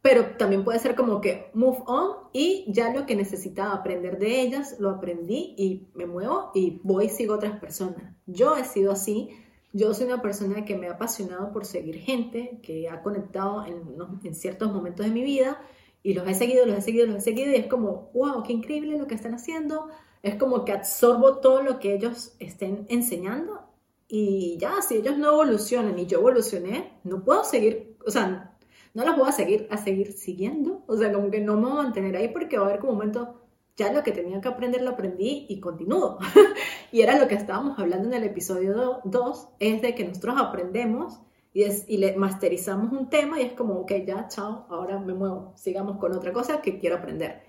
pero 0.02 0.36
también 0.36 0.64
puede 0.64 0.78
ser 0.78 0.94
como 0.94 1.20
que 1.22 1.50
move 1.54 1.78
on 1.86 2.28
y 2.32 2.66
ya 2.68 2.92
lo 2.92 3.06
que 3.06 3.16
necesitaba 3.16 3.72
aprender 3.72 4.18
de 4.18 4.42
ellas 4.42 4.76
lo 4.78 4.90
aprendí 4.90 5.54
y 5.56 5.88
me 5.94 6.04
muevo 6.04 6.50
y 6.54 6.78
voy 6.82 7.06
y 7.06 7.08
sigo 7.08 7.34
otras 7.34 7.58
personas. 7.58 8.14
Yo 8.26 8.54
he 8.56 8.64
sido 8.64 8.92
así, 8.92 9.30
yo 9.72 9.94
soy 9.94 10.06
una 10.06 10.20
persona 10.20 10.66
que 10.66 10.76
me 10.76 10.88
ha 10.88 10.92
apasionado 10.92 11.52
por 11.52 11.64
seguir 11.64 11.96
gente, 11.96 12.60
que 12.62 12.88
ha 12.90 13.02
conectado 13.02 13.64
en, 13.64 13.82
en 14.22 14.34
ciertos 14.34 14.70
momentos 14.72 15.06
de 15.06 15.12
mi 15.12 15.22
vida 15.22 15.58
y 16.02 16.12
los 16.12 16.28
he 16.28 16.34
seguido, 16.34 16.66
los 16.66 16.76
he 16.76 16.82
seguido, 16.82 17.06
los 17.06 17.16
he 17.16 17.20
seguido 17.22 17.52
y 17.52 17.56
es 17.56 17.66
como, 17.66 18.10
wow, 18.12 18.42
qué 18.42 18.52
increíble 18.52 18.98
lo 18.98 19.06
que 19.06 19.14
están 19.14 19.32
haciendo. 19.32 19.88
Es 20.22 20.34
como 20.36 20.66
que 20.66 20.72
absorbo 20.72 21.38
todo 21.38 21.62
lo 21.62 21.78
que 21.80 21.94
ellos 21.94 22.34
estén 22.40 22.84
enseñando 22.90 23.63
y 24.08 24.58
ya, 24.58 24.82
si 24.82 24.96
ellos 24.96 25.16
no 25.18 25.32
evolucionan 25.32 25.98
y 25.98 26.06
yo 26.06 26.18
evolucioné, 26.18 27.00
no 27.04 27.24
puedo 27.24 27.44
seguir, 27.44 27.96
o 28.06 28.10
sea, 28.10 28.54
no 28.94 29.04
los 29.04 29.16
voy 29.16 29.28
a 29.28 29.32
seguir, 29.32 29.66
a 29.70 29.76
seguir 29.76 30.12
siguiendo. 30.12 30.84
O 30.86 30.96
sea, 30.96 31.12
como 31.12 31.30
que 31.30 31.40
no 31.40 31.56
me 31.56 31.62
voy 31.62 31.72
a 31.72 31.82
mantener 31.82 32.16
ahí 32.16 32.28
porque 32.28 32.56
va 32.56 32.64
a 32.64 32.68
haber 32.68 32.80
como 32.80 32.92
un 32.92 32.98
momento, 32.98 33.42
ya 33.76 33.92
lo 33.92 34.02
que 34.02 34.12
tenía 34.12 34.40
que 34.40 34.48
aprender 34.48 34.82
lo 34.82 34.90
aprendí 34.90 35.46
y 35.48 35.60
continúo. 35.60 36.18
y 36.92 37.00
era 37.00 37.18
lo 37.18 37.26
que 37.28 37.34
estábamos 37.34 37.78
hablando 37.78 38.08
en 38.08 38.14
el 38.14 38.24
episodio 38.24 39.00
2, 39.04 39.48
es 39.58 39.82
de 39.82 39.94
que 39.94 40.04
nosotros 40.04 40.36
aprendemos 40.38 41.20
y, 41.52 41.64
es, 41.64 41.84
y 41.88 41.98
le 41.98 42.16
masterizamos 42.16 42.92
un 42.92 43.10
tema 43.10 43.40
y 43.40 43.44
es 43.44 43.52
como, 43.52 43.74
ok, 43.80 43.92
ya, 44.06 44.28
chao, 44.28 44.66
ahora 44.70 44.98
me 44.98 45.14
muevo, 45.14 45.52
sigamos 45.56 45.98
con 45.98 46.12
otra 46.12 46.32
cosa 46.32 46.62
que 46.62 46.78
quiero 46.78 46.96
aprender. 46.96 47.42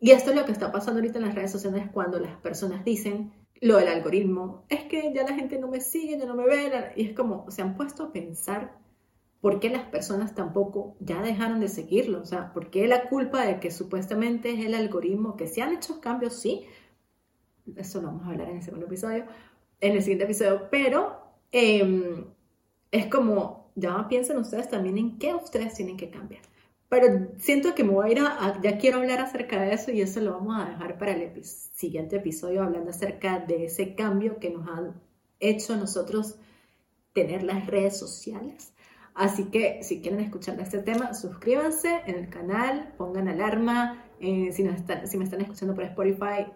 Y 0.00 0.10
esto 0.10 0.30
es 0.30 0.36
lo 0.36 0.44
que 0.44 0.52
está 0.52 0.72
pasando 0.72 1.00
ahorita 1.00 1.18
en 1.18 1.26
las 1.26 1.34
redes 1.34 1.52
sociales 1.52 1.88
cuando 1.92 2.18
las 2.18 2.36
personas 2.38 2.84
dicen, 2.84 3.32
lo 3.60 3.76
del 3.76 3.88
algoritmo, 3.88 4.64
es 4.68 4.84
que 4.84 5.12
ya 5.14 5.22
la 5.22 5.34
gente 5.34 5.58
no 5.58 5.68
me 5.68 5.80
sigue, 5.80 6.18
ya 6.18 6.26
no 6.26 6.34
me 6.34 6.44
ve, 6.44 6.92
y 6.96 7.06
es 7.06 7.16
como, 7.16 7.50
se 7.50 7.62
han 7.62 7.76
puesto 7.76 8.04
a 8.04 8.12
pensar 8.12 8.76
por 9.40 9.60
qué 9.60 9.68
las 9.68 9.84
personas 9.84 10.34
tampoco 10.34 10.96
ya 11.00 11.20
dejaron 11.22 11.60
de 11.60 11.68
seguirlo, 11.68 12.20
o 12.20 12.24
sea, 12.24 12.52
por 12.52 12.70
qué 12.70 12.86
la 12.88 13.08
culpa 13.08 13.44
de 13.44 13.60
que 13.60 13.70
supuestamente 13.70 14.52
es 14.52 14.64
el 14.64 14.74
algoritmo, 14.74 15.36
que 15.36 15.46
se 15.46 15.62
han 15.62 15.74
hecho 15.74 16.00
cambios, 16.00 16.34
sí, 16.34 16.64
eso 17.76 18.00
lo 18.00 18.08
vamos 18.08 18.26
a 18.26 18.30
hablar 18.30 18.48
en 18.48 18.56
el 18.56 18.62
segundo 18.62 18.86
episodio, 18.86 19.26
en 19.80 19.92
el 19.92 20.00
siguiente 20.00 20.24
episodio, 20.24 20.68
pero 20.70 21.20
em, 21.52 22.24
es 22.90 23.06
como, 23.06 23.70
ya 23.74 24.06
piensen 24.08 24.38
ustedes 24.38 24.68
también 24.68 24.98
en 24.98 25.18
qué 25.18 25.34
ustedes 25.34 25.74
tienen 25.74 25.96
que 25.96 26.10
cambiar. 26.10 26.42
Pero 26.88 27.28
siento 27.38 27.74
que 27.74 27.84
me 27.84 27.92
voy 27.92 28.08
a 28.08 28.12
ir 28.12 28.18
a, 28.20 28.60
ya 28.62 28.78
quiero 28.78 28.98
hablar 28.98 29.20
acerca 29.20 29.60
de 29.60 29.72
eso 29.72 29.90
y 29.90 30.00
eso 30.00 30.20
lo 30.20 30.32
vamos 30.32 30.60
a 30.60 30.70
dejar 30.70 30.98
para 30.98 31.12
el 31.12 31.44
siguiente 31.44 32.16
episodio 32.16 32.62
hablando 32.62 32.90
acerca 32.90 33.40
de 33.40 33.64
ese 33.64 33.94
cambio 33.94 34.38
que 34.38 34.50
nos 34.50 34.68
han 34.68 35.00
hecho 35.40 35.76
nosotros 35.76 36.36
tener 37.12 37.42
las 37.42 37.66
redes 37.66 37.98
sociales. 37.98 38.72
Así 39.14 39.44
que 39.44 39.82
si 39.82 40.02
quieren 40.02 40.20
escuchar 40.20 40.60
este 40.60 40.80
tema, 40.80 41.14
suscríbanse 41.14 42.02
en 42.06 42.16
el 42.16 42.28
canal, 42.28 42.92
pongan 42.98 43.28
alarma. 43.28 44.04
Eh, 44.20 44.50
si, 44.52 44.62
están, 44.64 45.06
si 45.06 45.16
me 45.18 45.24
están 45.24 45.40
escuchando 45.40 45.74
por 45.74 45.84
Spotify, 45.84 46.46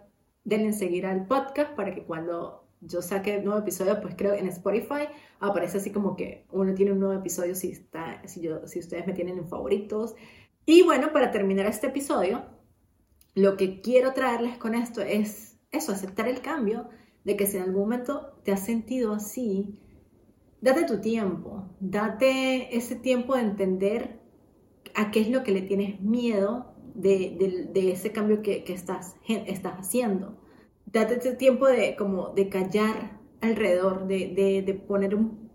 denle 0.44 0.72
seguir 0.72 1.06
al 1.06 1.26
podcast 1.26 1.74
para 1.74 1.94
que 1.94 2.04
cuando 2.04 2.67
yo 2.80 3.02
saque 3.02 3.40
nuevo 3.40 3.60
episodio, 3.60 4.00
pues 4.00 4.14
creo 4.16 4.34
en 4.34 4.46
Spotify 4.48 5.08
aparece 5.40 5.78
así 5.78 5.90
como 5.90 6.16
que 6.16 6.46
uno 6.50 6.74
tiene 6.74 6.92
un 6.92 7.00
nuevo 7.00 7.18
episodio 7.18 7.54
si, 7.54 7.70
está, 7.70 8.22
si, 8.26 8.40
yo, 8.40 8.66
si 8.66 8.78
ustedes 8.78 9.06
me 9.06 9.12
tienen 9.12 9.38
en 9.38 9.48
favoritos. 9.48 10.14
Y 10.64 10.82
bueno, 10.82 11.12
para 11.12 11.30
terminar 11.30 11.66
este 11.66 11.88
episodio, 11.88 12.44
lo 13.34 13.56
que 13.56 13.80
quiero 13.80 14.12
traerles 14.12 14.58
con 14.58 14.74
esto 14.74 15.00
es 15.00 15.58
eso, 15.70 15.92
aceptar 15.92 16.28
el 16.28 16.40
cambio, 16.40 16.88
de 17.24 17.36
que 17.36 17.46
si 17.46 17.56
en 17.56 17.64
algún 17.64 17.82
momento 17.82 18.40
te 18.44 18.52
has 18.52 18.64
sentido 18.64 19.12
así, 19.12 19.78
date 20.60 20.84
tu 20.84 21.00
tiempo, 21.00 21.68
date 21.80 22.76
ese 22.76 22.96
tiempo 22.96 23.34
de 23.34 23.42
entender 23.42 24.20
a 24.94 25.10
qué 25.10 25.20
es 25.20 25.30
lo 25.30 25.42
que 25.42 25.52
le 25.52 25.62
tienes 25.62 26.00
miedo 26.00 26.74
de, 26.94 27.68
de, 27.72 27.92
ese 27.92 28.12
cambio 28.12 28.42
que, 28.42 28.64
que 28.64 28.72
estás, 28.72 29.16
estás 29.26 29.74
haciendo 29.74 30.38
date 30.92 31.16
ese 31.16 31.34
tiempo 31.34 31.66
de 31.66 31.96
como 31.96 32.30
de 32.30 32.48
callar 32.48 33.18
alrededor, 33.40 34.06
de, 34.06 34.62
de, 34.64 34.74
poner 34.74 35.14
un 35.14 35.50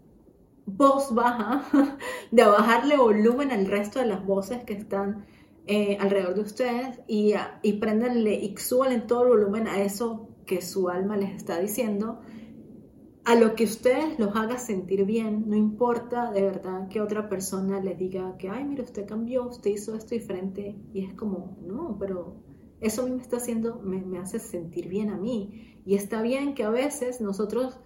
voz 0.65 1.13
baja, 1.13 1.65
de 2.31 2.45
bajarle 2.45 2.97
volumen 2.97 3.51
al 3.51 3.65
resto 3.65 3.99
de 3.99 4.05
las 4.05 4.25
voces 4.25 4.63
que 4.63 4.73
están 4.73 5.25
eh, 5.65 5.97
alrededor 5.99 6.35
de 6.35 6.41
ustedes 6.41 6.99
y, 7.07 7.33
y 7.61 7.73
prendanle 7.73 8.35
y 8.35 8.55
suban 8.57 9.07
todo 9.07 9.23
el 9.23 9.29
volumen 9.29 9.67
a 9.67 9.81
eso 9.81 10.29
que 10.45 10.61
su 10.61 10.89
alma 10.89 11.17
les 11.17 11.31
está 11.31 11.59
diciendo, 11.59 12.19
a 13.25 13.35
lo 13.35 13.55
que 13.55 13.63
ustedes 13.63 14.19
los 14.19 14.35
haga 14.35 14.57
sentir 14.57 15.05
bien, 15.05 15.45
no 15.47 15.55
importa 15.55 16.31
de 16.31 16.41
verdad 16.41 16.89
que 16.89 16.99
otra 16.99 17.29
persona 17.29 17.79
les 17.79 17.97
diga 17.97 18.35
que, 18.37 18.49
ay, 18.49 18.65
mira, 18.65 18.83
usted 18.83 19.07
cambió, 19.07 19.47
usted 19.47 19.71
hizo 19.71 19.95
esto 19.95 20.13
diferente, 20.13 20.75
y 20.93 21.05
es 21.05 21.13
como, 21.13 21.57
no, 21.65 21.95
pero 21.97 22.42
eso 22.83 23.01
a 23.01 23.05
mí 23.05 23.11
me 23.11 23.21
está 23.21 23.37
haciendo, 23.37 23.79
me, 23.81 24.19
hace 24.19 24.39
sentir 24.39 24.87
bien 24.87 25.09
a 25.09 25.17
mí. 25.17 25.81
Y 25.85 25.95
está 25.95 26.21
bien 26.21 26.53
que 26.53 26.63
a 26.63 26.69
veces 26.69 27.21
nosotros 27.21 27.79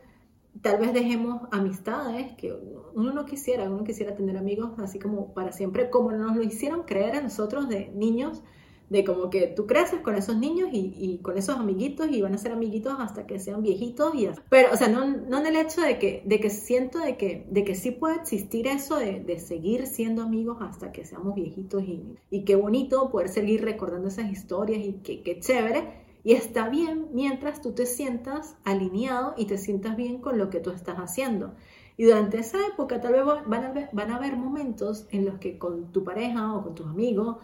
tal 0.61 0.79
vez 0.79 0.93
dejemos 0.93 1.41
amistades 1.51 2.33
que 2.35 2.53
uno 2.93 3.13
no 3.13 3.25
quisiera, 3.25 3.69
uno 3.69 3.83
quisiera 3.83 4.15
tener 4.15 4.37
amigos 4.37 4.71
así 4.79 4.99
como 4.99 5.33
para 5.33 5.51
siempre, 5.51 5.89
como 5.89 6.11
nos 6.11 6.35
lo 6.35 6.43
hicieron 6.43 6.83
creer 6.83 7.15
a 7.15 7.21
nosotros 7.21 7.69
de 7.69 7.91
niños 7.93 8.43
de 8.89 9.03
como 9.03 9.29
que 9.29 9.47
tú 9.47 9.67
creces 9.67 9.99
con 9.99 10.15
esos 10.15 10.37
niños 10.37 10.69
y, 10.71 11.19
con 11.21 11.37
esos 11.37 11.57
amiguitos 11.57 12.07
y 12.09 12.21
van 12.21 12.33
a 12.33 12.37
ser 12.37 12.53
amiguitos 12.53 12.95
hasta 12.99 13.27
que 13.27 13.39
sean 13.39 13.61
viejitos 13.61 14.15
y 14.15 14.29
pero 14.49 14.69
o 14.71 14.77
sea 14.77 14.87
no, 14.87 15.05
no 15.05 15.39
en 15.39 15.45
el 15.45 15.55
hecho 15.57 15.81
de 15.81 15.99
que 15.99 16.21
de 16.25 16.39
que 16.39 16.49
siento 16.49 16.99
de 16.99 17.17
que 17.17 17.45
de 17.49 17.63
que 17.63 17.75
sí 17.75 17.91
puede 17.91 18.15
existir 18.15 18.67
eso 18.67 18.97
de, 18.97 19.19
de 19.19 19.39
seguir 19.39 19.87
siendo 19.87 20.21
amigos 20.21 20.57
hasta 20.61 20.91
que 20.91 21.05
seamos 21.05 21.35
viejitos 21.35 21.83
y, 21.83 22.15
y, 22.29 22.45
qué 22.45 22.55
bonito 22.55 23.09
poder 23.09 23.29
seguir 23.29 23.63
recordando 23.63 24.07
esas 24.07 24.31
historias 24.31 24.79
y 24.79 24.93
qué, 25.03 25.21
qué 25.21 25.39
chévere. 25.39 26.05
Y 26.23 26.33
está 26.33 26.67
bien 26.67 27.07
mientras 27.13 27.61
tú 27.61 27.71
te 27.71 27.85
sientas 27.85 28.55
alineado 28.65 29.33
y 29.37 29.45
te 29.45 29.57
sientas 29.57 29.95
bien 29.95 30.19
con 30.19 30.37
lo 30.37 30.49
que 30.49 30.59
tú 30.59 30.71
estás 30.71 30.97
haciendo. 30.97 31.53
Y 31.95 32.03
durante 32.03 32.37
esa 32.37 32.59
época 32.67 33.01
tal 33.01 33.13
vez 33.13 33.23
van 33.47 34.11
a 34.11 34.15
haber 34.15 34.37
momentos 34.37 35.07
en 35.09 35.25
los 35.25 35.39
que 35.39 35.57
con 35.57 35.91
tu 35.91 36.03
pareja 36.03 36.53
o 36.53 36.63
con 36.63 36.75
tus 36.75 36.85
amigos 36.85 37.37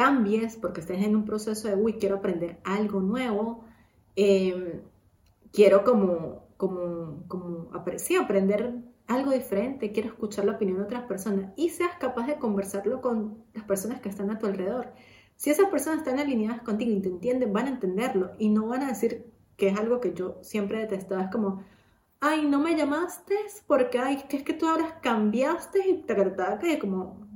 cambies 0.00 0.56
porque 0.56 0.80
estés 0.80 1.02
en 1.02 1.14
un 1.14 1.26
proceso 1.26 1.68
de, 1.68 1.74
uy, 1.74 1.98
quiero 1.98 2.16
aprender 2.16 2.58
algo 2.64 3.00
nuevo, 3.00 3.64
em, 4.16 4.80
quiero 5.52 5.84
como, 5.84 6.46
como, 6.56 7.24
como 7.28 7.70
sí, 7.98 8.16
aprender 8.16 8.76
algo 9.06 9.30
diferente, 9.32 9.92
quiero 9.92 10.08
escuchar 10.08 10.46
la 10.46 10.52
opinión 10.52 10.78
de 10.78 10.84
otras 10.84 11.02
personas 11.02 11.52
y 11.54 11.68
seas 11.68 11.96
capaz 12.00 12.26
de 12.28 12.38
conversarlo 12.38 13.02
con 13.02 13.44
las 13.52 13.64
personas 13.64 14.00
que 14.00 14.08
están 14.08 14.30
a 14.30 14.38
tu 14.38 14.46
alrededor. 14.46 14.94
Si 15.36 15.50
esas 15.50 15.68
personas 15.68 15.98
están 15.98 16.18
alineadas 16.18 16.62
contigo 16.62 16.92
y 16.92 17.02
te 17.02 17.08
entienden, 17.10 17.52
van 17.52 17.66
a 17.66 17.70
entenderlo 17.70 18.32
y 18.38 18.48
no 18.48 18.68
van 18.68 18.82
a 18.84 18.88
decir 18.88 19.26
que 19.58 19.68
es 19.68 19.78
algo 19.78 20.00
que 20.00 20.14
yo 20.14 20.38
siempre 20.40 20.78
detestaba, 20.78 21.24
es 21.24 21.30
como, 21.30 21.62
ay, 22.20 22.46
no 22.46 22.58
me 22.58 22.74
llamaste 22.74 23.36
porque, 23.66 23.98
ay, 23.98 24.24
que 24.30 24.38
es 24.38 24.44
que 24.44 24.54
tú 24.54 24.66
ahora 24.66 24.98
cambiaste 25.02 25.86
y 25.90 26.02
te 26.04 26.14
trataba 26.14 26.58
que 26.58 26.78
como, 26.78 27.26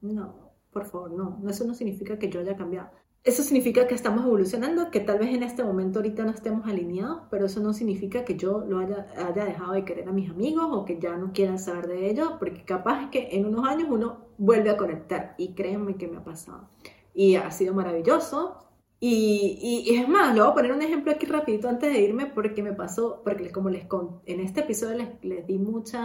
no, 0.00 0.39
por 0.72 0.86
favor, 0.86 1.12
no, 1.12 1.40
eso 1.48 1.64
no 1.64 1.74
significa 1.74 2.18
que 2.18 2.28
yo 2.28 2.40
haya 2.40 2.56
cambiado. 2.56 2.90
Eso 3.22 3.42
significa 3.42 3.86
que 3.86 3.94
estamos 3.94 4.24
evolucionando, 4.24 4.90
que 4.90 5.00
tal 5.00 5.18
vez 5.18 5.34
en 5.34 5.42
este 5.42 5.62
momento 5.62 5.98
ahorita 5.98 6.24
no 6.24 6.30
estemos 6.30 6.66
alineados, 6.66 7.22
pero 7.30 7.44
eso 7.46 7.60
no 7.60 7.74
significa 7.74 8.24
que 8.24 8.36
yo 8.36 8.64
lo 8.64 8.78
haya, 8.78 9.08
haya 9.14 9.44
dejado 9.44 9.72
de 9.72 9.84
querer 9.84 10.08
a 10.08 10.12
mis 10.12 10.30
amigos 10.30 10.68
o 10.70 10.86
que 10.86 10.98
ya 10.98 11.18
no 11.18 11.32
quiera 11.32 11.58
saber 11.58 11.86
de 11.86 12.08
ellos, 12.08 12.32
porque 12.38 12.64
capaz 12.64 13.04
es 13.04 13.10
que 13.10 13.28
en 13.32 13.44
unos 13.44 13.68
años 13.68 13.88
uno 13.90 14.28
vuelve 14.38 14.70
a 14.70 14.78
conectar 14.78 15.34
y 15.36 15.52
créanme 15.52 15.96
que 15.96 16.08
me 16.08 16.16
ha 16.16 16.24
pasado. 16.24 16.70
Y 17.12 17.36
ha 17.36 17.50
sido 17.50 17.74
maravilloso. 17.74 18.56
Y, 19.00 19.58
y, 19.86 19.96
es 19.96 20.08
más, 20.08 20.34
lo 20.34 20.44
voy 20.44 20.52
a 20.52 20.54
poner 20.54 20.72
un 20.72 20.82
ejemplo 20.82 21.12
aquí 21.12 21.26
rapidito 21.26 21.68
antes 21.68 21.92
de 21.92 22.00
irme 22.00 22.26
porque 22.26 22.62
me 22.62 22.72
pasó, 22.72 23.22
porque 23.24 23.50
como 23.50 23.68
les 23.70 23.86
en 24.26 24.40
este 24.40 24.60
episodio 24.60 24.96
les, 24.98 25.08
les 25.22 25.46
di 25.46 25.58
muchos 25.58 26.00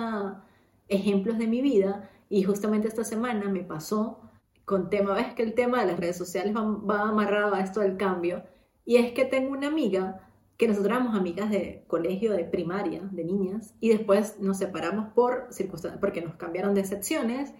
ejemplos 0.87 1.37
de 1.37 1.47
mi 1.47 1.61
vida 1.61 2.09
y 2.29 2.43
justamente 2.43 2.87
esta 2.87 3.03
semana 3.03 3.49
me 3.49 3.63
pasó 3.63 4.24
con 4.65 4.89
tema, 4.89 5.13
ves 5.13 5.33
que 5.33 5.43
el 5.43 5.53
tema 5.53 5.79
de 5.81 5.87
las 5.87 5.99
redes 5.99 6.17
sociales 6.17 6.53
va, 6.55 7.01
amarrado 7.01 7.53
a 7.53 7.61
esto 7.61 7.79
del 7.79 7.97
cambio, 7.97 8.43
y 8.83 8.97
es 8.97 9.13
que 9.13 9.25
tengo 9.25 9.51
una 9.51 9.67
amiga 9.67 10.27
que 10.57 10.67
nosotros 10.67 10.91
éramos 10.91 11.15
amigas 11.15 11.49
de 11.49 11.83
colegio, 11.87 12.33
de 12.33 12.45
primaria, 12.45 13.01
de 13.11 13.23
niñas, 13.23 13.75
y 13.79 13.89
después 13.89 14.39
nos 14.39 14.57
separamos 14.57 15.13
por 15.13 15.47
circunstancias, 15.51 15.99
porque 15.99 16.21
nos 16.21 16.35
cambiaron 16.35 16.73
de 16.73 16.83
secciones, 16.85 17.53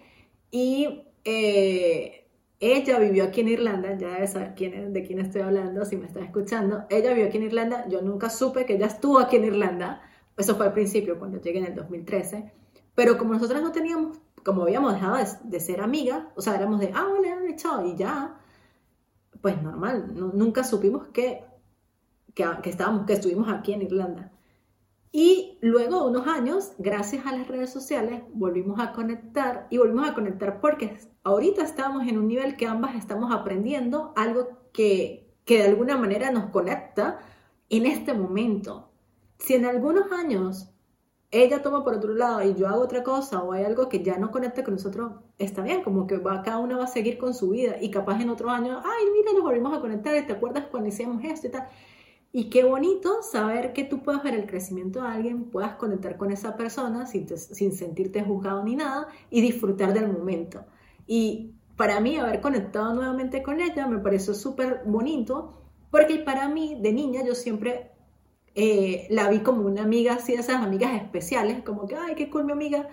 y 0.50 1.04
eh, 1.24 2.26
ella 2.58 2.98
vivió 2.98 3.24
aquí 3.24 3.42
en 3.42 3.48
Irlanda, 3.48 3.96
ya 3.96 4.14
debes 4.14 4.32
saber 4.32 4.54
quién 4.56 4.92
de 4.92 5.02
quién 5.04 5.20
estoy 5.20 5.42
hablando, 5.42 5.84
si 5.84 5.96
me 5.96 6.06
está 6.06 6.20
escuchando, 6.20 6.86
ella 6.90 7.10
vivió 7.10 7.26
aquí 7.26 7.36
en 7.36 7.44
Irlanda, 7.44 7.86
yo 7.88 8.02
nunca 8.02 8.30
supe 8.30 8.64
que 8.64 8.74
ella 8.74 8.86
estuvo 8.86 9.18
aquí 9.18 9.36
en 9.36 9.44
Irlanda, 9.44 10.02
eso 10.36 10.56
fue 10.56 10.66
al 10.66 10.72
principio, 10.72 11.18
cuando 11.18 11.40
llegué 11.40 11.58
en 11.58 11.66
el 11.66 11.74
2013, 11.74 12.52
pero 12.94 13.18
como 13.18 13.34
nosotras 13.34 13.62
no 13.62 13.72
teníamos 13.72 14.18
como 14.46 14.62
habíamos 14.62 14.94
dejado 14.94 15.16
de, 15.42 15.58
ser 15.58 15.80
amigas, 15.80 16.22
o 16.36 16.40
sea, 16.40 16.54
éramos 16.54 16.78
de, 16.78 16.92
ah, 16.94 17.08
hola, 17.12 17.56
chao, 17.56 17.84
y 17.84 17.96
ya, 17.96 18.38
pues 19.40 19.60
normal, 19.60 20.14
nunca 20.14 20.62
supimos 20.62 21.08
que, 21.08 21.44
que, 22.32 22.70
estábamos, 22.70 23.06
que 23.06 23.14
estuvimos 23.14 23.48
aquí 23.48 23.72
en 23.72 23.82
Irlanda. 23.82 24.30
Y 25.10 25.58
luego 25.62 26.06
unos 26.06 26.28
años, 26.28 26.74
gracias 26.78 27.26
a 27.26 27.32
las 27.32 27.48
redes 27.48 27.72
sociales, 27.72 28.22
volvimos 28.34 28.78
a 28.78 28.92
conectar 28.92 29.66
y 29.68 29.78
volvimos 29.78 30.08
a 30.08 30.14
conectar 30.14 30.60
porque 30.60 30.96
ahorita 31.24 31.64
estamos 31.64 32.06
en 32.06 32.16
un 32.16 32.28
nivel 32.28 32.56
que 32.56 32.68
ambas 32.68 32.94
estamos 32.94 33.34
aprendiendo 33.34 34.12
algo 34.14 34.70
que, 34.72 35.34
que 35.44 35.58
de 35.58 35.70
alguna 35.70 35.96
manera 35.96 36.30
nos 36.30 36.50
conecta 36.50 37.18
en 37.68 37.84
este 37.84 38.14
momento. 38.14 38.92
Si 39.38 39.54
en 39.54 39.64
algunos 39.64 40.12
años 40.12 40.75
ella 41.30 41.62
toma 41.62 41.84
por 41.84 41.94
otro 41.94 42.14
lado 42.14 42.42
y 42.42 42.54
yo 42.54 42.68
hago 42.68 42.82
otra 42.82 43.02
cosa 43.02 43.42
o 43.42 43.52
hay 43.52 43.64
algo 43.64 43.88
que 43.88 44.02
ya 44.02 44.16
no 44.18 44.30
conecta 44.30 44.62
con 44.62 44.74
nosotros, 44.74 45.12
está 45.38 45.62
bien, 45.62 45.82
como 45.82 46.06
que 46.06 46.18
va, 46.18 46.42
cada 46.42 46.58
una 46.58 46.76
va 46.76 46.84
a 46.84 46.88
seguir 46.88 47.18
con 47.18 47.34
su 47.34 47.50
vida 47.50 47.76
y 47.80 47.90
capaz 47.90 48.20
en 48.20 48.30
otro 48.30 48.50
año, 48.50 48.80
ay, 48.84 49.06
mira, 49.12 49.32
nos 49.32 49.42
volvimos 49.42 49.76
a 49.76 49.80
conectar, 49.80 50.14
¿te 50.26 50.32
acuerdas 50.32 50.66
cuando 50.70 50.88
hicimos 50.88 51.22
esto 51.24 51.48
y 51.48 51.50
tal? 51.50 51.68
Y 52.32 52.50
qué 52.50 52.64
bonito 52.64 53.22
saber 53.22 53.72
que 53.72 53.84
tú 53.84 54.02
puedes 54.02 54.22
ver 54.22 54.34
el 54.34 54.46
crecimiento 54.46 55.02
de 55.02 55.08
alguien, 55.08 55.44
puedas 55.44 55.76
conectar 55.76 56.16
con 56.16 56.30
esa 56.30 56.56
persona 56.56 57.06
sin, 57.06 57.26
sin 57.28 57.72
sentirte 57.72 58.22
juzgado 58.22 58.62
ni 58.62 58.76
nada 58.76 59.08
y 59.30 59.40
disfrutar 59.40 59.94
del 59.94 60.12
momento. 60.12 60.64
Y 61.06 61.52
para 61.76 62.00
mí 62.00 62.18
haber 62.18 62.40
conectado 62.40 62.94
nuevamente 62.94 63.42
con 63.42 63.60
ella 63.60 63.86
me 63.86 63.98
pareció 63.98 64.34
súper 64.34 64.82
bonito 64.84 65.62
porque 65.90 66.18
para 66.18 66.48
mí 66.48 66.78
de 66.80 66.92
niña 66.92 67.24
yo 67.24 67.34
siempre 67.34 67.92
eh, 68.56 69.06
la 69.10 69.28
vi 69.30 69.40
como 69.40 69.66
una 69.66 69.82
amiga, 69.82 70.14
así 70.14 70.32
de 70.32 70.40
esas 70.40 70.62
amigas 70.62 70.94
especiales, 70.94 71.62
como 71.62 71.86
que, 71.86 71.94
ay, 71.94 72.14
qué 72.14 72.30
cool 72.30 72.44
mi 72.44 72.52
amiga, 72.52 72.88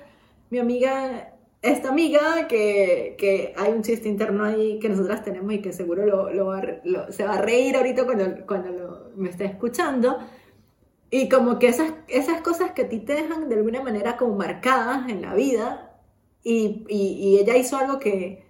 mi 0.49 0.59
amiga, 0.59 1.33
esta 1.61 1.89
amiga, 1.89 2.47
que, 2.47 3.15
que 3.17 3.53
hay 3.57 3.71
un 3.71 3.81
chiste 3.81 4.09
interno 4.09 4.43
ahí 4.43 4.77
que 4.79 4.89
nosotras 4.89 5.23
tenemos 5.23 5.53
y 5.53 5.61
que 5.61 5.73
seguro 5.73 6.05
lo, 6.05 6.29
lo, 6.31 7.11
se 7.11 7.23
va 7.25 7.35
a 7.35 7.41
reír 7.41 7.77
ahorita 7.77 8.05
cuando, 8.05 8.45
cuando 8.45 9.11
me 9.15 9.29
esté 9.29 9.45
escuchando. 9.45 10.19
Y 11.09 11.29
como 11.29 11.59
que 11.59 11.67
esas, 11.69 11.93
esas 12.07 12.41
cosas 12.41 12.71
que 12.71 12.83
a 12.83 12.89
ti 12.89 12.99
te 12.99 13.13
dejan 13.13 13.49
de 13.49 13.55
alguna 13.55 13.81
manera 13.81 14.17
como 14.17 14.35
marcadas 14.35 15.09
en 15.09 15.21
la 15.21 15.33
vida, 15.33 15.97
y, 16.43 16.85
y, 16.89 16.97
y 17.19 17.39
ella 17.39 17.55
hizo 17.57 17.77
algo 17.77 17.99
que, 17.99 18.43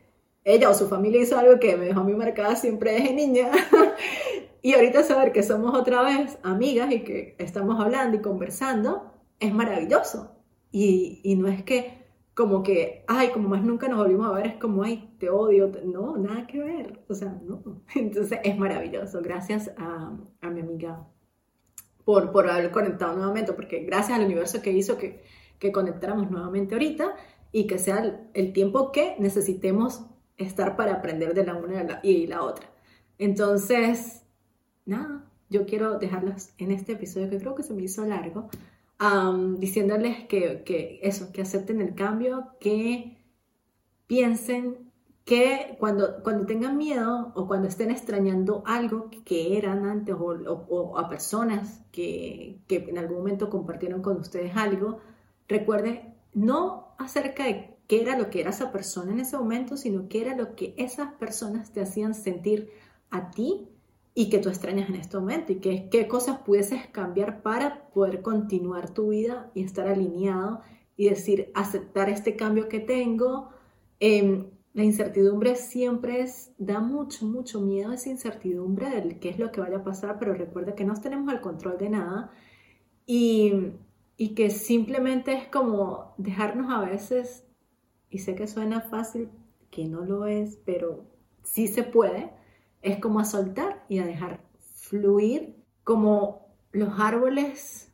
ella 0.46 0.70
o 0.70 0.74
su 0.74 0.88
familia 0.88 1.22
hizo 1.22 1.38
algo 1.38 1.60
que 1.60 1.78
me 1.78 1.86
dejó 1.86 2.02
a 2.02 2.04
mí 2.04 2.14
marcada 2.14 2.56
siempre 2.56 2.94
desde 2.94 3.14
niña. 3.14 3.52
Y 4.64 4.76
ahorita 4.76 5.04
saber 5.04 5.34
que 5.34 5.44
somos 5.44 5.78
otra 5.78 6.02
vez 6.04 6.40
amigas 6.42 6.90
y 6.94 7.04
que 7.04 7.36
estamos 7.38 7.82
hablando 7.82 8.16
y 8.16 8.22
conversando 8.22 9.12
es 9.38 9.54
maravilloso. 9.54 10.38
Y, 10.72 11.20
y 11.22 11.36
no 11.36 11.50
es 11.50 11.64
que 11.64 12.02
como 12.34 12.64
que, 12.64 13.04
ay, 13.10 13.32
como 13.32 13.50
más 13.50 13.62
nunca 13.62 13.90
nos 13.90 13.98
volvimos 13.98 14.26
a 14.26 14.32
ver, 14.32 14.48
es 14.48 14.56
como, 14.56 14.84
ay, 14.84 15.14
te 15.20 15.30
odio. 15.30 15.70
No, 15.84 16.16
nada 16.16 16.48
que 16.48 16.60
ver. 16.60 17.04
O 17.10 17.14
sea, 17.14 17.38
no. 17.44 17.84
Entonces 17.96 18.40
es 18.42 18.58
maravilloso. 18.58 19.22
Gracias 19.22 19.70
a, 19.78 20.18
a 20.40 20.50
mi 20.50 20.62
amiga 20.62 21.10
por, 22.06 22.32
por 22.32 22.50
haber 22.50 22.72
conectado 22.72 23.18
nuevamente, 23.18 23.52
porque 23.52 23.80
gracias 23.80 24.18
al 24.18 24.24
universo 24.26 24.62
que 24.62 24.72
hizo 24.72 24.98
que, 24.98 25.26
que 25.60 25.74
conectáramos 25.74 26.32
nuevamente 26.32 26.74
ahorita 26.76 27.18
y 27.52 27.68
que 27.68 27.80
sea 27.80 28.00
el, 28.00 28.30
el 28.34 28.54
tiempo 28.54 28.94
que 28.94 29.18
necesitemos 29.20 30.06
estar 30.38 30.78
para 30.78 30.94
aprender 30.94 31.34
de 31.34 31.46
la 31.46 31.56
una 31.56 32.00
y 32.02 32.28
la 32.28 32.44
otra. 32.44 32.70
Entonces, 33.18 34.23
nada, 34.86 35.26
yo 35.50 35.66
quiero 35.66 36.00
dejarlas 36.00 36.54
en 36.58 36.72
este 36.72 36.94
episodio 36.94 37.30
que 37.30 37.40
creo 37.40 37.56
que 37.56 37.64
se 37.64 37.74
me 37.74 37.84
hizo 37.84 38.06
largo, 38.06 38.50
diciéndoles 39.58 40.26
que, 40.28 40.64
que, 40.64 41.00
eso, 41.04 41.32
que 41.32 41.42
acepten 41.42 41.82
el 41.82 41.94
cambio, 41.94 42.50
que 42.60 43.18
piensen 44.08 44.92
que 45.26 45.76
cuando, 45.80 46.22
cuando 46.24 46.46
tengan 46.46 46.78
miedo 46.78 47.32
o 47.36 47.48
cuando 47.48 47.68
estén 47.68 47.92
extrañando 47.92 48.64
algo 48.66 49.10
que 49.26 49.58
eran 49.58 49.86
antes 49.86 50.16
o, 50.16 50.26
o, 50.26 50.98
a 50.98 51.10
personas 51.10 51.82
que, 51.92 52.60
que, 52.68 52.78
en 52.90 52.98
algún 52.98 53.20
momento 53.20 53.50
compartieron 53.50 54.02
con 54.02 54.18
ustedes 54.18 54.56
algo, 54.56 55.00
recuerden 55.48 56.16
no 56.34 56.96
acerca 56.98 57.46
de 57.46 57.78
qué 57.88 58.02
era 58.02 58.18
lo 58.18 58.30
que 58.30 58.42
era 58.42 58.50
esa 58.50 58.72
persona 58.72 59.12
en 59.12 59.22
ese 59.22 59.38
momento, 59.38 59.78
sino 59.78 60.10
qué 60.10 60.22
era 60.22 60.36
lo 60.36 60.56
que 60.56 60.74
esas 60.78 61.14
personas 61.14 61.72
te 61.72 61.82
hacían 61.82 62.16
sentir 62.16 62.72
a 63.10 63.32
ti 63.32 63.70
y 64.16 64.30
que 64.30 64.40
tú 64.40 64.50
extrañas 64.50 64.90
en 64.90 64.96
este 64.96 65.18
momento 65.18 65.52
y 65.52 65.56
que, 65.56 65.90
qué 65.90 66.08
cosas 66.08 66.40
pudieses 66.40 66.88
cambiar 66.88 67.42
para 67.42 67.90
poder 67.90 68.22
continuar 68.22 68.94
tu 68.94 69.10
vida 69.10 69.52
y 69.56 69.64
estar 69.64 69.88
alineado 69.88 70.62
y 70.96 71.10
decir, 71.10 71.52
aceptar 71.56 72.10
este 72.10 72.36
cambio 72.36 72.70
que 72.70 72.80
tengo. 72.80 73.50
Em, 74.00 74.46
la 74.74 74.84
incertidumbre 74.84 75.56
siempre 75.56 76.22
es, 76.22 76.52
da 76.58 76.80
mucho, 76.80 77.26
mucho 77.26 77.62
miedo 77.62 77.92
esa 77.92 78.10
incertidumbre 78.10 78.90
del 78.90 79.20
qué 79.20 79.30
es 79.30 79.40
lo 79.40 79.52
que 79.52 79.62
vaya 79.62 79.78
a 79.78 79.84
pasar, 79.84 80.20
pero 80.20 80.34
recuerda 80.34 80.76
que 80.76 80.86
no 80.86 80.94
tenemos 81.00 81.32
el 81.34 81.42
control 81.42 81.78
de 81.78 81.90
nada 81.90 82.32
y, 83.06 83.54
y 84.18 84.30
que 84.36 84.50
simplemente 84.50 85.34
es 85.34 85.48
como 85.48 86.14
dejarnos 86.18 86.72
a 86.72 86.82
veces, 86.82 87.46
y 88.10 88.20
sé 88.20 88.36
que 88.36 88.48
suena 88.48 88.82
fácil, 88.82 89.30
que 89.72 89.86
no 89.86 90.06
lo 90.06 90.26
es, 90.28 90.60
pero 90.66 91.06
sí 91.44 91.68
se 91.68 91.84
puede, 91.84 92.32
es 92.84 93.00
como 93.00 93.20
a 93.20 93.26
soltar 93.26 93.86
y 93.90 94.00
a 94.00 94.06
dejar 94.06 94.42
fluir, 94.60 95.56
como 95.84 96.54
los 96.72 97.00
árboles 97.00 97.92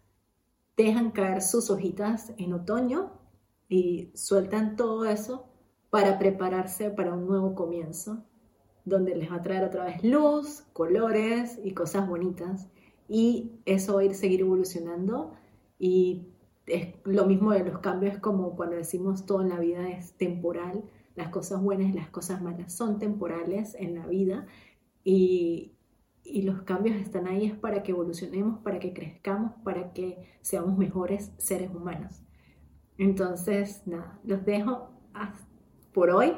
dejan 0.76 1.12
caer 1.12 1.42
sus 1.42 1.70
hojitas 1.70 2.34
en 2.38 2.54
otoño 2.54 3.14
y 3.70 4.12
sueltan 4.16 4.76
todo 4.76 5.06
eso 5.06 5.48
para 5.90 6.18
prepararse 6.18 6.90
para 6.90 7.14
un 7.14 7.28
nuevo 7.28 7.56
comienzo, 7.56 8.26
donde 8.84 9.16
les 9.16 9.32
va 9.32 9.38
a 9.38 9.42
traer 9.42 9.64
otra 9.64 9.86
vez 9.86 10.04
luz, 10.04 10.64
colores 10.74 11.60
y 11.64 11.74
cosas 11.74 12.08
bonitas. 12.08 12.68
Y 13.08 13.60
eso 13.66 13.96
va 13.96 14.02
a 14.02 14.06
ir 14.06 14.16
seguir 14.16 14.42
evolucionando 14.42 15.34
y 15.78 16.28
es 16.66 16.96
lo 17.04 17.26
mismo 17.26 17.52
de 17.52 17.64
los 17.64 17.80
cambios 17.80 18.18
como 18.20 18.56
cuando 18.56 18.76
decimos 18.76 19.26
todo 19.26 19.42
en 19.42 19.50
la 19.50 19.60
vida 19.60 19.90
es 19.90 20.14
temporal, 20.14 20.84
las 21.16 21.30
cosas 21.30 21.62
buenas 21.62 21.90
y 21.90 21.94
las 21.94 22.10
cosas 22.10 22.42
malas 22.42 22.74
son 22.74 23.00
temporales 23.00 23.76
en 23.78 23.96
la 23.96 24.06
vida 24.08 24.48
y, 25.04 25.76
los 26.44 26.62
cambios 26.62 26.96
están 26.98 27.28
ahí 27.28 27.48
es 27.48 27.56
para 27.56 27.82
que 27.82 27.92
evolucionemos, 27.92 28.60
para 28.60 28.78
que 28.78 28.94
crezcamos, 28.94 29.54
para 29.64 29.94
que 29.94 30.30
seamos 30.42 30.78
mejores 30.78 31.34
seres 31.38 31.72
humanos. 31.74 32.22
Entonces, 33.00 33.82
nada, 33.88 34.20
los 34.24 34.46
dejo 34.46 34.92
por 35.92 36.12
hoy. 36.12 36.34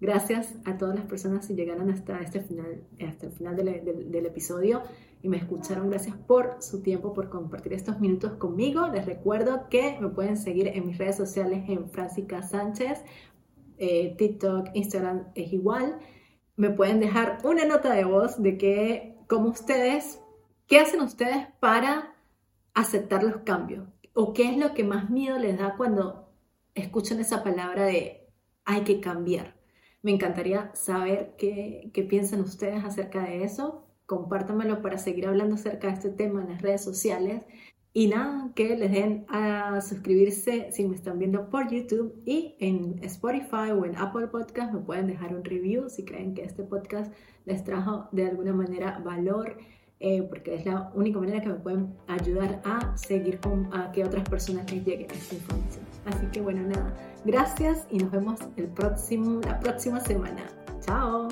Gracias 0.00 0.56
a 0.64 0.76
todas 0.76 0.96
las 0.96 1.06
personas 1.06 1.46
que 1.46 1.54
llegaron 1.54 1.90
hasta 1.90 2.18
este 2.20 2.40
final, 2.40 2.82
hasta 3.06 3.26
el 3.26 3.32
final 3.32 3.56
del, 3.56 4.10
del 4.10 4.26
episodio 4.26 4.82
y 5.22 5.28
me 5.28 5.36
escucharon. 5.36 5.90
Gracias 5.90 6.16
por 6.16 6.56
su 6.60 6.82
tiempo, 6.82 7.12
por 7.12 7.28
compartir 7.28 7.72
estos 7.72 8.00
minutos 8.00 8.32
conmigo. 8.34 8.88
Les 8.88 9.06
recuerdo 9.06 9.68
que 9.68 9.98
me 10.00 10.08
pueden 10.08 10.36
seguir 10.36 10.68
en 10.68 10.86
mis 10.86 10.98
redes 10.98 11.16
sociales 11.16 11.64
en 11.68 11.90
Francisca 11.90 12.42
Sánchez, 12.42 13.04
eh, 13.78 14.14
TikTok, 14.16 14.68
Instagram 14.74 15.28
es 15.34 15.52
igual. 15.52 15.98
Me 16.58 16.70
pueden 16.70 16.98
dejar 16.98 17.38
una 17.44 17.64
nota 17.64 17.92
de 17.92 18.02
voz 18.02 18.42
de 18.42 18.58
que, 18.58 19.16
como 19.28 19.48
ustedes, 19.48 20.20
¿qué 20.66 20.80
hacen 20.80 21.00
ustedes 21.00 21.46
para 21.60 22.16
aceptar 22.74 23.22
los 23.22 23.42
cambios? 23.42 23.88
¿O 24.12 24.32
qué 24.32 24.50
es 24.50 24.56
lo 24.58 24.74
que 24.74 24.82
más 24.82 25.08
miedo 25.08 25.38
les 25.38 25.56
da 25.56 25.76
cuando 25.76 26.32
escuchan 26.74 27.20
esa 27.20 27.44
palabra 27.44 27.84
de 27.84 28.28
hay 28.64 28.82
que 28.82 29.00
cambiar? 29.00 29.54
Me 30.02 30.10
encantaría 30.10 30.72
saber 30.74 31.36
qué, 31.38 31.92
qué 31.94 32.02
piensan 32.02 32.40
ustedes 32.40 32.84
acerca 32.84 33.22
de 33.22 33.44
eso 33.44 33.88
compártamelo 34.08 34.80
para 34.80 34.96
seguir 34.96 35.26
hablando 35.26 35.56
acerca 35.56 35.88
de 35.88 35.92
este 35.92 36.08
tema 36.08 36.40
en 36.40 36.48
las 36.48 36.62
redes 36.62 36.82
sociales. 36.82 37.42
Y 37.98 38.06
nada, 38.06 38.52
que 38.54 38.76
les 38.76 38.92
den 38.92 39.26
a 39.28 39.80
suscribirse 39.80 40.70
si 40.70 40.86
me 40.86 40.94
están 40.94 41.18
viendo 41.18 41.50
por 41.50 41.68
YouTube 41.68 42.14
y 42.24 42.54
en 42.60 43.00
Spotify 43.02 43.72
o 43.72 43.84
en 43.84 43.96
Apple 43.96 44.28
Podcast 44.28 44.72
me 44.72 44.78
pueden 44.78 45.08
dejar 45.08 45.34
un 45.34 45.42
review 45.42 45.90
si 45.90 46.04
creen 46.04 46.32
que 46.32 46.44
este 46.44 46.62
podcast 46.62 47.12
les 47.44 47.64
trajo 47.64 48.06
de 48.12 48.26
alguna 48.26 48.52
manera 48.52 49.00
valor, 49.04 49.56
eh, 49.98 50.22
porque 50.22 50.54
es 50.54 50.64
la 50.64 50.92
única 50.94 51.18
manera 51.18 51.40
que 51.40 51.48
me 51.48 51.56
pueden 51.56 51.92
ayudar 52.06 52.62
a 52.64 52.96
seguir 52.96 53.40
con 53.40 53.68
a 53.74 53.90
que 53.90 54.04
otras 54.04 54.28
personas 54.28 54.72
les 54.72 54.84
llegue 54.84 55.08
esta 55.10 55.34
información. 55.34 55.84
Así 56.06 56.26
que 56.26 56.40
bueno, 56.40 56.62
nada, 56.62 56.94
gracias 57.24 57.84
y 57.90 57.98
nos 57.98 58.12
vemos 58.12 58.38
el 58.56 58.68
próximo, 58.68 59.40
la 59.40 59.58
próxima 59.58 59.98
semana. 59.98 60.44
Chao. 60.82 61.26